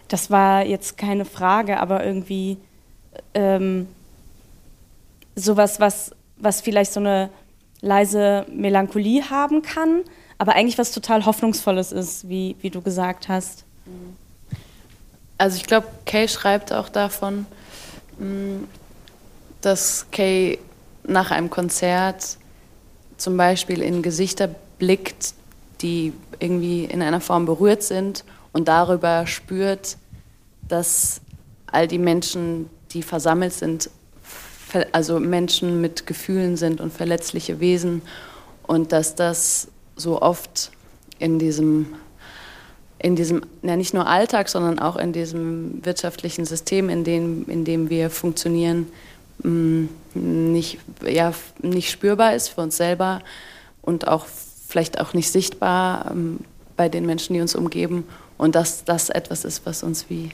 das 0.07 0.29
war 0.29 0.65
jetzt 0.65 0.97
keine 0.97 1.25
Frage, 1.25 1.79
aber 1.79 2.05
irgendwie 2.05 2.57
ähm, 3.33 3.87
sowas, 5.35 5.79
was, 5.79 6.11
was 6.37 6.61
vielleicht 6.61 6.93
so 6.93 6.99
eine 6.99 7.29
leise 7.81 8.45
Melancholie 8.51 9.29
haben 9.29 9.61
kann, 9.61 10.01
aber 10.37 10.53
eigentlich 10.53 10.77
was 10.77 10.91
total 10.91 11.25
Hoffnungsvolles 11.25 11.91
ist, 11.91 12.27
wie, 12.29 12.55
wie 12.61 12.69
du 12.69 12.81
gesagt 12.81 13.29
hast. 13.29 13.63
Also 15.37 15.57
ich 15.57 15.65
glaube, 15.65 15.87
Kay 16.05 16.27
schreibt 16.27 16.71
auch 16.71 16.89
davon, 16.89 17.45
mm, 18.19 18.63
dass 19.61 20.07
Kay 20.11 20.59
nach 21.03 21.31
einem 21.31 21.49
Konzert 21.49 22.37
zum 23.17 23.37
Beispiel 23.37 23.81
in 23.81 24.01
Gesichter 24.01 24.49
blickt, 24.79 25.33
die 25.81 26.13
irgendwie 26.39 26.85
in 26.85 27.01
einer 27.01 27.21
Form 27.21 27.45
berührt 27.45 27.83
sind 27.83 28.23
und 28.55 28.69
darüber 28.69 29.27
spürt, 29.27 29.97
dass 30.69 31.19
all 31.67 31.89
die 31.89 31.97
Menschen, 31.97 32.69
die 32.91 33.03
versammelt 33.03 33.51
sind, 33.51 33.89
also 34.93 35.19
Menschen 35.19 35.81
mit 35.81 36.07
Gefühlen 36.07 36.55
sind 36.55 36.79
und 36.79 36.93
verletzliche 36.93 37.59
Wesen 37.59 38.01
und 38.63 38.93
dass 38.93 39.13
das 39.15 39.67
so 39.97 40.21
oft 40.21 40.71
in 41.19 41.37
diesem, 41.37 41.95
in 42.97 43.17
diesem 43.17 43.41
ja 43.61 43.75
nicht 43.75 43.93
nur 43.93 44.07
Alltag, 44.07 44.47
sondern 44.47 44.79
auch 44.79 44.95
in 44.95 45.11
diesem 45.11 45.85
wirtschaftlichen 45.85 46.45
System, 46.45 46.87
in 46.87 47.03
dem, 47.03 47.49
in 47.49 47.65
dem 47.65 47.89
wir 47.89 48.09
funktionieren, 48.09 48.87
mm, 49.43 49.83
nicht, 50.13 50.79
ja, 51.05 51.33
nicht 51.61 51.91
spürbar 51.91 52.35
ist 52.35 52.47
für 52.47 52.61
uns 52.61 52.77
selber 52.77 53.19
und 53.81 54.07
auch 54.07 54.25
vielleicht 54.65 55.01
auch 55.01 55.13
nicht 55.13 55.29
sichtbar 55.29 56.09
ähm, 56.09 56.39
bei 56.77 56.87
den 56.87 57.05
Menschen, 57.05 57.33
die 57.33 57.41
uns 57.41 57.53
umgeben 57.53 58.05
und 58.37 58.55
dass 58.55 58.83
das 58.83 59.09
etwas 59.09 59.45
ist, 59.45 59.65
was 59.65 59.83
uns 59.83 60.09
wie 60.09 60.31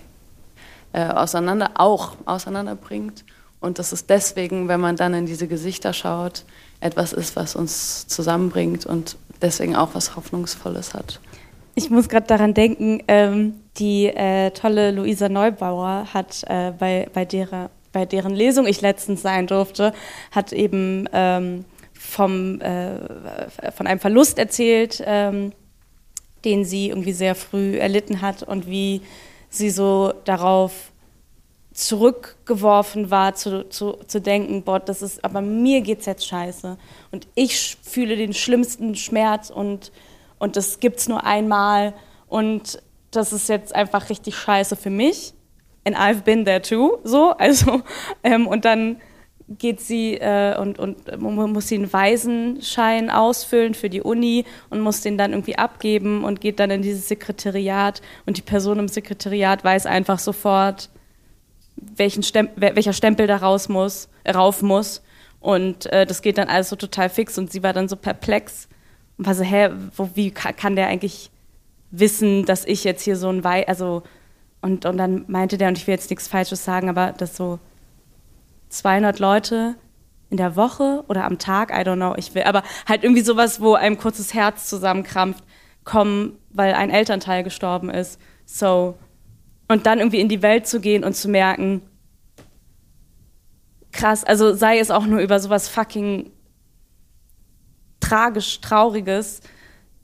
äh, 0.94 1.06
auseinander, 1.06 1.72
auch 1.76 2.16
auseinanderbringt 2.26 3.24
und 3.60 3.80
dass 3.80 3.92
es 3.92 4.06
deswegen, 4.06 4.68
wenn 4.68 4.82
man 4.82 4.96
dann 4.96 5.14
in 5.14 5.26
diese 5.26 5.48
Gesichter 5.48 5.94
schaut, 5.94 6.44
etwas 6.80 7.14
ist, 7.14 7.36
was 7.36 7.56
uns 7.56 8.08
zusammenbringt 8.08 8.86
und 8.86 9.18
deswegen 9.42 9.76
auch 9.76 9.90
was 9.94 10.16
Hoffnungsvolles 10.16 10.94
hat. 10.94 11.20
Ich 11.76 11.90
muss 11.90 12.10
gerade 12.10 12.28
daran 12.28 12.54
denken, 12.54 13.02
ähm, 13.08 13.54
die 13.78 14.08
äh, 14.08 14.52
tolle 14.52 14.92
Luisa 14.92 15.30
Neubauer 15.30 16.08
hat 16.14 16.44
äh, 16.48 16.74
bei, 16.78 17.08
bei, 17.14 17.24
derer, 17.24 17.70
bei 17.94 18.06
deren 18.06 18.36
Lesung 18.36 18.68
ich 18.68 18.82
letztens 18.82 19.22
sein 19.22 19.48
durfte, 19.48 19.94
hat 20.32 20.52
eben 20.52 21.08
ähm, 21.14 21.64
vom, 21.94 22.60
äh, 22.60 22.98
von 23.72 23.88
einem 23.88 24.00
Verlust 24.00 24.38
erzählt, 24.38 25.02
ähm, 25.06 25.54
den 26.46 26.66
sie 26.66 26.90
irgendwie 26.90 27.14
sehr 27.14 27.36
früh 27.36 27.78
erlitten 27.78 28.22
hat 28.22 28.44
und 28.44 28.68
wie 28.68 29.02
sie 29.50 29.70
so 29.70 30.14
darauf 30.26 30.92
zurückgeworfen 31.74 33.12
war, 33.12 33.34
zu, 33.36 33.68
zu, 33.70 33.94
zu 34.08 34.20
denken, 34.20 34.64
boah, 34.64 34.80
das 34.80 35.02
ist, 35.02 35.24
aber 35.24 35.42
mir 35.42 35.82
geht's 35.82 36.06
jetzt 36.06 36.28
scheiße. 36.28 36.78
Und 37.12 37.28
ich 37.36 37.78
fühle 37.82 38.18
den 38.18 38.34
schlimmsten 38.34 38.96
Schmerz 38.96 39.50
und, 39.50 39.92
und 40.38 40.58
das 40.58 40.80
gibt's 40.80 41.08
nur 41.08 41.24
einmal. 41.24 41.94
Und 42.28 42.82
das 43.12 43.34
ist 43.34 43.50
jetzt 43.50 43.74
einfach 43.74 44.10
richtig 44.10 44.36
scheiße 44.36 44.76
für 44.76 44.90
mich. 44.90 45.34
And 45.86 45.98
I've 45.98 46.24
been 46.24 46.46
there 46.46 46.62
too, 46.62 46.98
so. 47.04 47.32
Also, 47.38 47.82
ähm, 48.24 48.48
und 48.48 48.66
dann 48.66 48.98
geht 49.58 49.82
sie 49.82 50.16
äh, 50.16 50.58
und, 50.58 50.80
und 50.80 51.20
muss 51.20 51.68
sie 51.68 51.76
einen 51.76 51.92
Waisenschein 51.92 53.10
ausfüllen 53.10 53.74
für 53.74 53.90
die 53.90 54.02
Uni 54.02 54.46
und 54.70 54.82
muss 54.82 55.02
den 55.02 55.18
dann 55.18 55.32
irgendwie 55.32 55.58
abgeben 55.58 56.24
und 56.24 56.42
geht 56.42 56.60
dann 56.60 56.72
in 56.72 56.82
dieses 56.82 57.08
Sekretariat. 57.08 58.02
Und 58.26 58.38
die 58.38 58.42
Person 58.42 58.80
im 58.80 58.88
Sekretariat 58.88 59.64
weiß 59.64 59.86
einfach 59.86 60.20
sofort, 60.20 60.90
welchen 61.76 62.24
Stempel, 62.24 62.76
welcher 62.76 62.94
Stempel 62.94 63.28
da 63.28 63.38
raus 63.38 63.70
muss, 63.70 64.10
rauf 64.28 64.62
muss. 64.62 65.02
Und 65.40 65.88
äh, 65.88 66.06
das 66.06 66.22
geht 66.22 66.38
dann 66.38 66.48
alles 66.48 66.70
so 66.70 66.76
total 66.76 67.10
fix 67.10 67.38
und 67.38 67.52
sie 67.52 67.64
war 67.64 67.74
dann 67.74 67.88
so 67.88 67.96
perplex 67.96 68.68
und 69.18 69.26
war 69.26 69.36
so, 69.36 69.44
hä, 69.44 69.70
wo, 69.96 70.10
wie 70.14 70.32
kann 70.32 70.76
der 70.76 70.88
eigentlich 70.88 71.32
wissen, 71.90 72.46
dass 72.46 72.66
ich 72.66 72.84
jetzt 72.84 73.04
hier 73.04 73.16
so 73.16 73.30
ein 73.30 73.44
Wei, 73.44 73.68
also 73.68 74.04
und, 74.62 74.86
und 74.86 74.98
dann 74.98 75.26
meinte 75.28 75.58
der, 75.58 75.70
und 75.70 75.78
ich 75.78 75.88
will 75.88 75.96
jetzt 75.96 76.10
nichts 76.10 76.28
Falsches 76.28 76.64
sagen, 76.64 76.88
aber 76.88 77.14
das 77.18 77.36
so 77.36 77.60
200 78.72 79.20
Leute 79.20 79.76
in 80.30 80.38
der 80.38 80.56
Woche 80.56 81.04
oder 81.08 81.26
am 81.26 81.38
Tag, 81.38 81.72
I 81.72 81.82
don't 81.82 81.96
know, 81.96 82.16
ich 82.16 82.34
will, 82.34 82.44
aber 82.44 82.64
halt 82.88 83.04
irgendwie 83.04 83.22
sowas, 83.22 83.60
wo 83.62 83.74
einem 83.74 83.98
kurzes 83.98 84.34
Herz 84.34 84.68
zusammenkrampft, 84.68 85.44
kommen, 85.84 86.38
weil 86.52 86.74
ein 86.74 86.90
Elternteil 86.90 87.44
gestorben 87.44 87.90
ist. 87.90 88.20
So. 88.46 88.98
Und 89.68 89.86
dann 89.86 90.00
irgendwie 90.00 90.20
in 90.20 90.30
die 90.30 90.42
Welt 90.42 90.68
zu 90.68 90.80
gehen 90.80 91.04
und 91.04 91.16
zu 91.16 91.28
merken, 91.28 91.82
krass, 93.92 94.24
also 94.24 94.54
sei 94.54 94.80
es 94.80 94.92
auch 94.92 95.06
nur 95.06 95.20
über 95.20 95.40
sowas 95.40 95.68
fucking 95.68 96.32
tragisch, 98.00 98.62
trauriges, 98.62 99.42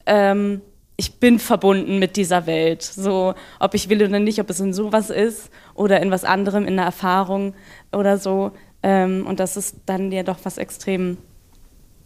ähm, 0.06 0.62
ich 1.00 1.20
bin 1.20 1.38
verbunden 1.38 2.00
mit 2.00 2.18
dieser 2.18 2.48
Welt. 2.48 2.82
So, 2.82 3.36
ob 3.60 3.76
ich 3.76 3.88
will 3.88 4.04
oder 4.04 4.20
nicht, 4.20 4.40
ob 4.40 4.50
es 4.50 4.60
in 4.60 4.74
sowas 4.74 5.12
ist 5.12 5.52
oder 5.76 6.02
in 6.02 6.10
was 6.10 6.24
anderem, 6.24 6.64
in 6.64 6.74
einer 6.74 6.86
Erfahrung 6.86 7.54
oder 7.92 8.18
so. 8.18 8.52
Ähm, 8.84 9.26
und 9.26 9.40
das 9.40 9.58
ist 9.58 9.76
dann 9.86 10.12
ja 10.12 10.24
doch 10.24 10.38
was 10.44 10.58
extrem. 10.58 11.18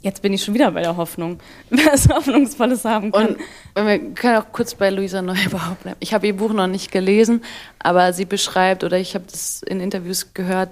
Jetzt 0.02 0.24
bin 0.24 0.34
ich 0.34 0.44
schon 0.44 0.56
wieder 0.56 0.72
bei 0.72 0.82
der 0.82 0.98
Hoffnung, 0.98 1.40
was 1.70 2.10
Hoffnungsvolles 2.10 2.86
haben 2.86 3.12
kann. 3.12 3.36
Und 3.76 3.86
wir 3.86 4.00
können 4.14 4.38
auch 4.38 4.52
kurz 4.52 4.74
bei 4.74 4.90
Luisa 4.90 5.22
Neubauer 5.22 5.78
bleiben. 5.82 5.98
Ich 6.00 6.14
habe 6.14 6.26
ihr 6.26 6.36
Buch 6.36 6.54
noch 6.54 6.68
nicht 6.68 6.92
gelesen, 6.92 7.44
aber 7.78 8.12
sie 8.14 8.26
beschreibt, 8.26 8.84
oder 8.84 8.98
ich 8.98 9.14
habe 9.14 9.26
das 9.30 9.62
in 9.64 9.80
Interviews 9.80 10.34
gehört, 10.34 10.70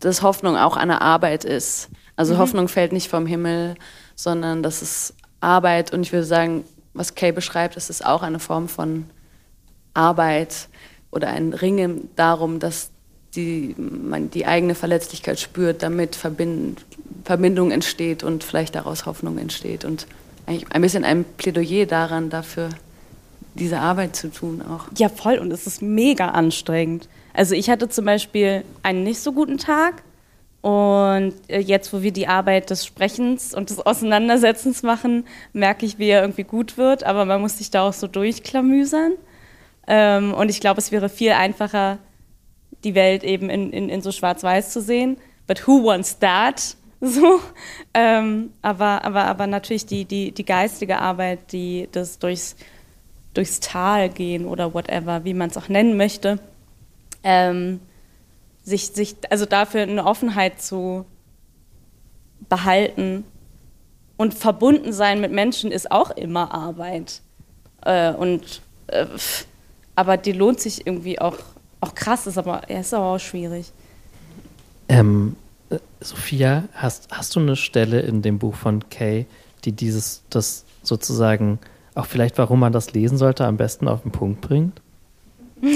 dass 0.00 0.22
Hoffnung 0.22 0.56
auch 0.56 0.76
eine 0.76 1.00
Arbeit 1.00 1.44
ist. 1.44 1.90
Also 2.16 2.34
mhm. 2.34 2.38
Hoffnung 2.38 2.68
fällt 2.68 2.92
nicht 2.92 3.08
vom 3.08 3.26
Himmel, 3.26 3.76
sondern 4.16 4.62
das 4.62 4.82
ist 4.82 5.14
Arbeit. 5.40 5.92
Und 5.92 6.02
ich 6.02 6.12
würde 6.12 6.26
sagen, 6.26 6.64
was 6.94 7.14
Kay 7.14 7.32
beschreibt, 7.32 7.76
ist 7.76 7.90
es 7.90 8.02
auch 8.02 8.22
eine 8.22 8.38
Form 8.38 8.68
von 8.68 9.06
Arbeit 9.94 10.68
oder 11.10 11.28
ein 11.28 11.52
Ringen 11.52 12.10
darum, 12.16 12.58
dass 12.58 12.91
die, 13.36 13.74
man 13.78 14.30
die 14.30 14.46
eigene 14.46 14.74
Verletzlichkeit 14.74 15.40
spürt, 15.40 15.82
damit 15.82 16.16
Verbind, 16.16 16.84
Verbindung 17.24 17.70
entsteht 17.70 18.22
und 18.22 18.44
vielleicht 18.44 18.74
daraus 18.74 19.06
Hoffnung 19.06 19.38
entsteht. 19.38 19.84
Und 19.84 20.06
eigentlich 20.46 20.70
ein 20.72 20.82
bisschen 20.82 21.04
ein 21.04 21.24
Plädoyer 21.24 21.86
daran, 21.86 22.30
dafür 22.30 22.70
diese 23.54 23.78
Arbeit 23.78 24.16
zu 24.16 24.30
tun 24.30 24.62
auch. 24.62 24.86
Ja, 24.96 25.08
voll. 25.08 25.38
Und 25.38 25.52
es 25.52 25.66
ist 25.66 25.82
mega 25.82 26.28
anstrengend. 26.28 27.08
Also 27.34 27.54
ich 27.54 27.70
hatte 27.70 27.88
zum 27.88 28.04
Beispiel 28.04 28.64
einen 28.82 29.04
nicht 29.04 29.20
so 29.20 29.32
guten 29.32 29.58
Tag 29.58 30.02
und 30.62 31.34
äh, 31.48 31.58
jetzt, 31.58 31.92
wo 31.92 32.02
wir 32.02 32.12
die 32.12 32.28
Arbeit 32.28 32.70
des 32.70 32.86
Sprechens 32.86 33.52
und 33.52 33.70
des 33.70 33.80
Auseinandersetzens 33.80 34.82
machen, 34.82 35.24
merke 35.52 35.84
ich, 35.84 35.98
wie 35.98 36.08
er 36.08 36.22
irgendwie 36.22 36.44
gut 36.44 36.78
wird. 36.78 37.04
Aber 37.04 37.24
man 37.24 37.40
muss 37.40 37.58
sich 37.58 37.70
da 37.70 37.82
auch 37.82 37.92
so 37.92 38.06
durchklamüsern. 38.06 39.12
Ähm, 39.88 40.32
und 40.32 40.48
ich 40.48 40.60
glaube, 40.60 40.78
es 40.78 40.92
wäre 40.92 41.08
viel 41.08 41.32
einfacher, 41.32 41.98
die 42.84 42.94
Welt 42.94 43.24
eben 43.24 43.50
in, 43.50 43.72
in, 43.72 43.88
in 43.88 44.02
so 44.02 44.12
schwarz-weiß 44.12 44.72
zu 44.72 44.80
sehen. 44.80 45.16
But 45.46 45.66
who 45.66 45.84
wants 45.84 46.18
that? 46.18 46.76
So. 47.04 47.40
Ähm, 47.94 48.50
aber, 48.62 49.04
aber, 49.04 49.24
aber 49.24 49.48
natürlich 49.48 49.86
die, 49.86 50.04
die, 50.04 50.30
die 50.30 50.44
geistige 50.44 51.00
Arbeit, 51.00 51.50
die 51.50 51.88
das 51.90 52.20
durchs, 52.20 52.54
durchs 53.34 53.58
Tal 53.58 54.08
gehen 54.08 54.46
oder 54.46 54.72
whatever, 54.72 55.24
wie 55.24 55.34
man 55.34 55.50
es 55.50 55.56
auch 55.56 55.68
nennen 55.68 55.96
möchte. 55.96 56.38
Ähm, 57.24 57.80
sich, 58.62 58.86
sich, 58.90 59.16
also 59.30 59.46
dafür 59.46 59.82
eine 59.82 60.06
Offenheit 60.06 60.62
zu 60.62 61.04
behalten 62.48 63.24
und 64.16 64.34
verbunden 64.34 64.92
sein 64.92 65.20
mit 65.20 65.32
Menschen 65.32 65.72
ist 65.72 65.90
auch 65.90 66.10
immer 66.12 66.54
Arbeit. 66.54 67.22
Äh, 67.84 68.12
und, 68.12 68.62
äh, 68.86 69.06
aber 69.96 70.16
die 70.16 70.32
lohnt 70.32 70.60
sich 70.60 70.86
irgendwie 70.86 71.20
auch, 71.20 71.38
auch 71.82 71.94
krass, 71.94 72.26
ist 72.26 72.38
aber, 72.38 72.62
ja, 72.68 72.80
ist 72.80 72.94
aber 72.94 73.06
auch 73.06 73.18
schwierig. 73.18 73.72
Ähm, 74.88 75.36
äh, 75.68 75.78
Sophia, 76.00 76.64
hast, 76.74 77.08
hast 77.10 77.34
du 77.36 77.40
eine 77.40 77.56
Stelle 77.56 78.00
in 78.00 78.22
dem 78.22 78.38
Buch 78.38 78.54
von 78.54 78.88
Kay, 78.88 79.26
die 79.64 79.72
dieses, 79.72 80.22
das 80.30 80.64
sozusagen, 80.82 81.58
auch 81.94 82.06
vielleicht 82.06 82.38
warum 82.38 82.60
man 82.60 82.72
das 82.72 82.92
lesen 82.92 83.18
sollte, 83.18 83.44
am 83.46 83.56
besten 83.56 83.88
auf 83.88 84.02
den 84.02 84.12
Punkt 84.12 84.40
bringt? 84.40 84.80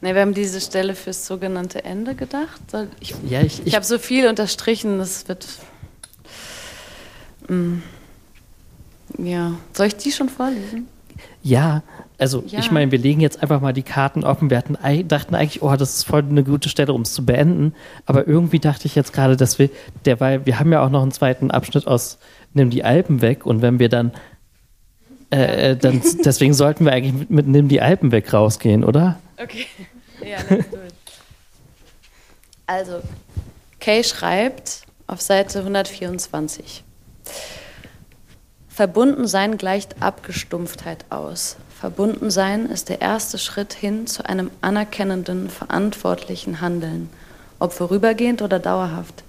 Ne, 0.00 0.14
wir 0.14 0.20
haben 0.20 0.32
diese 0.34 0.60
Stelle 0.60 0.94
fürs 0.94 1.26
sogenannte 1.26 1.84
Ende 1.84 2.14
gedacht. 2.14 2.60
Ich, 3.00 3.16
ja, 3.28 3.40
ich, 3.40 3.58
ich, 3.58 3.66
ich 3.66 3.74
habe 3.74 3.84
so 3.84 3.98
viel 3.98 4.28
unterstrichen, 4.28 4.98
das 4.98 5.26
wird. 5.26 5.44
Mm, 7.48 7.78
ja, 9.18 9.54
soll 9.72 9.86
ich 9.86 9.96
die 9.96 10.12
schon 10.12 10.28
vorlesen? 10.28 10.86
Ja, 11.42 11.82
also 12.18 12.42
ja. 12.48 12.58
ich 12.58 12.72
meine, 12.72 12.90
wir 12.90 12.98
legen 12.98 13.20
jetzt 13.20 13.42
einfach 13.42 13.60
mal 13.60 13.72
die 13.72 13.84
Karten 13.84 14.24
offen. 14.24 14.50
Wir 14.50 14.58
hatten, 14.58 14.76
dachten 15.06 15.34
eigentlich, 15.36 15.62
oh, 15.62 15.74
das 15.76 15.94
ist 15.94 16.04
voll 16.04 16.24
eine 16.28 16.42
gute 16.42 16.68
Stelle, 16.68 16.92
um 16.92 17.02
es 17.02 17.14
zu 17.14 17.24
beenden. 17.24 17.74
Aber 18.06 18.26
irgendwie 18.26 18.58
dachte 18.58 18.86
ich 18.86 18.96
jetzt 18.96 19.12
gerade, 19.12 19.36
dass 19.36 19.60
wir, 19.60 19.70
derweil, 20.04 20.44
wir 20.44 20.58
haben 20.58 20.72
ja 20.72 20.84
auch 20.84 20.90
noch 20.90 21.02
einen 21.02 21.12
zweiten 21.12 21.50
Abschnitt 21.50 21.86
aus 21.86 22.18
Nimm 22.54 22.70
die 22.70 22.82
Alpen 22.82 23.22
weg. 23.22 23.46
Und 23.46 23.62
wenn 23.62 23.78
wir 23.78 23.88
dann, 23.88 24.12
äh, 25.30 25.70
äh 25.70 25.76
dann 25.76 26.02
deswegen 26.24 26.54
sollten 26.54 26.84
wir 26.84 26.92
eigentlich 26.92 27.14
mit, 27.14 27.30
mit 27.30 27.46
Nimm 27.46 27.68
die 27.68 27.80
Alpen 27.80 28.10
weg 28.10 28.32
rausgehen, 28.32 28.82
oder? 28.84 29.20
Okay. 29.40 29.66
Ja, 30.20 30.38
let's 30.50 30.70
do 30.70 30.76
it. 30.76 30.94
Also, 32.66 33.00
Kay 33.80 34.02
schreibt 34.02 34.82
auf 35.06 35.20
Seite 35.20 35.60
124. 35.60 36.82
Verbundensein 38.68 39.56
gleicht 39.56 40.02
Abgestumpftheit 40.02 41.06
aus. 41.10 41.56
Verbundensein 41.80 42.66
ist 42.66 42.88
der 42.88 43.00
erste 43.00 43.38
Schritt 43.38 43.72
hin 43.72 44.08
zu 44.08 44.28
einem 44.28 44.50
anerkennenden, 44.62 45.48
verantwortlichen 45.48 46.60
Handeln, 46.60 47.08
ob 47.60 47.72
vorübergehend 47.72 48.42
oder 48.42 48.58
dauerhaft. 48.58 49.22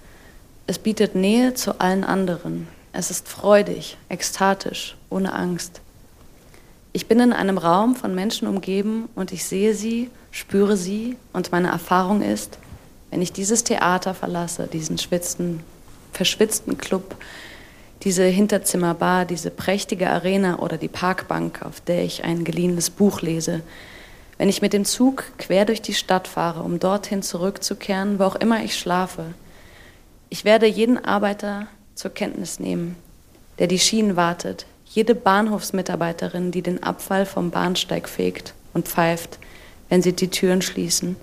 Es 0.66 0.80
bietet 0.80 1.14
Nähe 1.14 1.54
zu 1.54 1.80
allen 1.80 2.02
anderen. 2.02 2.66
Es 2.92 3.12
ist 3.12 3.28
freudig, 3.28 3.96
ekstatisch, 4.08 4.96
ohne 5.10 5.32
Angst. 5.32 5.80
Ich 6.92 7.06
bin 7.06 7.20
in 7.20 7.32
einem 7.32 7.56
Raum 7.56 7.94
von 7.94 8.16
Menschen 8.16 8.48
umgeben 8.48 9.08
und 9.14 9.30
ich 9.30 9.44
sehe 9.44 9.72
sie, 9.72 10.10
spüre 10.32 10.76
sie 10.76 11.16
und 11.32 11.52
meine 11.52 11.68
Erfahrung 11.68 12.20
ist, 12.20 12.58
wenn 13.10 13.22
ich 13.22 13.32
dieses 13.32 13.62
Theater 13.62 14.12
verlasse, 14.12 14.66
diesen 14.66 14.98
schwitzten, 14.98 15.60
verschwitzten 16.12 16.78
Club, 16.78 17.14
diese 18.02 18.24
Hinterzimmerbar, 18.24 19.24
diese 19.24 19.50
prächtige 19.50 20.10
Arena 20.10 20.58
oder 20.58 20.78
die 20.78 20.88
Parkbank, 20.88 21.62
auf 21.62 21.80
der 21.80 22.04
ich 22.04 22.24
ein 22.24 22.44
geliehenes 22.44 22.90
Buch 22.90 23.20
lese, 23.20 23.62
wenn 24.38 24.48
ich 24.48 24.62
mit 24.62 24.72
dem 24.72 24.86
Zug 24.86 25.24
quer 25.36 25.66
durch 25.66 25.82
die 25.82 25.94
Stadt 25.94 26.26
fahre, 26.26 26.62
um 26.62 26.78
dorthin 26.78 27.22
zurückzukehren, 27.22 28.18
wo 28.18 28.24
auch 28.24 28.36
immer 28.36 28.64
ich 28.64 28.78
schlafe, 28.78 29.26
ich 30.30 30.44
werde 30.44 30.66
jeden 30.66 31.04
Arbeiter 31.04 31.66
zur 31.94 32.12
Kenntnis 32.12 32.60
nehmen, 32.60 32.96
der 33.58 33.66
die 33.66 33.78
Schienen 33.78 34.16
wartet, 34.16 34.64
jede 34.86 35.14
Bahnhofsmitarbeiterin, 35.14 36.52
die 36.52 36.62
den 36.62 36.82
Abfall 36.82 37.26
vom 37.26 37.50
Bahnsteig 37.50 38.08
fegt 38.08 38.54
und 38.72 38.88
pfeift, 38.88 39.38
wenn 39.88 40.02
sie 40.02 40.12
die 40.12 40.30
Türen 40.30 40.62
schließen. 40.62 41.16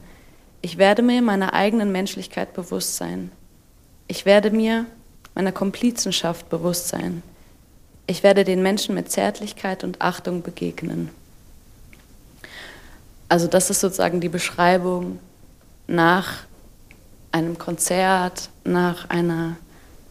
Ich 0.61 0.77
werde 0.77 1.01
mir 1.01 1.21
meiner 1.21 1.53
eigenen 1.53 1.91
Menschlichkeit 1.91 2.53
bewusst 2.53 2.97
sein. 2.97 3.31
Ich 4.07 4.25
werde 4.25 4.51
mir 4.51 4.85
meiner 5.37 5.51
Komplizenschaft 5.51 6.49
bewusst 6.49 6.87
sein. 6.87 7.21
Ich 8.07 8.23
werde 8.23 8.43
den 8.43 8.63
Menschen 8.63 8.95
mit 8.95 9.11
Zärtlichkeit 9.11 9.83
und 9.83 10.01
Achtung 10.01 10.41
begegnen. 10.41 11.09
Also 13.29 13.45
das 13.45 13.69
ist 13.69 13.81
sozusagen 13.81 14.19
die 14.19 14.29
Beschreibung 14.29 15.19
nach 15.85 16.39
einem 17.31 17.59
Konzert, 17.59 18.49
nach 18.63 19.11
einer 19.11 19.57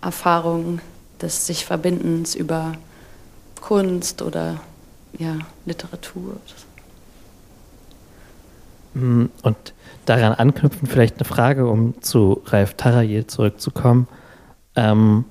Erfahrung 0.00 0.80
des 1.20 1.44
sich 1.44 1.66
Verbindens 1.66 2.36
über 2.36 2.74
Kunst 3.60 4.22
oder 4.22 4.60
ja, 5.18 5.38
Literatur. 5.64 6.36
Mm, 8.94 9.24
und 9.42 9.56
daran 10.04 10.34
anknüpfen 10.34 10.86
vielleicht 10.86 11.16
eine 11.16 11.24
Frage, 11.24 11.66
um 11.66 12.00
zu 12.00 12.42
Ralf 12.46 12.74
Tarajel 12.74 13.26
zurückzukommen. 13.26 14.06
Ähm, 14.76 15.24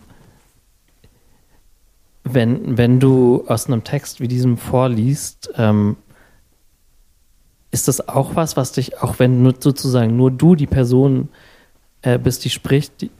wenn, 2.23 2.77
wenn 2.77 2.99
du 2.99 3.45
aus 3.47 3.67
einem 3.67 3.83
Text 3.83 4.19
wie 4.19 4.27
diesem 4.27 4.57
vorliest, 4.57 5.51
ähm, 5.55 5.95
ist 7.71 7.87
das 7.87 8.07
auch 8.07 8.35
was, 8.35 8.57
was 8.57 8.71
dich, 8.71 9.01
auch 9.01 9.19
wenn 9.19 9.43
nur, 9.43 9.53
sozusagen 9.59 10.17
nur 10.17 10.31
du 10.31 10.55
die 10.55 10.67
Person 10.67 11.29
äh, 12.01 12.17
bist, 12.17 12.43
die 12.45 12.49
spricht, 12.49 13.01
die, 13.01 13.11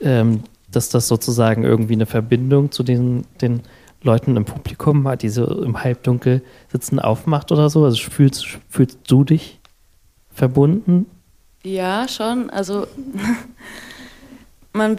ähm, 0.00 0.42
dass 0.70 0.88
das 0.88 1.06
sozusagen 1.06 1.62
irgendwie 1.62 1.94
eine 1.94 2.06
Verbindung 2.06 2.72
zu 2.72 2.82
den, 2.82 3.24
den 3.40 3.62
Leuten 4.02 4.36
im 4.36 4.44
Publikum 4.44 5.06
hat, 5.06 5.22
die 5.22 5.28
so 5.28 5.62
im 5.62 5.82
Halbdunkel 5.82 6.42
sitzen, 6.72 6.98
aufmacht 6.98 7.52
oder 7.52 7.70
so? 7.70 7.84
Also 7.84 8.10
fühlst, 8.10 8.46
fühlst 8.68 8.98
du 9.06 9.24
dich 9.24 9.60
verbunden? 10.32 11.06
Ja, 11.62 12.08
schon. 12.08 12.50
Also 12.50 12.86
man 14.72 14.96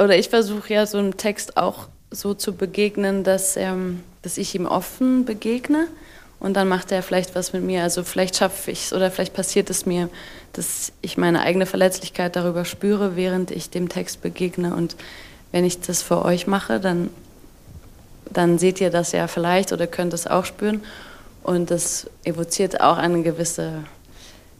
oder 0.00 0.16
ich 0.16 0.28
versuche 0.28 0.72
ja 0.72 0.86
so 0.86 0.98
einem 0.98 1.16
Text 1.16 1.56
auch 1.56 1.88
so 2.10 2.34
zu 2.34 2.54
begegnen, 2.54 3.24
dass, 3.24 3.56
ähm, 3.56 4.02
dass 4.22 4.38
ich 4.38 4.54
ihm 4.54 4.66
offen 4.66 5.24
begegne 5.24 5.86
und 6.40 6.54
dann 6.54 6.68
macht 6.68 6.90
er 6.90 7.02
vielleicht 7.02 7.34
was 7.34 7.52
mit 7.52 7.62
mir. 7.62 7.82
Also 7.82 8.02
vielleicht 8.02 8.36
schaffe 8.36 8.70
ich 8.70 8.86
es 8.86 8.92
oder 8.92 9.10
vielleicht 9.10 9.34
passiert 9.34 9.68
es 9.68 9.84
mir, 9.84 10.08
dass 10.54 10.92
ich 11.02 11.18
meine 11.18 11.42
eigene 11.42 11.66
Verletzlichkeit 11.66 12.34
darüber 12.34 12.64
spüre, 12.64 13.14
während 13.14 13.50
ich 13.50 13.68
dem 13.68 13.90
Text 13.90 14.22
begegne. 14.22 14.74
Und 14.74 14.96
wenn 15.52 15.66
ich 15.66 15.80
das 15.80 16.02
für 16.02 16.24
euch 16.24 16.46
mache, 16.46 16.80
dann, 16.80 17.10
dann 18.32 18.58
seht 18.58 18.80
ihr 18.80 18.90
das 18.90 19.12
ja 19.12 19.28
vielleicht 19.28 19.72
oder 19.72 19.86
könnt 19.86 20.14
es 20.14 20.26
auch 20.26 20.46
spüren. 20.46 20.82
Und 21.42 21.70
das 21.70 22.08
evoziert 22.24 22.80
auch 22.80 22.96
eine 22.96 23.22
gewisse, 23.22 23.84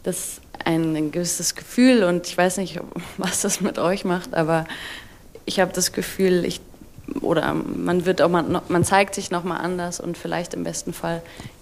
das 0.03 0.39
ein, 0.65 0.95
ein 0.95 1.11
gewisses 1.11 1.55
Gefühl. 1.55 2.03
Und 2.03 2.27
ich 2.27 2.37
weiß 2.37 2.57
nicht, 2.57 2.79
was 3.17 3.41
das 3.41 3.61
mit 3.61 3.79
euch 3.79 4.05
macht, 4.05 4.33
aber 4.33 4.65
ich 5.45 5.59
habe 5.59 5.73
das 5.73 5.91
Gefühl, 5.91 6.45
ich 6.45 6.61
oder 7.19 7.53
man 7.53 8.05
wird 8.05 8.21
auch 8.21 8.29
mal, 8.29 8.61
man 8.69 8.85
zeigt 8.85 9.15
sich 9.15 9.31
noch 9.31 9.43
mal 9.43 9.57
anders 9.57 9.99
und 9.99 10.17
vielleicht 10.17 10.53
im 10.53 10.63
besten 10.63 10.93
Fall 10.93 11.21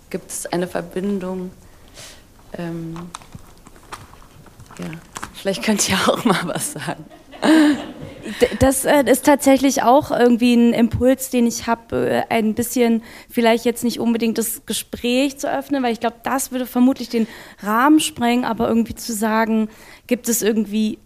gibt 0.10 0.30
es 0.30 0.46
eine 0.46 0.68
Verbindung. 0.68 1.52
Ähm, 2.54 2.96
ja, 4.78 4.86
vielleicht 5.34 5.64
könnt 5.64 5.90
ihr 5.90 5.98
auch 6.08 6.24
mal 6.26 6.42
was 6.46 6.74
sagen. 6.74 7.06
Das 8.60 8.86
äh, 8.86 9.04
ist 9.10 9.26
tatsächlich 9.26 9.82
auch 9.84 10.12
irgendwie 10.12 10.54
ein 10.54 10.74
Impuls, 10.74 11.30
den 11.30 11.48
ich 11.48 11.68
habe, 11.68 12.10
äh, 12.10 12.24
ein 12.30 12.54
bisschen 12.54 13.02
vielleicht 13.30 13.66
jetzt 13.66 13.84
nicht 13.84 14.00
unbedingt 14.00 14.38
das 14.38 14.66
Gespräch 14.66 15.38
zu 15.38 15.52
öffnen, 15.52 15.84
weil 15.84 15.94
ich 15.94 16.00
glaube, 16.00 16.18
das 16.24 16.52
würde 16.52 16.66
vermutlich 16.66 17.10
den 17.10 17.28
Rahmen 17.60 18.00
sprengen, 18.00 18.46
aber 18.46 18.68
irgendwie 18.68 18.96
zu 18.96 19.14
sagen, 19.14 19.70
gibt 20.08 20.30
es 20.30 20.42
irgendwie 20.42 21.00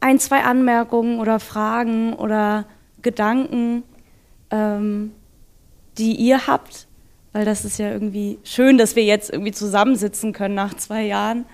ein, 0.00 0.18
zwei 0.18 0.42
Anmerkungen 0.42 1.20
oder 1.20 1.40
Fragen 1.40 2.14
oder 2.14 2.66
Gedanken, 3.02 3.82
ähm, 4.50 5.12
die 5.98 6.14
ihr 6.16 6.46
habt, 6.46 6.86
weil 7.32 7.44
das 7.44 7.64
ist 7.64 7.78
ja 7.78 7.90
irgendwie 7.90 8.38
schön, 8.44 8.78
dass 8.78 8.96
wir 8.96 9.04
jetzt 9.04 9.30
irgendwie 9.30 9.52
zusammensitzen 9.52 10.32
können 10.32 10.54
nach 10.54 10.74
zwei 10.74 11.04
Jahren, 11.04 11.44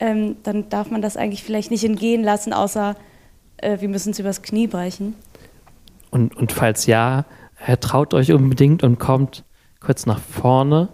ähm, 0.00 0.36
dann 0.42 0.68
darf 0.68 0.90
man 0.90 1.02
das 1.02 1.16
eigentlich 1.16 1.42
vielleicht 1.42 1.70
nicht 1.70 1.84
entgehen 1.84 2.22
lassen, 2.22 2.52
außer 2.52 2.96
äh, 3.58 3.80
wir 3.80 3.88
müssen 3.88 4.10
es 4.10 4.18
übers 4.18 4.42
Knie 4.42 4.66
brechen. 4.66 5.14
Und, 6.10 6.36
und 6.36 6.52
falls 6.52 6.86
ja, 6.86 7.24
traut 7.80 8.14
euch 8.14 8.32
unbedingt 8.32 8.82
und 8.82 8.98
kommt 8.98 9.44
kurz 9.80 10.06
nach 10.06 10.20
vorne 10.20 10.88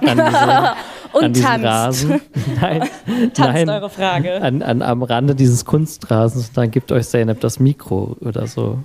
an, 0.00 0.16
diese, 0.26 0.74
und 1.12 1.24
an 1.24 1.32
tanzt. 1.34 1.64
Rasen. 1.64 2.20
Nein, 2.60 2.88
Tanzt 3.34 3.38
nein, 3.38 3.68
eure 3.68 3.90
Frage. 3.90 4.40
An, 4.42 4.62
an, 4.62 4.82
am 4.82 5.02
Rande 5.02 5.34
dieses 5.34 5.64
Kunstrasens, 5.64 6.52
dann 6.52 6.70
gibt 6.70 6.92
euch 6.92 7.08
Zeynep 7.08 7.40
das 7.40 7.58
Mikro 7.58 8.16
oder 8.20 8.46
so. 8.46 8.82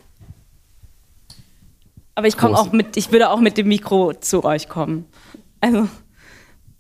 Aber 2.15 2.27
ich 2.27 2.37
komme 2.37 2.57
auch 2.57 2.71
mit, 2.71 2.95
ich 2.95 3.11
würde 3.11 3.29
auch 3.29 3.39
mit 3.39 3.57
dem 3.57 3.67
Mikro 3.67 4.13
zu 4.13 4.43
euch 4.43 4.69
kommen. 4.69 5.05
Also, 5.61 5.87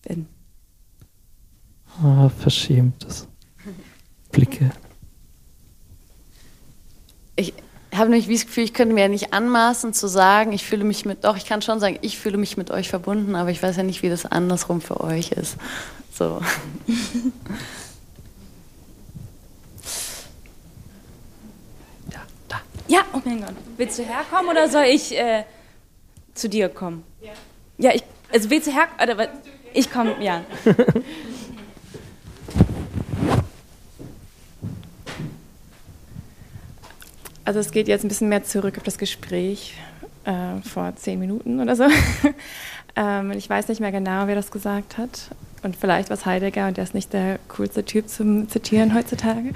wenn. 0.03 0.27
Ah, 2.03 2.29
verschämtes 2.29 3.27
Blicke. 4.31 4.71
Ich 7.35 7.53
habe 7.93 8.09
nämlich 8.09 8.27
wie 8.27 8.35
das 8.35 8.45
Gefühl, 8.45 8.63
ich 8.63 8.73
könnte 8.73 8.93
mir 8.93 9.01
ja 9.01 9.07
nicht 9.07 9.33
anmaßen 9.33 9.93
zu 9.93 10.07
sagen, 10.07 10.51
ich 10.51 10.65
fühle 10.65 10.83
mich 10.83 11.05
mit, 11.05 11.23
doch, 11.23 11.37
ich 11.37 11.45
kann 11.45 11.61
schon 11.61 11.79
sagen, 11.79 11.97
ich 12.01 12.17
fühle 12.17 12.37
mich 12.37 12.57
mit 12.57 12.71
euch 12.71 12.89
verbunden, 12.89 13.35
aber 13.35 13.49
ich 13.49 13.61
weiß 13.61 13.77
ja 13.77 13.83
nicht, 13.83 14.01
wie 14.03 14.09
das 14.09 14.25
andersrum 14.25 14.81
für 14.81 15.01
euch 15.01 15.31
ist. 15.31 15.57
So. 16.11 16.41
Ja, 22.11 22.21
da. 22.47 22.61
Ja, 22.87 22.99
oh 23.13 23.21
mein 23.23 23.41
Gott. 23.41 23.53
Willst 23.77 23.99
du 23.99 24.03
herkommen 24.03 24.49
oder 24.49 24.69
soll 24.69 24.85
ich 24.85 25.17
äh, 25.17 25.43
zu 26.33 26.49
dir 26.49 26.69
kommen? 26.69 27.03
Ja. 27.21 27.31
Ja, 27.77 27.95
ich, 27.95 28.03
also 28.31 28.49
willst 28.49 28.67
du 28.67 28.71
herkommen? 28.71 29.27
Ich 29.73 29.91
komme, 29.91 30.15
ja. 30.21 30.43
Also 37.45 37.59
es 37.59 37.71
geht 37.71 37.87
jetzt 37.87 38.05
ein 38.05 38.07
bisschen 38.07 38.29
mehr 38.29 38.43
zurück 38.43 38.77
auf 38.77 38.83
das 38.83 38.97
Gespräch 38.97 39.75
äh, 40.23 40.61
vor 40.67 40.95
zehn 40.95 41.19
Minuten 41.19 41.59
oder 41.59 41.75
so. 41.75 41.85
ähm, 42.95 43.31
ich 43.31 43.49
weiß 43.49 43.67
nicht 43.67 43.81
mehr 43.81 43.91
genau, 43.91 44.27
wer 44.27 44.35
das 44.35 44.51
gesagt 44.51 44.97
hat. 44.97 45.29
Und 45.61 45.75
vielleicht 45.75 46.09
war 46.09 46.17
es 46.17 46.25
Heidegger 46.25 46.67
und 46.67 46.77
der 46.77 46.83
ist 46.83 46.93
nicht 46.93 47.13
der 47.13 47.39
coolste 47.49 47.85
Typ 47.85 48.09
zum 48.09 48.49
Zitieren 48.49 48.93
heutzutage. 48.93 49.51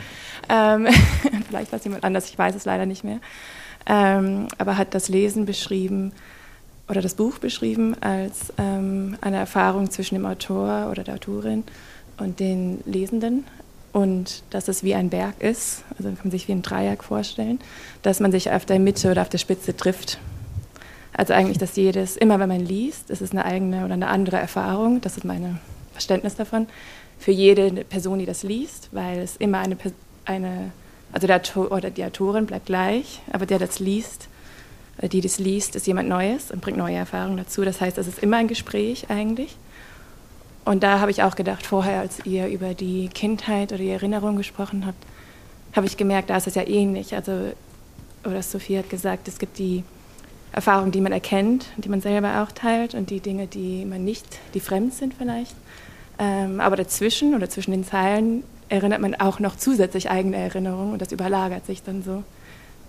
Ähm, 0.50 0.88
vielleicht 1.48 1.72
war 1.72 1.78
es 1.78 1.84
jemand 1.86 2.04
anders, 2.04 2.30
ich 2.30 2.38
weiß 2.38 2.56
es 2.56 2.66
leider 2.66 2.86
nicht 2.86 3.04
mehr. 3.04 3.20
Ähm, 3.86 4.48
aber 4.58 4.78
hat 4.78 4.94
das 4.94 5.08
Lesen 5.08 5.46
beschrieben 5.46 6.12
oder 6.90 7.02
das 7.02 7.16
Buch 7.16 7.38
beschrieben 7.38 7.96
als 8.02 8.54
ähm, 8.58 9.18
eine 9.22 9.38
Erfahrung 9.38 9.90
zwischen 9.92 10.16
dem 10.16 10.26
Autor 10.26 10.90
oder 10.92 11.04
der 11.04 11.16
Autorin 11.16 11.64
und 12.18 12.40
den 12.40 12.82
Lesenden 12.86 13.46
und 13.98 14.44
dass 14.52 14.68
es 14.68 14.84
wie 14.84 14.94
ein 14.94 15.10
Berg 15.10 15.42
ist, 15.42 15.84
also 15.98 16.04
kann 16.04 16.20
man 16.26 16.32
sich 16.32 16.48
wie 16.48 16.52
ein 16.52 16.62
Dreieck 16.62 17.04
vorstellen, 17.04 17.60
dass 18.04 18.20
man 18.20 18.32
sich 18.32 18.52
auf 18.52 18.64
der 18.64 18.78
Mitte 18.78 19.10
oder 19.10 19.24
auf 19.24 19.30
der 19.30 19.40
Spitze 19.40 19.76
trifft. 19.76 20.20
Also 21.14 21.34
eigentlich, 21.34 21.58
dass 21.58 21.76
jedes, 21.76 22.16
immer 22.16 22.40
wenn 22.40 22.48
man 22.48 22.64
liest, 22.64 23.10
ist 23.10 23.24
es 23.24 23.32
eine 23.32 23.44
eigene 23.44 23.86
oder 23.86 23.96
eine 23.96 24.08
andere 24.08 24.38
Erfahrung, 24.38 25.02
das 25.02 25.18
ist 25.18 25.26
mein 25.26 25.60
Verständnis 25.94 26.36
davon, 26.36 26.68
für 27.18 27.32
jede 27.32 27.72
Person, 27.86 28.20
die 28.20 28.28
das 28.28 28.44
liest, 28.44 28.90
weil 28.92 29.18
es 29.18 29.36
immer 29.38 29.58
eine, 29.62 29.76
eine 30.26 30.72
also 31.12 31.26
der 31.26 31.38
Autor 31.38 31.72
oder 31.72 31.90
die 31.90 32.06
Autorin 32.06 32.46
bleibt 32.46 32.68
gleich, 32.68 33.22
aber 33.34 33.48
der 33.48 33.58
das 33.58 33.80
liest, 33.80 34.28
oder 35.00 35.08
die 35.08 35.22
das 35.22 35.40
liest, 35.40 35.76
ist 35.76 35.88
jemand 35.88 36.08
Neues 36.08 36.52
und 36.52 36.62
bringt 36.62 36.78
neue 36.78 36.98
Erfahrungen 36.98 37.38
dazu. 37.38 37.64
Das 37.66 37.82
heißt, 37.82 37.98
es 37.98 38.08
ist 38.08 38.20
immer 38.20 38.38
ein 38.38 38.48
Gespräch 38.48 39.10
eigentlich. 39.10 39.58
Und 40.68 40.84
da 40.84 41.00
habe 41.00 41.12
ich 41.12 41.24
auch 41.24 41.36
gedacht, 41.36 41.66
vorher, 41.66 42.02
als 42.02 42.26
ihr 42.26 42.48
über 42.48 42.74
die 42.74 43.08
Kindheit 43.08 43.72
oder 43.72 43.82
die 43.82 43.90
Erinnerung 43.90 44.36
gesprochen 44.36 44.86
habt, 44.86 45.02
habe 45.74 45.88
ich 45.88 45.96
gemerkt, 45.96 46.30
da 46.30 46.36
ist 46.36 46.46
es 46.46 46.56
ja 46.56 46.68
ähnlich. 46.68 47.16
Also, 47.16 47.54
oder 48.26 48.44
Sophie 48.44 48.78
hat 48.78 48.90
gesagt, 48.90 49.30
es 49.30 49.40
gibt 49.40 49.60
die 49.60 49.86
Erfahrungen, 50.52 50.92
die 50.92 51.00
man 51.00 51.14
erkennt, 51.14 51.68
die 51.78 51.88
man 51.88 52.02
selber 52.02 52.44
auch 52.44 52.52
teilt 52.52 52.96
und 52.96 53.12
die 53.12 53.22
Dinge, 53.22 53.48
die 53.48 53.86
man 53.86 54.04
nicht, 54.04 54.26
die 54.54 54.60
fremd 54.60 54.94
sind 54.94 55.14
vielleicht. 55.14 55.56
Ähm, 56.20 56.60
aber 56.60 56.76
dazwischen 56.76 57.34
oder 57.34 57.50
zwischen 57.50 57.72
den 57.72 57.86
Zeilen 57.86 58.44
erinnert 58.68 59.00
man 59.00 59.16
auch 59.16 59.40
noch 59.40 59.56
zusätzlich 59.56 60.10
eigene 60.10 60.36
Erinnerungen 60.36 60.92
und 60.92 61.02
das 61.02 61.14
überlagert 61.14 61.66
sich 61.66 61.82
dann 61.82 62.04
so. 62.04 62.24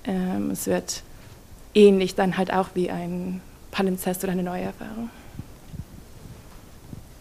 Ähm, 0.02 0.50
es 0.50 0.66
wird 0.66 1.04
ähnlich 1.76 2.16
dann 2.16 2.38
halt 2.38 2.52
auch 2.52 2.70
wie 2.74 2.90
ein 2.90 3.40
Palimpsest 3.70 4.24
oder 4.24 4.32
eine 4.32 4.42
neue 4.42 4.64
Erfahrung. 4.64 5.10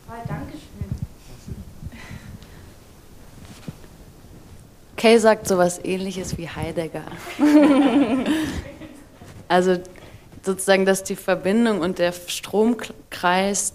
Dankeschön. 0.07 0.61
Kay 4.95 5.19
sagt 5.19 5.47
sowas 5.47 5.79
ähnliches 5.83 6.37
wie 6.37 6.49
Heidegger. 6.49 7.03
also 9.47 9.77
sozusagen, 10.43 10.85
dass 10.85 11.03
die 11.03 11.15
Verbindung 11.15 11.81
und 11.81 11.99
der 11.99 12.13
Stromkreis 12.13 13.73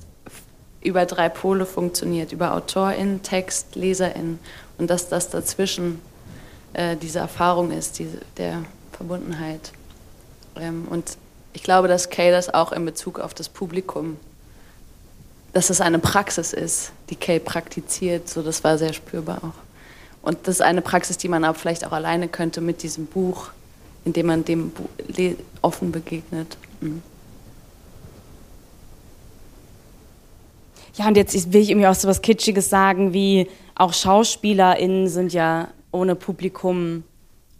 über 0.82 1.06
drei 1.06 1.28
Pole 1.28 1.64
funktioniert, 1.64 2.32
über 2.32 2.54
AutorInnen, 2.54 3.22
Text, 3.22 3.76
LeserInnen 3.76 4.40
und 4.78 4.90
dass 4.90 5.08
das 5.08 5.30
dazwischen 5.30 6.00
äh, 6.72 6.96
diese 6.96 7.20
Erfahrung 7.20 7.70
ist, 7.70 7.98
diese, 7.98 8.18
der 8.36 8.64
Verbundenheit. 8.92 9.72
Ähm, 10.56 10.86
und 10.88 11.18
ich 11.52 11.62
glaube, 11.62 11.86
dass 11.86 12.10
Kay 12.10 12.30
das 12.30 12.52
auch 12.52 12.72
in 12.72 12.84
Bezug 12.84 13.20
auf 13.20 13.34
das 13.34 13.48
Publikum, 13.48 14.16
dass 15.52 15.70
es 15.70 15.80
eine 15.80 15.98
Praxis 15.98 16.52
ist, 16.52 16.92
die 17.10 17.16
Kay 17.16 17.38
praktiziert, 17.38 18.28
so 18.28 18.42
das 18.42 18.64
war 18.64 18.78
sehr 18.78 18.92
spürbar 18.92 19.38
auch. 19.38 19.62
Und 20.22 20.38
das 20.46 20.56
ist 20.56 20.62
eine 20.62 20.82
Praxis, 20.82 21.18
die 21.18 21.28
man 21.28 21.44
aber 21.44 21.58
vielleicht 21.58 21.86
auch 21.86 21.92
alleine 21.92 22.28
könnte 22.28 22.60
mit 22.60 22.82
diesem 22.82 23.06
Buch, 23.06 23.50
indem 24.04 24.26
man 24.26 24.44
dem 24.44 24.70
Buch 24.70 24.88
offen 25.60 25.92
begegnet. 25.92 26.56
Mhm. 26.80 27.02
Ja, 30.94 31.08
und 31.08 31.16
jetzt 31.16 31.52
will 31.52 31.62
ich 31.62 31.70
irgendwie 31.70 31.86
auch 31.86 31.94
so 31.94 32.06
was 32.06 32.20
Kitschiges 32.20 32.68
sagen, 32.68 33.12
wie 33.12 33.48
auch 33.74 33.94
SchauspielerInnen 33.94 35.08
sind 35.08 35.32
ja 35.32 35.68
ohne 35.90 36.14
Publikum 36.14 37.04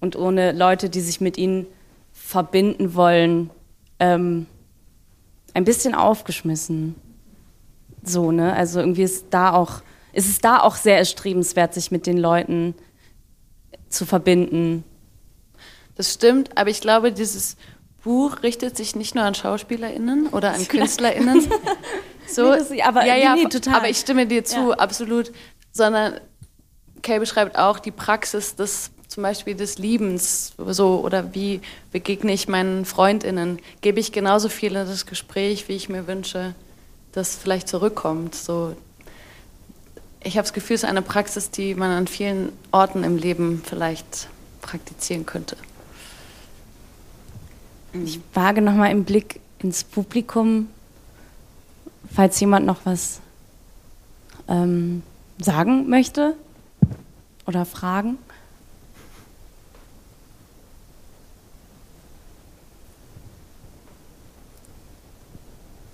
und 0.00 0.16
ohne 0.16 0.52
Leute, 0.52 0.90
die 0.90 1.00
sich 1.00 1.20
mit 1.20 1.38
ihnen 1.38 1.66
verbinden 2.12 2.94
wollen, 2.94 3.50
ähm, 3.98 4.46
ein 5.54 5.64
bisschen 5.64 5.94
aufgeschmissen. 5.94 6.94
So, 8.02 8.32
ne? 8.32 8.54
Also 8.54 8.80
irgendwie 8.80 9.02
ist 9.02 9.26
da 9.30 9.52
auch, 9.52 9.82
ist 10.12 10.28
es 10.28 10.40
da 10.40 10.60
auch 10.60 10.76
sehr 10.76 10.98
erstrebenswert, 10.98 11.74
sich 11.74 11.90
mit 11.90 12.06
den 12.06 12.18
Leuten 12.18 12.74
zu 13.88 14.06
verbinden. 14.06 14.84
Das 15.94 16.12
stimmt, 16.12 16.56
aber 16.56 16.70
ich 16.70 16.80
glaube, 16.80 17.12
dieses 17.12 17.56
Buch 18.02 18.42
richtet 18.42 18.76
sich 18.76 18.96
nicht 18.96 19.14
nur 19.14 19.24
an 19.24 19.34
SchauspielerInnen 19.34 20.28
oder 20.28 20.52
an 20.52 20.66
KünstlerInnen. 20.68 21.48
so, 22.26 22.54
nee, 22.70 22.82
aber, 22.82 23.04
ja, 23.04 23.16
ja, 23.16 23.34
nee, 23.34 23.44
total. 23.44 23.74
aber 23.74 23.88
ich 23.88 23.98
stimme 23.98 24.26
dir 24.26 24.44
zu, 24.44 24.70
ja. 24.70 24.76
absolut. 24.76 25.32
Sondern 25.72 26.20
Kay 27.02 27.18
beschreibt 27.18 27.56
auch 27.56 27.78
die 27.78 27.90
Praxis 27.90 28.56
des 28.56 28.90
zum 29.08 29.22
Beispiel 29.22 29.54
des 29.54 29.76
Liebens 29.76 30.54
so 30.56 31.02
oder 31.04 31.34
wie 31.34 31.60
begegne 31.90 32.32
ich 32.32 32.48
meinen 32.48 32.86
Freundinnen, 32.86 33.60
gebe 33.82 34.00
ich 34.00 34.10
genauso 34.10 34.48
viel 34.48 34.70
in 34.70 34.86
das 34.86 35.04
Gespräch, 35.04 35.68
wie 35.68 35.74
ich 35.74 35.90
mir 35.90 36.06
wünsche, 36.06 36.54
dass 37.12 37.36
vielleicht 37.36 37.68
zurückkommt. 37.68 38.34
So, 38.34 38.74
ich 40.22 40.36
habe 40.36 40.42
das 40.42 40.52
Gefühl, 40.52 40.74
es 40.74 40.82
ist 40.82 40.88
eine 40.88 41.02
Praxis, 41.02 41.50
die 41.50 41.74
man 41.74 41.90
an 41.90 42.06
vielen 42.06 42.52
Orten 42.70 43.04
im 43.04 43.16
Leben 43.16 43.62
vielleicht 43.64 44.28
praktizieren 44.60 45.26
könnte. 45.26 45.56
Ich 47.92 48.20
wage 48.32 48.62
noch 48.62 48.74
mal 48.74 48.90
im 48.90 49.04
Blick 49.04 49.40
ins 49.58 49.84
Publikum, 49.84 50.68
falls 52.10 52.40
jemand 52.40 52.64
noch 52.64 52.84
was 52.84 53.20
ähm, 54.48 55.02
sagen 55.38 55.88
möchte 55.90 56.34
oder 57.46 57.66
fragen. 57.66 58.18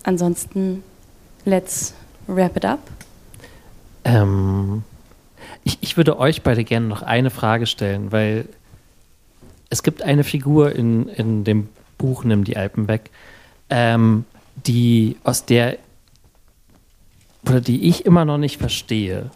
Ansonsten, 0.03 0.83
let's 1.49 1.93
wrap 2.27 2.55
it 2.55 2.65
up. 2.65 2.79
Ähm, 4.05 4.83
ich, 5.63 5.77
ich 5.81 5.97
würde 5.97 6.19
euch 6.19 6.41
beide 6.41 6.63
gerne 6.63 6.87
noch 6.87 7.01
eine 7.01 7.29
Frage 7.29 7.65
stellen, 7.65 8.11
weil 8.11 8.45
es 9.69 9.83
gibt 9.83 10.01
eine 10.01 10.23
Figur 10.23 10.73
in, 10.73 11.07
in 11.09 11.43
dem 11.43 11.69
Buch 11.97 12.23
Nimm 12.23 12.43
die 12.43 12.55
Alpen 12.57 12.87
weg, 12.87 13.09
ähm, 13.69 14.25
die 14.65 15.17
aus 15.23 15.45
der 15.45 15.77
oder 17.45 17.61
die 17.61 17.87
ich 17.87 18.05
immer 18.05 18.25
noch 18.25 18.37
nicht 18.37 18.57
verstehe. 18.57 19.31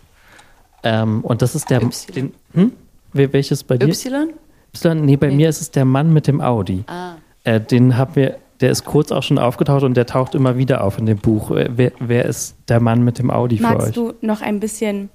Ähm, 0.84 1.22
und 1.22 1.42
das 1.42 1.56
ist 1.56 1.70
der. 1.70 1.80
Den, 2.16 2.34
hm? 2.54 2.72
Welches 3.14 3.64
bei 3.64 3.78
dir? 3.78 3.88
Y? 3.88 4.34
Y? 4.74 5.06
Nee, 5.06 5.18
bei 5.18 5.28
nee. 5.28 5.36
mir 5.36 5.50
ist 5.50 5.62
es 5.62 5.72
der 5.72 5.86
Mann 5.86 6.12
mit 6.12 6.28
dem 6.28 6.42
Audi. 6.42 6.84
Ah. 6.88 7.16
Äh, 7.44 7.60
den 7.62 7.98
haben 7.98 8.16
wir 8.16 8.38
der 8.64 8.72
ist 8.72 8.86
kurz 8.86 9.12
auch 9.12 9.24
schon 9.24 9.38
aufgetaucht 9.38 9.84
und 9.84 9.96
der 9.96 10.06
taucht 10.06 10.36
immer 10.36 10.58
wieder 10.58 10.86
auf 10.86 10.98
in 10.98 11.06
dem 11.06 11.18
Buch. 11.18 11.52
Wer, 11.52 11.92
wer 12.00 12.24
ist 12.24 12.56
der 12.70 12.80
Mann 12.80 13.04
mit 13.04 13.20
dem 13.20 13.30
Audi 13.30 13.60
magst 13.60 13.74
für 13.74 13.78
euch? 13.78 13.84
Magst 13.84 14.22
du 14.22 14.26
noch 14.26 14.42
ein 14.42 14.62
bisschen, 14.62 15.10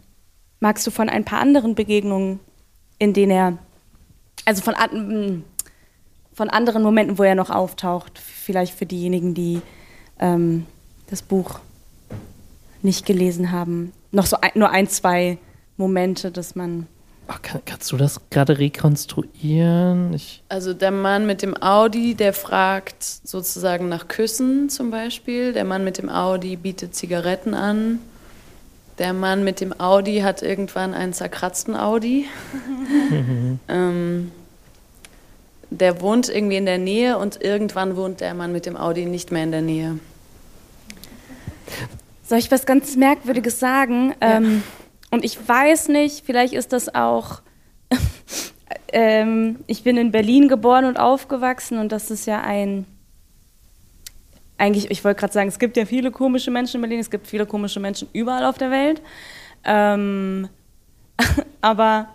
magst 0.61 0.87
du 0.87 0.91
von 0.91 1.09
ein 1.09 1.25
paar 1.25 1.41
anderen 1.41 1.75
Begegnungen, 1.75 2.41
in 2.99 3.15
denen 3.15 3.31
er, 3.31 3.59
also 4.45 4.61
von, 4.61 4.75
mm, 4.75 5.45
von 6.35 6.51
anderen 6.51 6.83
Momenten, 6.83 7.17
wo 7.17 7.23
er 7.23 7.35
noch 7.35 7.49
auftaucht, 7.49 8.19
vielleicht 8.19 8.75
für 8.75 8.85
diejenigen, 8.85 9.33
die 9.33 9.63
ähm, 10.21 10.67
das 11.09 11.23
Buch 11.23 11.61
nicht 12.83 13.07
gelesen 13.07 13.51
haben, 13.51 13.95
noch 14.13 14.27
so 14.27 14.37
ein, 14.43 14.51
nur 14.57 14.69
ein, 14.69 14.89
zwei 14.89 15.39
Momente, 15.79 16.31
dass 16.31 16.55
man 16.55 16.87
Ach, 17.31 17.43
kann, 17.43 17.61
kannst 17.67 17.93
du 17.93 17.99
das 17.99 18.21
gerade 18.31 18.59
rekonstruieren? 18.59 20.15
Ich 20.15 20.43
also 20.49 20.73
der 20.73 20.91
Mann 20.91 21.27
mit 21.27 21.43
dem 21.43 21.63
Audi, 21.63 22.15
der 22.15 22.33
fragt 22.33 23.03
sozusagen 23.03 23.91
nach 23.91 24.09
Küssen 24.09 24.71
zum 24.71 24.91
Beispiel. 24.91 25.53
Der 25.53 25.65
Mann 25.65 25.85
mit 25.85 25.99
dem 25.99 26.09
Audi 26.09 26.57
bietet 26.57 26.95
Zigaretten 26.95 27.53
an. 27.53 28.01
Der 28.97 29.13
Mann 29.13 29.45
mit 29.45 29.61
dem 29.61 29.79
Audi 29.79 30.21
hat 30.21 30.43
irgendwann 30.43 30.95
einen 30.95 31.13
zerkratzten 31.13 31.77
Audi. 31.77 32.25
ähm, 33.69 34.33
der 35.69 36.01
wohnt 36.01 36.31
irgendwie 36.31 36.57
in 36.57 36.65
der 36.65 36.79
Nähe 36.79 37.19
und 37.19 37.43
irgendwann 37.43 37.95
wohnt 37.95 38.23
der 38.23 38.33
Mann 38.33 38.53
mit 38.53 38.65
dem 38.65 38.77
Audi 38.77 39.05
nicht 39.05 39.33
mehr 39.33 39.45
in 39.45 39.53
der 39.53 39.63
Nähe. 39.63 39.99
Soll 42.25 42.39
ich 42.39 42.51
was 42.51 42.65
ganz 42.65 42.97
Merkwürdiges 42.97 43.61
sagen? 43.61 44.15
Ja. 44.23 44.39
Ähm, 44.39 44.63
und 45.11 45.25
ich 45.25 45.49
weiß 45.49 45.89
nicht, 45.89 46.25
vielleicht 46.25 46.53
ist 46.53 46.73
das 46.73 46.95
auch. 46.95 47.41
ähm, 48.93 49.61
ich 49.67 49.83
bin 49.83 49.97
in 49.97 50.11
Berlin 50.11 50.49
geboren 50.49 50.85
und 50.85 50.99
aufgewachsen 50.99 51.79
und 51.79 51.93
das 51.93 52.11
ist 52.11 52.27
ja 52.27 52.41
ein. 52.41 52.87
Eigentlich, 54.59 54.91
ich 54.91 55.05
wollte 55.05 55.21
gerade 55.21 55.33
sagen, 55.33 55.49
es 55.49 55.61
gibt 55.61 55.77
ja 55.77 55.87
viele 55.87 56.11
komische 56.11 56.51
Menschen 56.51 56.77
in 56.77 56.81
Berlin, 56.83 56.99
es 56.99 57.11
gibt 57.11 57.29
viele 57.29 57.47
komische 57.47 57.79
Menschen 57.79 58.09
überall 58.13 58.45
auf 58.45 58.59
der 58.59 58.71
Welt. 58.71 59.01
Ähm, 59.65 60.49
aber 61.61 62.09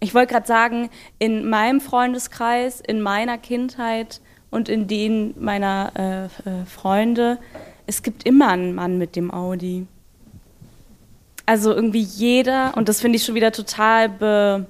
ich 0.00 0.14
wollte 0.14 0.32
gerade 0.32 0.46
sagen, 0.46 0.90
in 1.18 1.48
meinem 1.48 1.80
Freundeskreis, 1.80 2.80
in 2.80 3.02
meiner 3.02 3.38
Kindheit 3.38 4.20
und 4.50 4.68
in 4.68 4.88
denen 4.88 5.34
meiner 5.38 5.92
äh, 6.44 6.48
äh 6.48 6.64
Freunde, 6.64 7.38
es 7.86 8.02
gibt 8.02 8.24
immer 8.26 8.48
einen 8.48 8.74
Mann 8.74 8.98
mit 8.98 9.14
dem 9.16 9.30
Audi. 9.30 9.86
Also 11.46 11.72
irgendwie 11.72 12.02
jeder, 12.02 12.76
und 12.76 12.88
das 12.88 13.00
finde 13.00 13.16
ich 13.16 13.24
schon 13.24 13.34
wieder 13.34 13.52
total 13.52 14.08
be, 14.08 14.66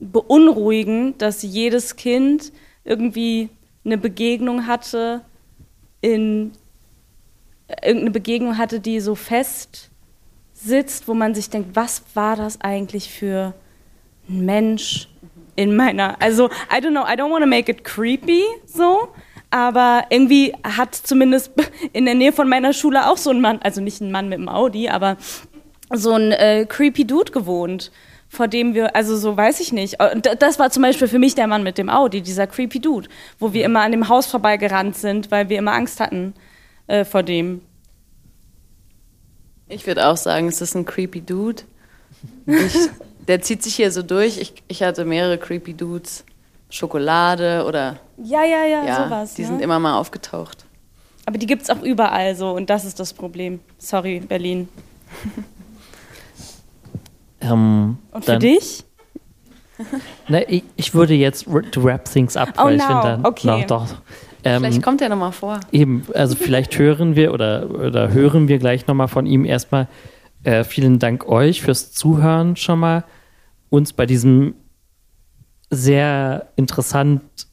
beunruhigend, 0.00 1.20
dass 1.20 1.42
jedes 1.42 1.96
Kind 1.96 2.52
irgendwie 2.84 3.50
eine 3.84 3.98
Begegnung 3.98 4.66
hatte, 4.66 5.22
in 6.00 6.52
irgendeine 7.82 8.10
Begegnung 8.10 8.56
hatte, 8.56 8.80
die 8.80 9.00
so 9.00 9.14
fest 9.14 9.90
sitzt, 10.54 11.08
wo 11.08 11.14
man 11.14 11.34
sich 11.34 11.50
denkt, 11.50 11.70
was 11.74 12.02
war 12.14 12.36
das 12.36 12.60
eigentlich 12.60 13.10
für 13.10 13.54
ein 14.28 14.44
Mensch 14.44 15.08
in 15.56 15.74
meiner, 15.74 16.20
also 16.22 16.46
I 16.70 16.80
don't 16.80 16.90
know, 16.90 17.04
I 17.04 17.16
don't 17.16 17.30
want 17.30 17.42
to 17.42 17.48
make 17.48 17.70
it 17.70 17.84
creepy 17.84 18.44
so, 18.64 19.08
aber 19.50 20.04
irgendwie 20.10 20.52
hat 20.62 20.94
zumindest 20.94 21.52
in 21.92 22.04
der 22.04 22.14
Nähe 22.14 22.32
von 22.32 22.48
meiner 22.48 22.72
Schule 22.72 23.10
auch 23.10 23.16
so 23.16 23.30
ein 23.30 23.40
Mann, 23.40 23.60
also 23.62 23.80
nicht 23.80 24.00
ein 24.00 24.12
Mann 24.12 24.28
mit 24.28 24.38
einem 24.38 24.48
Audi, 24.48 24.88
aber 24.88 25.16
so 25.94 26.12
ein 26.12 26.32
äh, 26.32 26.66
creepy 26.68 27.06
Dude 27.06 27.32
gewohnt, 27.32 27.90
vor 28.28 28.46
dem 28.46 28.74
wir, 28.74 28.94
also 28.94 29.16
so 29.16 29.36
weiß 29.36 29.60
ich 29.60 29.72
nicht. 29.72 29.96
Das 30.38 30.58
war 30.58 30.70
zum 30.70 30.82
Beispiel 30.82 31.08
für 31.08 31.18
mich 31.18 31.34
der 31.34 31.46
Mann 31.46 31.62
mit 31.62 31.78
dem 31.78 31.88
Audi, 31.88 32.20
dieser 32.20 32.46
creepy 32.46 32.80
Dude, 32.80 33.08
wo 33.38 33.52
wir 33.52 33.64
immer 33.64 33.80
an 33.80 33.92
dem 33.92 34.08
Haus 34.08 34.26
vorbeigerannt 34.26 34.96
sind, 34.96 35.30
weil 35.30 35.48
wir 35.48 35.58
immer 35.58 35.72
Angst 35.72 35.98
hatten 35.98 36.34
äh, 36.86 37.04
vor 37.04 37.22
dem. 37.22 37.62
Ich 39.68 39.86
würde 39.86 40.06
auch 40.08 40.16
sagen, 40.16 40.48
es 40.48 40.60
ist 40.60 40.74
ein 40.74 40.84
creepy 40.84 41.22
Dude. 41.22 41.62
Ich, 42.46 42.74
der 43.26 43.40
zieht 43.42 43.62
sich 43.62 43.76
hier 43.76 43.90
so 43.92 44.02
durch. 44.02 44.38
Ich, 44.38 44.54
ich 44.68 44.82
hatte 44.82 45.04
mehrere 45.04 45.38
creepy 45.38 45.74
Dudes. 45.74 46.24
Schokolade 46.70 47.64
oder. 47.66 47.98
Ja, 48.22 48.44
ja, 48.44 48.64
ja, 48.64 48.84
ja 48.84 49.04
sowas. 49.04 49.34
Die 49.34 49.42
ne? 49.42 49.48
sind 49.48 49.62
immer 49.62 49.78
mal 49.78 49.96
aufgetaucht. 49.98 50.64
Aber 51.26 51.38
die 51.38 51.46
gibt 51.46 51.62
es 51.62 51.70
auch 51.70 51.82
überall 51.82 52.34
so 52.34 52.52
und 52.52 52.70
das 52.70 52.84
ist 52.84 52.98
das 52.98 53.12
Problem. 53.12 53.60
Sorry, 53.78 54.20
Berlin. 54.20 54.68
ähm, 57.40 57.98
und 58.12 58.24
für 58.24 58.38
dich? 58.38 58.84
Na, 60.28 60.40
ich, 60.48 60.64
ich, 60.76 60.94
würde 60.94 61.14
jetzt 61.14 61.46
to 61.70 61.84
wrap 61.84 62.06
things 62.06 62.36
up, 62.36 62.54
oh, 62.56 62.64
weil 62.64 62.76
no. 62.76 62.82
ich 62.82 62.86
finde 62.88 63.02
dann 63.02 63.26
okay. 63.26 63.46
noch 63.46 63.64
doch. 63.66 63.86
Ähm, 64.42 64.62
vielleicht 64.62 64.82
kommt 64.82 65.00
er 65.02 65.08
nochmal 65.08 65.32
vor. 65.32 65.60
Eben, 65.70 66.04
also 66.14 66.34
vielleicht 66.34 66.78
hören 66.78 67.14
wir 67.14 67.32
oder, 67.32 67.68
oder 67.70 68.12
hören 68.12 68.48
wir 68.48 68.58
gleich 68.58 68.86
nochmal 68.86 69.08
von 69.08 69.26
ihm. 69.26 69.44
Erstmal 69.44 69.88
äh, 70.44 70.64
vielen 70.64 70.98
Dank 70.98 71.28
euch 71.28 71.62
fürs 71.62 71.92
Zuhören 71.92 72.56
schon 72.56 72.78
mal. 72.78 73.04
Uns 73.70 73.92
bei 73.92 74.06
diesem 74.06 74.54
sehr 75.70 76.48
interessant 76.56 77.47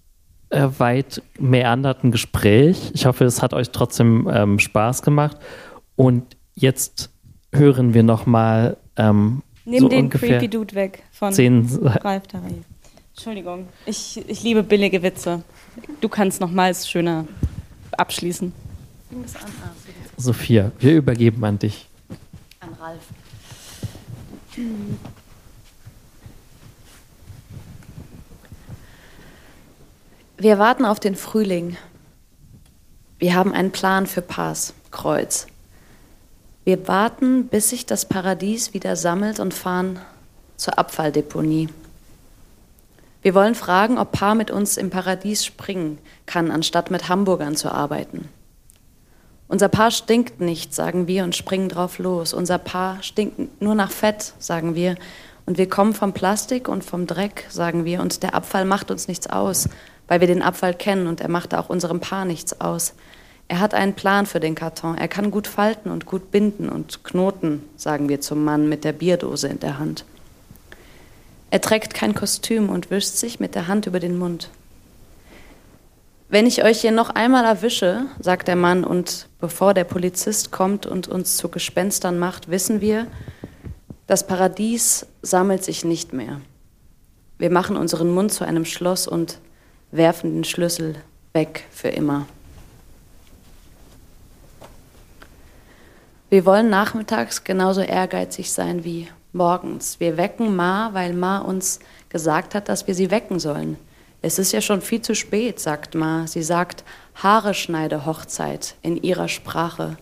äh, 0.49 0.67
weit 0.77 1.21
meanderten 1.39 2.11
Gespräch. 2.11 2.91
Ich 2.93 3.05
hoffe, 3.05 3.25
es 3.25 3.41
hat 3.41 3.53
euch 3.53 3.71
trotzdem 3.71 4.29
ähm, 4.31 4.59
Spaß 4.59 5.01
gemacht. 5.01 5.37
Und 5.95 6.37
jetzt 6.53 7.09
hören 7.51 7.93
wir 7.93 8.03
nochmal 8.03 8.77
ähm, 8.97 9.41
Nimm 9.65 9.79
so 9.79 9.87
den 9.87 10.05
ungefähr 10.05 10.39
Creepy 10.39 10.49
Dude 10.49 10.75
weg 10.75 11.03
von 11.11 11.33
zehn, 11.33 11.67
Ralf 11.81 12.27
Tarif. 12.27 12.63
Entschuldigung, 13.15 13.67
ich, 13.85 14.23
ich 14.27 14.43
liebe 14.43 14.61
billige 14.61 15.01
Witze. 15.01 15.43
Du 16.01 16.09
kannst 16.09 16.41
nochmals 16.41 16.89
schöner 16.89 17.25
abschließen. 17.97 18.51
Sophia, 20.17 20.71
wir 20.79 20.95
übergeben 20.95 21.43
an 21.45 21.57
dich. 21.57 21.87
An 22.59 22.69
Ralf. 22.79 23.01
Wir 30.37 30.59
warten 30.59 30.83
auf 30.83 30.99
den 30.99 31.15
Frühling. 31.15 31.77
Wir 33.19 33.35
haben 33.35 33.53
einen 33.53 33.71
Plan 33.71 34.05
für 34.05 34.21
Pass, 34.21 34.73
Kreuz. 34.91 35.47
Wir 36.65 36.89
warten, 36.89 37.47
bis 37.47 37.69
sich 37.69 37.85
das 37.85 38.03
Paradies 38.03 38.73
wieder 38.73 38.97
sammelt 38.97 39.39
und 39.39 39.53
fahren 39.53 39.97
zur 40.57 40.77
Abfalldeponie. 40.77 41.69
Wir 43.21 43.33
wollen 43.33 43.55
fragen, 43.55 43.97
ob 43.97 44.11
Paar 44.11 44.35
mit 44.35 44.51
uns 44.51 44.75
im 44.75 44.89
Paradies 44.89 45.45
springen 45.45 45.99
kann, 46.25 46.51
anstatt 46.51 46.91
mit 46.91 47.07
Hamburgern 47.07 47.55
zu 47.55 47.71
arbeiten. 47.71 48.27
Unser 49.47 49.69
Paar 49.69 49.91
stinkt 49.91 50.41
nicht, 50.41 50.73
sagen 50.73 51.07
wir 51.07 51.23
und 51.23 51.37
springen 51.37 51.69
drauf 51.69 51.97
los. 51.97 52.33
Unser 52.33 52.57
Paar 52.57 53.01
stinkt 53.03 53.61
nur 53.61 53.73
nach 53.73 53.91
Fett, 53.91 54.33
sagen 54.39 54.75
wir. 54.75 54.95
Und 55.45 55.57
wir 55.57 55.69
kommen 55.69 55.93
vom 55.93 56.11
Plastik 56.11 56.67
und 56.67 56.83
vom 56.83 57.07
Dreck, 57.07 57.45
sagen 57.49 57.85
wir. 57.85 58.01
Und 58.01 58.21
der 58.21 58.33
Abfall 58.33 58.65
macht 58.65 58.91
uns 58.91 59.07
nichts 59.07 59.27
aus, 59.27 59.69
weil 60.07 60.19
wir 60.19 60.27
den 60.27 60.41
Abfall 60.41 60.73
kennen 60.73 61.07
und 61.07 61.21
er 61.21 61.29
macht 61.29 61.53
auch 61.53 61.69
unserem 61.69 61.99
Paar 61.99 62.25
nichts 62.25 62.59
aus. 62.61 62.93
Er 63.47 63.59
hat 63.59 63.73
einen 63.73 63.93
Plan 63.93 64.25
für 64.25 64.39
den 64.39 64.55
Karton. 64.55 64.97
Er 64.97 65.07
kann 65.07 65.29
gut 65.29 65.47
falten 65.47 65.91
und 65.91 66.05
gut 66.05 66.31
binden 66.31 66.69
und 66.69 67.03
knoten, 67.03 67.63
sagen 67.75 68.09
wir 68.09 68.21
zum 68.21 68.43
Mann 68.43 68.67
mit 68.67 68.83
der 68.83 68.93
Bierdose 68.93 69.47
in 69.47 69.59
der 69.59 69.77
Hand. 69.77 70.05
Er 71.51 71.61
trägt 71.61 71.93
kein 71.93 72.15
Kostüm 72.15 72.69
und 72.69 72.89
wischt 72.89 73.15
sich 73.15 73.39
mit 73.39 73.55
der 73.55 73.67
Hand 73.67 73.85
über 73.85 73.99
den 73.99 74.17
Mund. 74.17 74.49
Wenn 76.27 76.47
ich 76.47 76.63
euch 76.63 76.81
hier 76.81 76.91
noch 76.91 77.11
einmal 77.11 77.45
erwische, 77.45 78.07
sagt 78.19 78.47
der 78.47 78.55
Mann, 78.55 78.83
und 78.83 79.27
bevor 79.39 79.75
der 79.75 79.83
Polizist 79.83 80.51
kommt 80.51 80.87
und 80.87 81.07
uns 81.07 81.37
zu 81.37 81.49
Gespenstern 81.49 82.17
macht, 82.17 82.49
wissen 82.49 82.81
wir, 82.81 83.05
das 84.07 84.25
Paradies 84.25 85.05
sammelt 85.21 85.63
sich 85.63 85.85
nicht 85.85 86.13
mehr. 86.13 86.41
Wir 87.37 87.51
machen 87.51 87.77
unseren 87.77 88.11
Mund 88.11 88.33
zu 88.33 88.43
einem 88.43 88.65
Schloss 88.65 89.07
und 89.07 89.39
werfen 89.97 90.33
den 90.33 90.43
Schlüssel 90.43 90.95
weg 91.33 91.65
für 91.71 91.89
immer. 91.89 92.25
Wir 96.29 96.45
wollen 96.45 96.69
nachmittags 96.69 97.43
genauso 97.43 97.81
ehrgeizig 97.81 98.51
sein 98.51 98.83
wie 98.83 99.07
morgens. 99.31 99.99
Wir 99.99 100.17
wecken 100.17 100.55
Ma, 100.55 100.89
weil 100.93 101.13
Ma 101.13 101.37
uns 101.37 101.79
gesagt 102.09 102.55
hat, 102.55 102.67
dass 102.67 102.87
wir 102.87 102.95
sie 102.95 103.11
wecken 103.11 103.39
sollen. 103.39 103.77
Es 104.21 104.39
ist 104.39 104.51
ja 104.51 104.61
schon 104.61 104.81
viel 104.81 105.01
zu 105.01 105.13
spät, 105.13 105.59
sagt 105.59 105.93
Ma. 105.93 106.25
Sie 106.25 106.41
sagt 106.41 106.83
Haareschneide 107.21 108.05
Hochzeit 108.05 108.75
in 108.81 108.97
ihrer 108.97 109.27
Sprache. 109.27 109.97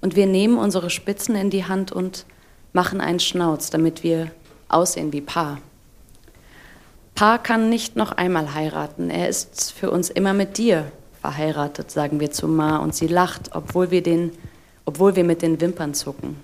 Und 0.00 0.16
wir 0.16 0.26
nehmen 0.26 0.56
unsere 0.56 0.90
Spitzen 0.90 1.34
in 1.36 1.50
die 1.50 1.66
Hand 1.66 1.92
und 1.92 2.24
machen 2.72 3.00
einen 3.00 3.20
Schnauz, 3.20 3.68
damit 3.70 4.02
wir 4.02 4.30
aussehen 4.68 5.12
wie 5.12 5.20
Paar. 5.20 5.58
Paar 7.18 7.42
kann 7.42 7.68
nicht 7.68 7.96
noch 7.96 8.12
einmal 8.12 8.54
heiraten. 8.54 9.10
Er 9.10 9.28
ist 9.28 9.72
für 9.72 9.90
uns 9.90 10.08
immer 10.08 10.34
mit 10.34 10.56
dir 10.56 10.92
verheiratet, 11.20 11.90
sagen 11.90 12.20
wir 12.20 12.30
zu 12.30 12.46
Ma. 12.46 12.76
Und 12.76 12.94
sie 12.94 13.08
lacht, 13.08 13.56
obwohl 13.56 13.90
wir, 13.90 14.04
den, 14.04 14.30
obwohl 14.84 15.16
wir 15.16 15.24
mit 15.24 15.42
den 15.42 15.60
Wimpern 15.60 15.94
zucken. 15.94 16.40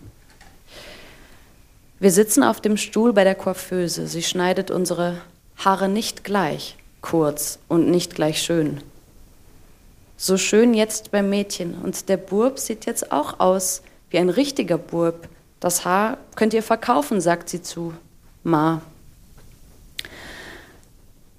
Wir 2.01 2.11
sitzen 2.11 2.43
auf 2.43 2.61
dem 2.61 2.77
Stuhl 2.77 3.13
bei 3.13 3.23
der 3.23 3.37
Coiffeuse. 3.37 4.09
Sie 4.09 4.25
schneidet 4.25 4.73
unsere 4.73 5.21
Haare 5.59 5.89
nicht 5.89 6.25
gleich, 6.25 6.77
kurz 7.03 7.61
und 7.69 7.89
nicht 7.89 8.17
gleich 8.17 8.43
schön. 8.43 8.81
So 10.17 10.37
schön 10.37 10.75
jetzt 10.75 11.13
beim 11.13 11.31
Mädchen. 11.31 11.77
Und 11.85 12.09
der 12.09 12.17
Burb 12.17 12.59
sieht 12.59 12.85
jetzt 12.85 13.13
auch 13.13 13.39
aus 13.39 13.83
wie 14.11 14.19
ein 14.19 14.29
richtiger 14.29 14.79
Burb. 14.79 15.29
Das 15.61 15.85
Haar 15.85 16.19
könnt 16.35 16.53
ihr 16.53 16.65
verkaufen, 16.65 17.21
sagt 17.21 17.49
sie 17.49 17.63
zu 17.63 17.95
Ma. 18.43 18.83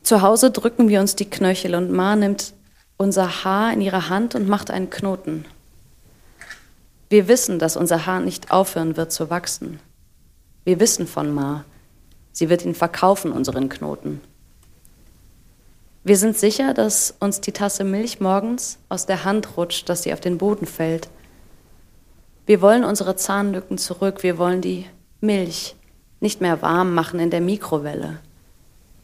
Zu 0.06 0.22
Hause 0.22 0.52
drücken 0.52 0.88
wir 0.88 1.00
uns 1.00 1.16
die 1.16 1.28
Knöchel 1.28 1.74
und 1.74 1.92
Ma 1.92 2.16
nimmt 2.16 2.54
unser 2.96 3.44
Haar 3.44 3.74
in 3.74 3.82
ihre 3.82 4.08
Hand 4.08 4.36
und 4.36 4.48
macht 4.48 4.70
einen 4.70 4.92
Knoten. 4.92 5.46
Wir 7.10 7.28
wissen, 7.28 7.58
dass 7.58 7.76
unser 7.76 8.06
Haar 8.06 8.20
nicht 8.20 8.52
aufhören 8.52 8.98
wird 8.98 9.12
zu 9.12 9.32
wachsen. 9.32 9.80
Wir 10.64 10.80
wissen 10.80 11.08
von 11.08 11.34
Ma. 11.34 11.66
Sie 12.32 12.50
wird 12.50 12.64
ihn 12.66 12.76
verkaufen, 12.76 13.32
unseren 13.32 13.68
Knoten. 13.68 14.22
Wir 16.04 16.18
sind 16.18 16.38
sicher, 16.38 16.76
dass 16.76 17.16
uns 17.20 17.42
die 17.42 17.52
Tasse 17.52 17.84
Milch 17.84 18.20
morgens 18.20 18.78
aus 18.90 19.08
der 19.08 19.24
Hand 19.24 19.58
rutscht, 19.58 19.90
dass 19.90 20.04
sie 20.04 20.14
auf 20.14 20.20
den 20.20 20.38
Boden 20.38 20.68
fällt. 20.68 21.10
Wir 22.46 22.62
wollen 22.62 22.84
unsere 22.84 23.16
Zahnlücken 23.16 23.80
zurück. 23.80 24.22
Wir 24.22 24.38
wollen 24.38 24.62
die 24.62 24.86
Milch 25.20 25.76
nicht 26.20 26.42
mehr 26.42 26.62
warm 26.62 26.94
machen 26.94 27.20
in 27.20 27.32
der 27.32 27.42
Mikrowelle. 27.42 28.20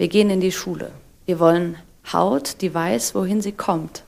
Wir 0.02 0.08
gehen 0.08 0.32
in 0.32 0.42
die 0.42 0.52
Schule. 0.52 0.90
Wir 1.28 1.40
wollen 1.40 1.78
Haut, 2.12 2.62
die 2.62 2.74
weiß, 2.74 3.14
wohin 3.14 3.40
sie 3.40 3.52
kommt. 3.52 4.02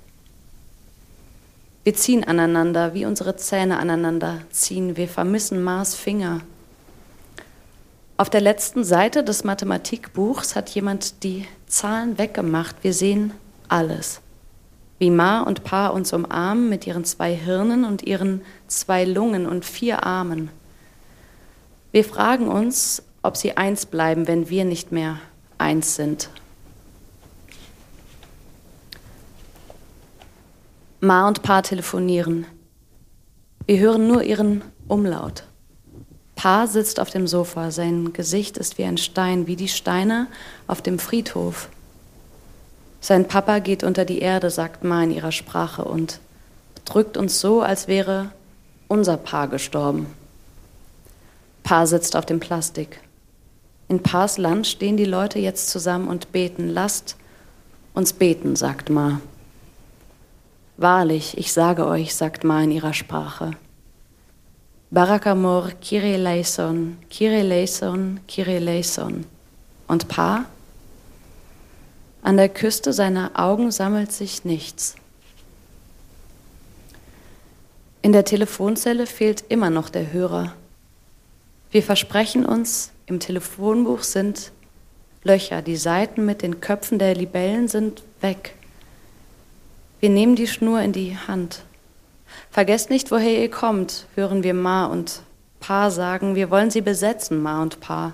Wir 1.84 1.94
ziehen 1.94 2.24
aneinander, 2.24 2.96
wie 2.96 3.06
unsere 3.06 3.36
Zähne 3.36 3.78
aneinander 3.78 4.40
ziehen. 4.50 4.98
Wir 4.98 5.08
vermissen 5.08 5.64
Mars 5.64 5.94
Finger. 5.94 6.42
Auf 8.18 8.32
der 8.32 8.42
letzten 8.42 8.84
Seite 8.84 9.24
des 9.24 9.44
Mathematikbuchs 9.44 10.56
hat 10.56 10.72
jemand 10.72 11.24
die 11.24 11.46
Zahlen 11.68 12.18
weggemacht. 12.18 12.78
Wir 12.82 12.96
sehen 12.96 13.32
alles. 13.68 14.20
Wie 14.98 15.12
Ma 15.12 15.42
und 15.42 15.64
Pa 15.64 15.90
uns 15.90 16.12
umarmen 16.12 16.70
mit 16.70 16.88
ihren 16.88 17.06
zwei 17.06 17.36
Hirnen 17.36 17.86
und 17.86 18.02
ihren 18.02 18.42
zwei 18.66 19.06
Lungen 19.06 19.46
und 19.46 19.64
vier 19.64 20.04
Armen. 20.04 20.50
Wir 21.92 22.04
fragen 22.04 22.48
uns, 22.48 23.04
ob 23.22 23.38
sie 23.38 23.58
eins 23.58 23.86
bleiben, 23.86 24.28
wenn 24.28 24.50
wir 24.50 24.66
nicht 24.66 24.92
mehr 24.92 25.20
eins 25.58 25.96
sind. 25.96 26.30
Ma 31.00 31.28
und 31.28 31.44
Pa 31.44 31.62
telefonieren. 31.62 32.46
Wir 33.66 33.80
hören 33.80 34.08
nur 34.08 34.24
ihren 34.24 34.62
Umlaut. 34.88 35.44
Pa 36.36 36.68
sitzt 36.68 37.00
auf 37.00 37.10
dem 37.10 37.28
Sofa, 37.28 37.72
sein 37.72 38.14
Gesicht 38.14 38.58
ist 38.58 38.78
wie 38.78 38.84
ein 38.84 38.98
Stein, 38.98 39.48
wie 39.48 39.56
die 39.56 39.68
Steine 39.68 40.28
auf 40.68 40.82
dem 40.82 41.00
Friedhof. 41.00 41.70
Sein 43.00 43.28
Papa 43.28 43.60
geht 43.60 43.84
unter 43.84 44.06
die 44.06 44.20
Erde, 44.20 44.50
sagt 44.50 44.84
Ma 44.84 45.04
in 45.04 45.12
ihrer 45.12 45.32
Sprache 45.32 45.84
und 45.84 46.20
drückt 46.86 47.18
uns 47.18 47.40
so, 47.40 47.62
als 47.62 47.88
wäre 47.88 48.32
unser 48.88 49.18
Paar 49.18 49.48
gestorben. 49.48 50.08
Pa 51.64 51.86
sitzt 51.86 52.16
auf 52.16 52.26
dem 52.26 52.40
Plastik. 52.40 53.00
In 53.94 54.02
Pars 54.02 54.40
Land 54.40 54.66
stehen 54.66 54.98
die 54.98 55.06
Leute 55.06 55.38
jetzt 55.38 55.70
zusammen 55.70 56.08
und 56.08 56.32
beten. 56.32 56.68
Lasst 56.68 57.16
uns 57.94 58.12
beten, 58.12 58.56
sagt 58.56 58.90
Ma. 58.90 59.22
Wahrlich, 60.78 61.38
ich 61.38 61.54
sage 61.54 61.86
euch, 61.86 62.16
sagt 62.16 62.44
Ma 62.44 62.64
in 62.64 62.72
ihrer 62.72 62.96
Sprache. 62.96 63.52
Barakamor, 64.90 65.70
Kyrie 65.80 66.14
eleison, 66.14 66.98
Kyrie 67.12 67.42
eleison, 67.42 68.20
Kyrie 68.28 68.56
eleison. 68.56 69.28
Und 69.88 70.08
Pa? 70.08 70.46
An 72.24 72.38
der 72.38 72.50
Küste 72.50 72.94
seiner 72.94 73.40
Augen 73.40 73.70
sammelt 73.70 74.12
sich 74.12 74.44
nichts. 74.44 74.96
In 78.02 78.12
der 78.12 78.26
Telefonzelle 78.26 79.06
fehlt 79.06 79.44
immer 79.50 79.70
noch 79.70 79.90
der 79.90 80.12
Hörer. 80.12 80.56
Wir 81.70 81.84
versprechen 81.84 82.44
uns, 82.44 82.93
im 83.06 83.20
Telefonbuch 83.20 84.04
sind 84.04 84.52
Löcher, 85.24 85.62
die 85.62 85.78
Seiten 85.78 86.26
mit 86.26 86.42
den 86.42 86.60
Köpfen 86.60 87.00
der 87.00 87.16
Libellen 87.16 87.68
sind 87.68 88.04
weg. 88.22 88.56
Wir 90.00 90.10
nehmen 90.10 90.36
die 90.36 90.48
Schnur 90.48 90.82
in 90.82 90.92
die 90.92 91.18
Hand. 91.18 91.64
Vergesst 92.52 92.90
nicht, 92.90 93.10
woher 93.12 93.42
ihr 93.42 93.50
kommt, 93.50 94.06
hören 94.16 94.44
wir 94.44 94.54
Ma 94.54 94.86
und 94.86 95.22
Pa 95.60 95.90
sagen. 95.92 96.36
Wir 96.36 96.50
wollen 96.50 96.72
sie 96.72 96.82
besetzen, 96.82 97.42
Ma 97.42 97.62
und 97.62 97.80
Pa. 97.80 98.14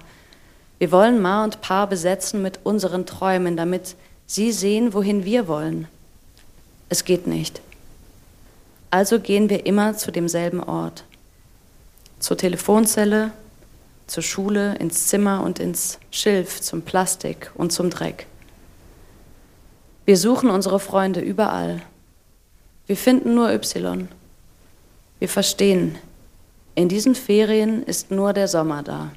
Wir 0.78 0.92
wollen 0.92 1.20
Ma 1.20 1.44
und 1.44 1.62
Pa 1.62 1.88
besetzen 1.88 2.42
mit 2.42 2.60
unseren 2.64 3.06
Träumen, 3.06 3.58
damit 3.58 3.96
sie 4.28 4.52
sehen, 4.52 4.94
wohin 4.94 5.26
wir 5.26 5.48
wollen. 5.48 5.88
Es 6.90 7.06
geht 7.06 7.26
nicht. 7.26 7.62
Also 8.92 9.20
gehen 9.20 9.50
wir 9.50 9.66
immer 9.66 9.98
zu 9.98 10.12
demselben 10.12 10.64
Ort. 10.64 11.04
Zur 12.20 12.38
Telefonzelle, 12.38 13.32
zur 14.10 14.24
Schule, 14.24 14.76
ins 14.76 15.08
Zimmer 15.08 15.44
und 15.44 15.60
ins 15.60 16.00
Schilf, 16.12 16.62
zum 16.62 16.82
Plastik 16.82 17.52
und 17.56 17.72
zum 17.72 17.90
Dreck. 17.90 18.26
Wir 20.06 20.18
suchen 20.18 20.50
unsere 20.50 20.80
Freunde 20.80 21.20
überall. 21.20 21.84
Wir 22.88 22.98
finden 22.98 23.36
nur 23.36 23.52
Y. 23.52 24.08
Wir 25.20 25.30
verstehen, 25.30 25.96
in 26.74 26.90
diesen 26.90 27.14
Ferien 27.14 27.84
ist 27.84 28.10
nur 28.10 28.34
der 28.34 28.48
Sommer 28.48 28.82
da. 28.82 29.12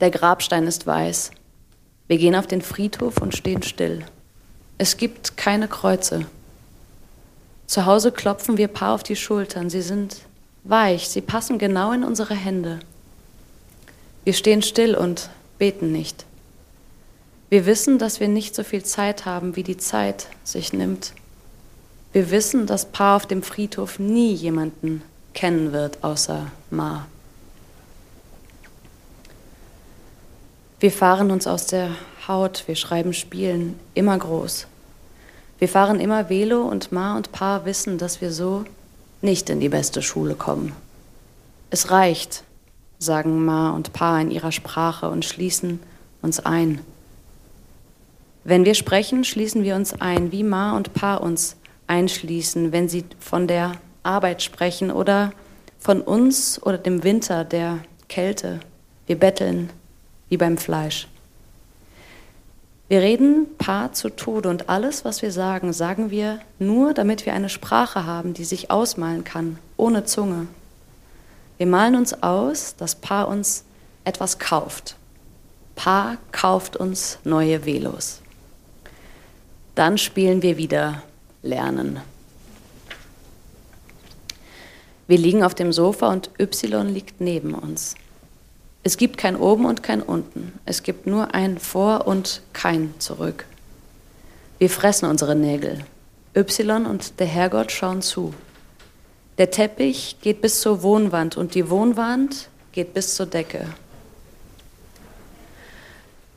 Der 0.00 0.10
Grabstein 0.10 0.66
ist 0.66 0.86
weiß. 0.86 1.32
Wir 2.08 2.16
gehen 2.16 2.34
auf 2.34 2.46
den 2.46 2.62
Friedhof 2.62 3.18
und 3.18 3.36
stehen 3.36 3.62
still. 3.62 4.06
Es 4.78 4.96
gibt 4.96 5.36
keine 5.36 5.68
Kreuze. 5.68 6.24
Zu 7.66 7.84
Hause 7.84 8.10
klopfen 8.10 8.56
wir 8.56 8.68
Paar 8.68 8.94
auf 8.94 9.02
die 9.02 9.16
Schultern. 9.16 9.68
Sie 9.68 9.82
sind 9.82 10.22
weich, 10.64 11.08
sie 11.08 11.20
passen 11.20 11.58
genau 11.58 11.92
in 11.92 12.04
unsere 12.04 12.34
Hände. 12.34 12.80
Wir 14.24 14.32
stehen 14.32 14.62
still 14.62 14.94
und 14.94 15.30
beten 15.58 15.92
nicht. 15.92 16.24
Wir 17.48 17.66
wissen, 17.66 17.98
dass 17.98 18.20
wir 18.20 18.28
nicht 18.28 18.54
so 18.54 18.62
viel 18.62 18.84
Zeit 18.84 19.24
haben, 19.24 19.56
wie 19.56 19.64
die 19.64 19.76
Zeit 19.76 20.28
sich 20.44 20.72
nimmt. 20.72 21.12
Wir 22.12 22.30
wissen, 22.30 22.66
dass 22.66 22.86
Paar 22.86 23.16
auf 23.16 23.26
dem 23.26 23.42
Friedhof 23.42 23.98
nie 23.98 24.32
jemanden 24.32 25.02
kennen 25.34 25.72
wird 25.72 26.02
außer 26.02 26.46
Ma. 26.70 27.06
Wir 30.80 30.90
fahren 30.90 31.30
uns 31.30 31.46
aus 31.46 31.66
der 31.66 31.90
Haut, 32.26 32.64
wir 32.66 32.74
schreiben 32.74 33.12
Spielen, 33.12 33.78
immer 33.94 34.16
groß. 34.16 34.66
Wir 35.58 35.68
fahren 35.68 36.00
immer 36.00 36.30
Velo 36.30 36.62
und 36.62 36.90
Ma 36.90 37.16
und 37.16 37.32
Pa 37.32 37.64
wissen, 37.64 37.98
dass 37.98 38.20
wir 38.20 38.32
so 38.32 38.64
nicht 39.22 39.50
in 39.50 39.60
die 39.60 39.68
beste 39.68 40.02
Schule 40.02 40.34
kommen. 40.34 40.72
Es 41.70 41.90
reicht, 41.90 42.44
sagen 42.98 43.44
Ma 43.44 43.70
und 43.70 43.92
Pa 43.92 44.20
in 44.20 44.30
ihrer 44.30 44.52
Sprache 44.52 45.08
und 45.08 45.24
schließen 45.24 45.80
uns 46.22 46.40
ein. 46.40 46.80
Wenn 48.44 48.64
wir 48.64 48.74
sprechen, 48.74 49.24
schließen 49.24 49.62
wir 49.64 49.76
uns 49.76 50.00
ein, 50.00 50.32
wie 50.32 50.42
Ma 50.42 50.76
und 50.76 50.94
Pa 50.94 51.16
uns 51.16 51.56
einschließen, 51.86 52.72
wenn 52.72 52.88
sie 52.88 53.04
von 53.18 53.46
der 53.46 53.72
Arbeit 54.02 54.42
sprechen 54.42 54.90
oder 54.90 55.32
von 55.78 56.00
uns 56.00 56.62
oder 56.62 56.78
dem 56.78 57.04
Winter, 57.04 57.44
der 57.44 57.78
Kälte. 58.08 58.60
Wir 59.06 59.18
betteln 59.18 59.70
wie 60.28 60.36
beim 60.36 60.56
Fleisch. 60.56 61.08
Wir 62.90 63.02
reden 63.02 63.46
Pa 63.56 63.92
zu 63.92 64.08
Tode 64.08 64.48
und 64.48 64.68
alles, 64.68 65.04
was 65.04 65.22
wir 65.22 65.30
sagen, 65.30 65.72
sagen 65.72 66.10
wir 66.10 66.40
nur, 66.58 66.92
damit 66.92 67.24
wir 67.24 67.34
eine 67.34 67.48
Sprache 67.48 68.04
haben, 68.04 68.34
die 68.34 68.44
sich 68.44 68.72
ausmalen 68.72 69.22
kann, 69.22 69.60
ohne 69.76 70.06
Zunge. 70.06 70.48
Wir 71.56 71.68
malen 71.68 71.94
uns 71.94 72.20
aus, 72.24 72.74
dass 72.74 72.96
Pa 72.96 73.22
uns 73.22 73.62
etwas 74.02 74.40
kauft. 74.40 74.96
Pa 75.76 76.16
kauft 76.32 76.76
uns 76.76 77.20
neue 77.22 77.64
Velos. 77.64 78.22
Dann 79.76 79.96
spielen 79.96 80.42
wir 80.42 80.56
wieder 80.56 81.04
Lernen. 81.42 82.00
Wir 85.06 85.18
liegen 85.18 85.44
auf 85.44 85.54
dem 85.54 85.72
Sofa 85.72 86.08
und 86.08 86.30
Y 86.40 86.88
liegt 86.88 87.20
neben 87.20 87.54
uns. 87.54 87.94
Es 88.82 88.96
gibt 88.96 89.18
kein 89.18 89.36
Oben 89.36 89.66
und 89.66 89.82
kein 89.82 90.02
Unten. 90.02 90.58
Es 90.64 90.82
gibt 90.82 91.06
nur 91.06 91.34
ein 91.34 91.58
Vor 91.58 92.06
und 92.06 92.40
kein 92.52 92.94
Zurück. 92.98 93.44
Wir 94.58 94.70
fressen 94.70 95.08
unsere 95.08 95.34
Nägel. 95.34 95.84
Y 96.34 96.86
und 96.86 97.20
der 97.20 97.26
Herrgott 97.26 97.72
schauen 97.72 98.00
zu. 98.02 98.32
Der 99.36 99.50
Teppich 99.50 100.16
geht 100.20 100.40
bis 100.40 100.60
zur 100.60 100.82
Wohnwand 100.82 101.36
und 101.36 101.54
die 101.54 101.68
Wohnwand 101.68 102.48
geht 102.72 102.94
bis 102.94 103.14
zur 103.14 103.26
Decke. 103.26 103.66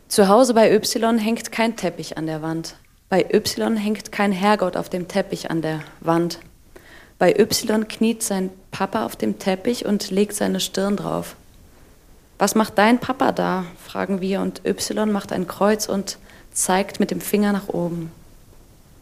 Zu 0.09 0.27
Hause 0.27 0.53
bei 0.53 0.73
Y 0.73 1.17
hängt 1.17 1.51
kein 1.51 1.75
Teppich 1.75 2.17
an 2.17 2.27
der 2.27 2.41
Wand. 2.41 2.75
Bei 3.09 3.25
Y 3.33 3.77
hängt 3.77 4.11
kein 4.11 4.31
Herrgott 4.31 4.75
auf 4.75 4.89
dem 4.89 5.07
Teppich 5.07 5.49
an 5.49 5.61
der 5.61 5.81
Wand. 6.01 6.39
Bei 7.19 7.37
Y 7.39 7.87
kniet 7.87 8.21
sein 8.21 8.49
Papa 8.71 9.05
auf 9.05 9.15
dem 9.15 9.39
Teppich 9.39 9.85
und 9.85 10.11
legt 10.11 10.33
seine 10.33 10.59
Stirn 10.59 10.97
drauf. 10.97 11.35
Was 12.43 12.55
macht 12.55 12.77
dein 12.77 12.99
Papa 12.99 13.31
da? 13.31 13.63
fragen 13.81 14.19
wir 14.19 14.41
und 14.41 14.65
Y 14.65 15.09
macht 15.13 15.31
ein 15.31 15.47
Kreuz 15.47 15.87
und 15.87 16.17
zeigt 16.51 16.99
mit 16.99 17.09
dem 17.09 17.21
Finger 17.21 17.53
nach 17.53 17.69
oben. 17.69 18.11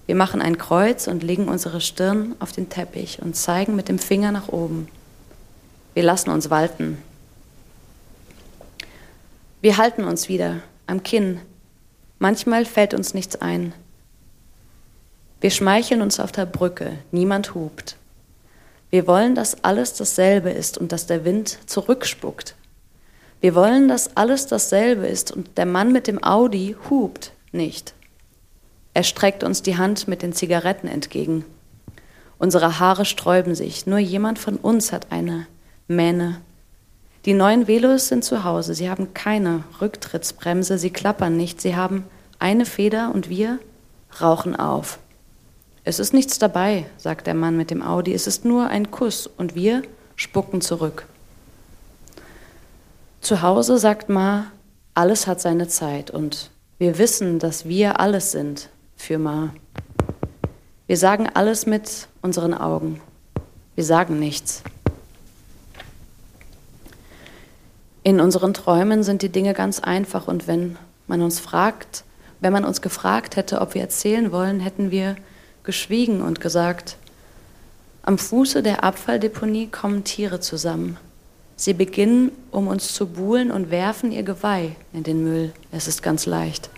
Wir 0.06 0.14
machen 0.14 0.44
ein 0.44 0.60
Kreuz 0.60 1.08
und 1.08 1.24
legen 1.24 1.48
unsere 1.48 1.82
Stirn 1.82 2.36
auf 2.38 2.52
den 2.52 2.70
Teppich 2.70 3.20
und 3.20 3.36
zeigen 3.36 3.76
mit 3.76 3.89
dem 3.89 3.98
Finger 3.98 4.32
nach 4.32 4.50
oben. 4.50 4.89
Wir 5.96 6.04
lassen 6.04 6.30
uns 6.30 6.52
walten. 6.52 7.02
Wir 9.62 9.78
halten 9.78 10.04
uns 10.04 10.30
wieder 10.30 10.58
am 10.86 11.02
Kinn. 11.02 11.39
Manchmal 12.20 12.64
fällt 12.64 12.94
uns 12.94 13.16
nichts 13.16 13.42
ein. 13.42 13.74
Wir 15.39 15.50
schmeicheln 15.50 16.04
uns 16.04 16.20
auf 16.20 16.32
der 16.32 16.46
Brücke, 16.46 17.00
niemand 17.10 17.56
hupt. 17.56 17.96
Wir 18.92 19.08
wollen, 19.08 19.34
dass 19.34 19.64
alles 19.64 19.96
dasselbe 19.96 20.52
ist 20.52 20.78
und 20.78 20.92
dass 20.92 21.08
der 21.08 21.26
Wind 21.26 21.58
zurückspuckt. 21.66 22.54
Wir 23.42 23.56
wollen, 23.56 23.88
dass 23.88 24.16
alles 24.16 24.46
dasselbe 24.46 25.08
ist 25.08 25.32
und 25.32 25.58
der 25.58 25.66
Mann 25.66 25.92
mit 25.92 26.06
dem 26.06 26.24
Audi 26.24 26.76
hupt 26.89 27.34
nicht. 27.52 27.96
Er 28.94 29.04
streckt 29.04 29.44
uns 29.44 29.64
die 29.64 29.78
Hand 29.78 30.08
mit 30.08 30.22
den 30.22 30.32
Zigaretten 30.32 30.88
entgegen. 30.88 31.44
Unsere 32.38 32.80
Haare 32.80 33.04
sträuben 33.04 33.56
sich, 33.56 33.88
nur 33.88 33.98
jemand 33.98 34.38
von 34.38 34.58
uns 34.58 34.92
hat 34.92 35.12
eine 35.12 35.48
Mähne. 35.88 36.42
Die 37.26 37.34
neuen 37.34 37.68
Velos 37.68 38.08
sind 38.08 38.24
zu 38.24 38.44
Hause, 38.44 38.74
sie 38.76 38.89
haben 38.89 39.14
keine 39.14 39.64
Rücktrittsbremse, 39.80 40.78
sie 40.78 40.89
klappern 40.89 41.38
nicht, 41.38 41.62
sie 41.62 41.76
haben 41.76 42.06
eine 42.39 42.66
Feder 42.66 43.12
und 43.14 43.30
wir 43.30 43.60
rauchen 44.22 44.56
auf. 44.56 45.00
Es 45.84 46.00
ist 46.00 46.14
nichts 46.14 46.38
dabei, 46.38 46.86
sagt 46.98 47.28
der 47.28 47.34
Mann 47.34 47.58
mit 47.58 47.72
dem 47.72 47.82
Audi, 47.82 48.14
es 48.14 48.28
ist 48.28 48.46
nur 48.46 48.68
ein 48.68 48.92
Kuss 48.92 49.26
und 49.26 49.56
wir 49.56 49.82
spucken 50.16 50.62
zurück. 50.62 51.08
Zu 53.22 53.43
Hause 53.43 53.78
sagt 53.78 54.09
Ma, 54.09 54.47
alles 54.95 55.28
hat 55.28 55.39
seine 55.39 55.67
Zeit 55.67 56.09
und 56.09 56.49
wir 56.80 56.97
wissen, 56.97 57.38
dass 57.38 57.65
wir 57.65 57.99
alles 57.99 58.32
sind 58.32 58.69
für 58.95 59.19
Ma. 59.19 59.53
Wir 60.88 60.97
sagen 60.97 61.30
alles 61.32 61.67
mit 61.67 62.07
unseren 62.24 62.55
Augen. 62.55 62.99
Wir 63.76 63.84
sagen 63.84 64.17
nichts. 64.17 64.63
In 68.01 68.19
unseren 68.19 68.55
Träumen 68.55 69.03
sind 69.03 69.22
die 69.22 69.30
Dinge 69.30 69.53
ganz 69.53 69.80
einfach 69.80 70.28
und 70.28 70.47
wenn 70.47 70.76
man 71.05 71.22
uns 71.22 71.39
fragt, 71.39 72.03
wenn 72.39 72.51
man 72.51 72.65
uns 72.65 72.82
gefragt 72.82 73.36
hätte, 73.36 73.61
ob 73.61 73.76
wir 73.76 73.82
erzählen 73.84 74.32
wollen, 74.32 74.59
hätten 74.59 74.89
wir 74.89 75.15
geschwiegen 75.61 76.24
und 76.24 76.41
gesagt, 76.41 76.97
am 78.01 78.17
Fuße 78.17 78.63
der 78.63 78.84
Abfalldeponie 78.84 79.67
kommen 79.67 80.03
Tiere 80.03 80.39
zusammen. 80.39 80.97
Sie 81.62 81.76
beginnen, 81.76 82.32
um 82.49 82.68
uns 82.68 82.91
zu 82.91 83.05
buhlen 83.05 83.51
und 83.51 83.70
werfen 83.70 84.12
ihr 84.12 84.24
Geweih 84.24 84.76
in 84.93 85.03
den 85.03 85.24
Müll. 85.24 85.53
Es 85.72 85.88
ist 85.88 86.01
ganz 86.01 86.26
leicht. 86.26 86.72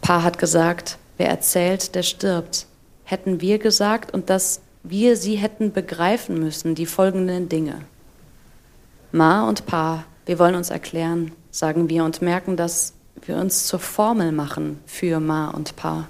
Pa 0.00 0.24
hat 0.24 0.40
gesagt, 0.40 0.98
wer 1.16 1.28
erzählt, 1.28 1.94
der 1.94 2.02
stirbt. 2.02 2.66
Hätten 3.04 3.40
wir 3.40 3.60
gesagt 3.60 4.12
und 4.12 4.28
dass 4.28 4.60
wir 4.82 5.16
sie 5.16 5.36
hätten 5.36 5.72
begreifen 5.72 6.40
müssen, 6.40 6.74
die 6.74 6.86
folgenden 6.86 7.48
Dinge. 7.48 7.82
Ma 9.12 9.48
und 9.48 9.66
Pa, 9.66 10.04
wir 10.26 10.40
wollen 10.40 10.56
uns 10.56 10.70
erklären, 10.70 11.30
sagen 11.52 11.88
wir 11.88 12.02
und 12.02 12.22
merken, 12.22 12.56
dass 12.56 12.94
wir 13.24 13.36
uns 13.36 13.68
zur 13.68 13.78
Formel 13.78 14.32
machen 14.32 14.80
für 14.84 15.20
Ma 15.20 15.50
und 15.50 15.76
Pa. 15.76 16.08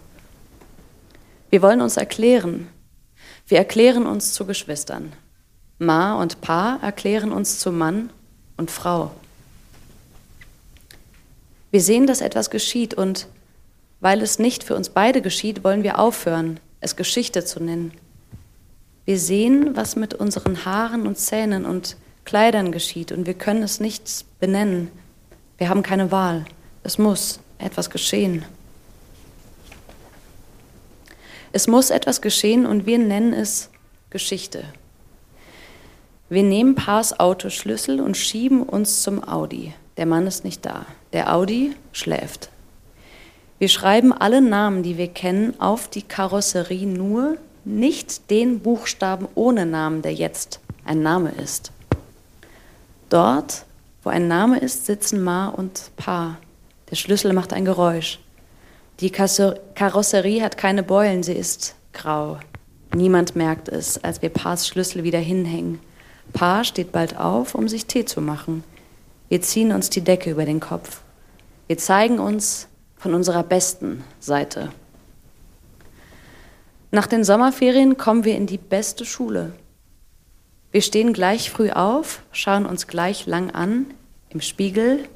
Wir 1.50 1.60
wollen 1.60 1.82
uns 1.82 1.98
erklären. 1.98 2.68
Wir 3.46 3.58
erklären 3.58 4.06
uns 4.06 4.32
zu 4.32 4.46
Geschwistern. 4.46 5.12
Ma 5.78 6.14
und 6.14 6.40
Pa 6.40 6.78
erklären 6.82 7.32
uns 7.32 7.58
zu 7.58 7.72
Mann 7.72 8.10
und 8.56 8.70
Frau. 8.70 9.10
Wir 11.70 11.80
sehen, 11.80 12.06
dass 12.06 12.20
etwas 12.20 12.50
geschieht 12.50 12.94
und 12.94 13.26
weil 14.00 14.22
es 14.22 14.38
nicht 14.38 14.64
für 14.64 14.76
uns 14.76 14.90
beide 14.90 15.22
geschieht, 15.22 15.64
wollen 15.64 15.82
wir 15.82 15.98
aufhören, 15.98 16.60
es 16.80 16.94
Geschichte 16.94 17.44
zu 17.44 17.62
nennen. 17.62 17.92
Wir 19.04 19.18
sehen, 19.18 19.74
was 19.74 19.96
mit 19.96 20.14
unseren 20.14 20.64
Haaren 20.64 21.06
und 21.06 21.18
Zähnen 21.18 21.66
und 21.66 21.96
Kleidern 22.24 22.70
geschieht 22.72 23.12
und 23.12 23.26
wir 23.26 23.34
können 23.34 23.62
es 23.62 23.80
nicht 23.80 24.24
benennen. 24.38 24.90
Wir 25.58 25.68
haben 25.68 25.82
keine 25.82 26.10
Wahl. 26.10 26.44
Es 26.82 26.98
muss 26.98 27.40
etwas 27.58 27.90
geschehen. 27.90 28.44
Es 31.52 31.66
muss 31.66 31.90
etwas 31.90 32.20
geschehen 32.20 32.66
und 32.66 32.86
wir 32.86 32.98
nennen 32.98 33.32
es 33.32 33.70
Geschichte. 34.10 34.64
Wir 36.30 36.42
nehmen 36.42 36.74
Paars 36.74 37.20
Autoschlüssel 37.20 38.00
und 38.00 38.16
schieben 38.16 38.62
uns 38.62 39.02
zum 39.02 39.22
Audi. 39.28 39.74
Der 39.98 40.06
Mann 40.06 40.26
ist 40.26 40.42
nicht 40.42 40.64
da. 40.64 40.86
Der 41.12 41.34
Audi 41.34 41.76
schläft. 41.92 42.48
Wir 43.58 43.68
schreiben 43.68 44.12
alle 44.12 44.40
Namen, 44.40 44.82
die 44.82 44.96
wir 44.96 45.08
kennen, 45.08 45.60
auf 45.60 45.88
die 45.88 46.02
Karosserie 46.02 46.86
nur, 46.86 47.36
nicht 47.64 48.30
den 48.30 48.60
Buchstaben 48.60 49.28
ohne 49.34 49.66
Namen, 49.66 50.00
der 50.00 50.14
jetzt 50.14 50.60
ein 50.84 51.02
Name 51.02 51.30
ist. 51.30 51.72
Dort, 53.10 53.66
wo 54.02 54.10
ein 54.10 54.26
Name 54.26 54.58
ist, 54.58 54.86
sitzen 54.86 55.22
Ma 55.22 55.48
und 55.48 55.90
Pa. 55.96 56.38
Der 56.90 56.96
Schlüssel 56.96 57.34
macht 57.34 57.52
ein 57.52 57.64
Geräusch. 57.66 58.18
Die 59.00 59.10
Karosserie 59.10 60.42
hat 60.42 60.56
keine 60.56 60.82
Beulen, 60.82 61.22
sie 61.22 61.34
ist 61.34 61.74
grau. 61.92 62.38
Niemand 62.94 63.36
merkt 63.36 63.68
es, 63.68 64.02
als 64.02 64.22
wir 64.22 64.30
Paars 64.30 64.66
Schlüssel 64.66 65.04
wieder 65.04 65.18
hinhängen. 65.18 65.80
Paar 66.32 66.64
steht 66.64 66.92
bald 66.92 67.16
auf, 67.16 67.54
um 67.54 67.68
sich 67.68 67.86
Tee 67.86 68.04
zu 68.04 68.20
machen. 68.20 68.64
Wir 69.28 69.42
ziehen 69.42 69.72
uns 69.72 69.90
die 69.90 70.02
Decke 70.02 70.30
über 70.30 70.44
den 70.44 70.60
Kopf. 70.60 71.02
Wir 71.66 71.78
zeigen 71.78 72.18
uns 72.18 72.68
von 72.96 73.14
unserer 73.14 73.42
besten 73.42 74.04
Seite. 74.20 74.70
Nach 76.90 77.06
den 77.06 77.24
Sommerferien 77.24 77.96
kommen 77.96 78.24
wir 78.24 78.36
in 78.36 78.46
die 78.46 78.58
beste 78.58 79.04
Schule. 79.04 79.52
Wir 80.70 80.82
stehen 80.82 81.12
gleich 81.12 81.50
früh 81.50 81.70
auf, 81.70 82.22
schauen 82.32 82.66
uns 82.66 82.86
gleich 82.86 83.26
lang 83.26 83.50
an 83.50 83.86
im 84.30 84.40
Spiegel, 84.40 85.08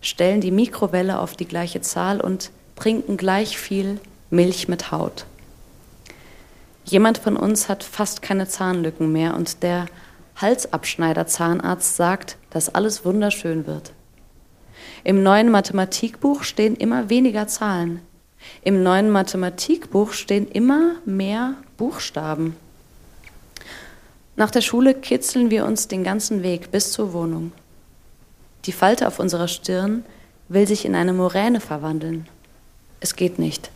stellen 0.00 0.40
die 0.40 0.50
Mikrowelle 0.50 1.18
auf 1.18 1.36
die 1.36 1.46
gleiche 1.46 1.80
Zahl 1.80 2.20
und 2.20 2.50
trinken 2.76 3.16
gleich 3.16 3.58
viel 3.58 4.00
Milch 4.30 4.68
mit 4.68 4.90
Haut. 4.90 5.26
Jemand 6.84 7.18
von 7.18 7.36
uns 7.36 7.68
hat 7.68 7.82
fast 7.82 8.22
keine 8.22 8.46
Zahnlücken 8.46 9.12
mehr 9.12 9.34
und 9.34 9.62
der 9.62 9.86
Halsabschneider-Zahnarzt 10.36 11.96
sagt, 11.96 12.36
dass 12.50 12.74
alles 12.74 13.04
wunderschön 13.04 13.66
wird. 13.66 13.92
Im 15.04 15.22
neuen 15.22 15.50
Mathematikbuch 15.50 16.42
stehen 16.42 16.76
immer 16.76 17.08
weniger 17.10 17.46
Zahlen. 17.46 18.00
Im 18.62 18.82
neuen 18.82 19.10
Mathematikbuch 19.10 20.12
stehen 20.12 20.48
immer 20.48 20.96
mehr 21.04 21.54
Buchstaben. 21.76 22.56
Nach 24.36 24.50
der 24.50 24.62
Schule 24.62 24.94
kitzeln 24.94 25.50
wir 25.50 25.64
uns 25.64 25.88
den 25.88 26.02
ganzen 26.02 26.42
Weg 26.42 26.70
bis 26.70 26.90
zur 26.90 27.12
Wohnung. 27.12 27.52
Die 28.64 28.72
Falte 28.72 29.06
auf 29.06 29.18
unserer 29.18 29.48
Stirn 29.48 30.04
will 30.48 30.66
sich 30.66 30.84
in 30.84 30.94
eine 30.94 31.12
Moräne 31.12 31.60
verwandeln. 31.60 32.26
Es 33.00 33.16
geht 33.16 33.38
nicht. 33.38 33.70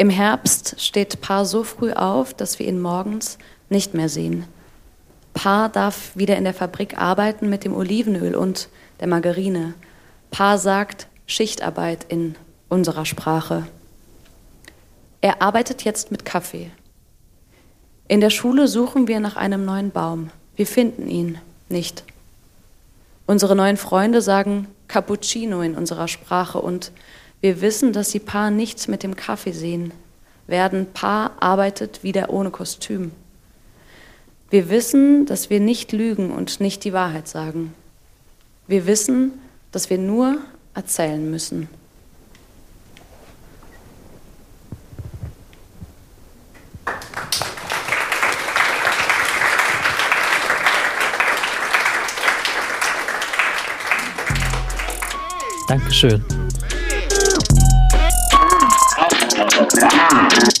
Im 0.00 0.10
Herbst 0.10 0.76
steht 0.78 1.20
Paar 1.20 1.44
so 1.44 1.64
früh 1.64 1.92
auf, 1.92 2.32
dass 2.32 2.60
wir 2.60 2.68
ihn 2.68 2.80
morgens 2.80 3.36
nicht 3.68 3.94
mehr 3.94 4.08
sehen. 4.08 4.44
Paar 5.34 5.68
darf 5.68 6.16
wieder 6.16 6.36
in 6.36 6.44
der 6.44 6.54
Fabrik 6.54 6.96
arbeiten 6.96 7.48
mit 7.50 7.64
dem 7.64 7.74
Olivenöl 7.74 8.36
und 8.36 8.68
der 9.00 9.08
Margarine. 9.08 9.74
Paar 10.30 10.56
sagt 10.58 11.08
Schichtarbeit 11.26 12.06
in 12.08 12.36
unserer 12.68 13.06
Sprache. 13.06 13.66
Er 15.20 15.42
arbeitet 15.42 15.82
jetzt 15.82 16.12
mit 16.12 16.24
Kaffee. 16.24 16.70
In 18.06 18.20
der 18.20 18.30
Schule 18.30 18.68
suchen 18.68 19.08
wir 19.08 19.18
nach 19.18 19.34
einem 19.34 19.64
neuen 19.64 19.90
Baum. 19.90 20.30
Wir 20.54 20.68
finden 20.68 21.08
ihn 21.08 21.38
nicht. 21.68 22.04
Unsere 23.26 23.56
neuen 23.56 23.76
Freunde 23.76 24.22
sagen 24.22 24.68
Cappuccino 24.86 25.60
in 25.60 25.74
unserer 25.74 26.06
Sprache 26.06 26.60
und 26.60 26.92
wir 27.40 27.60
wissen, 27.60 27.92
dass 27.92 28.10
sie 28.10 28.18
Paar 28.18 28.50
nichts 28.50 28.88
mit 28.88 29.02
dem 29.02 29.14
Kaffee 29.14 29.52
sehen, 29.52 29.92
werden 30.48 30.86
Paar 30.92 31.40
arbeitet 31.40 32.02
wieder 32.02 32.30
ohne 32.30 32.50
Kostüm. 32.50 33.12
Wir 34.50 34.70
wissen, 34.70 35.26
dass 35.26 35.50
wir 35.50 35.60
nicht 35.60 35.92
lügen 35.92 36.32
und 36.32 36.60
nicht 36.60 36.84
die 36.84 36.92
Wahrheit 36.92 37.28
sagen. 37.28 37.74
Wir 38.66 38.86
wissen, 38.86 39.32
dass 39.72 39.90
wir 39.90 39.98
nur 39.98 40.38
erzählen 40.74 41.30
müssen. 41.30 41.68
Dankeschön. 55.68 56.24
Tchau, 59.58 59.66
tchau. 59.66 60.57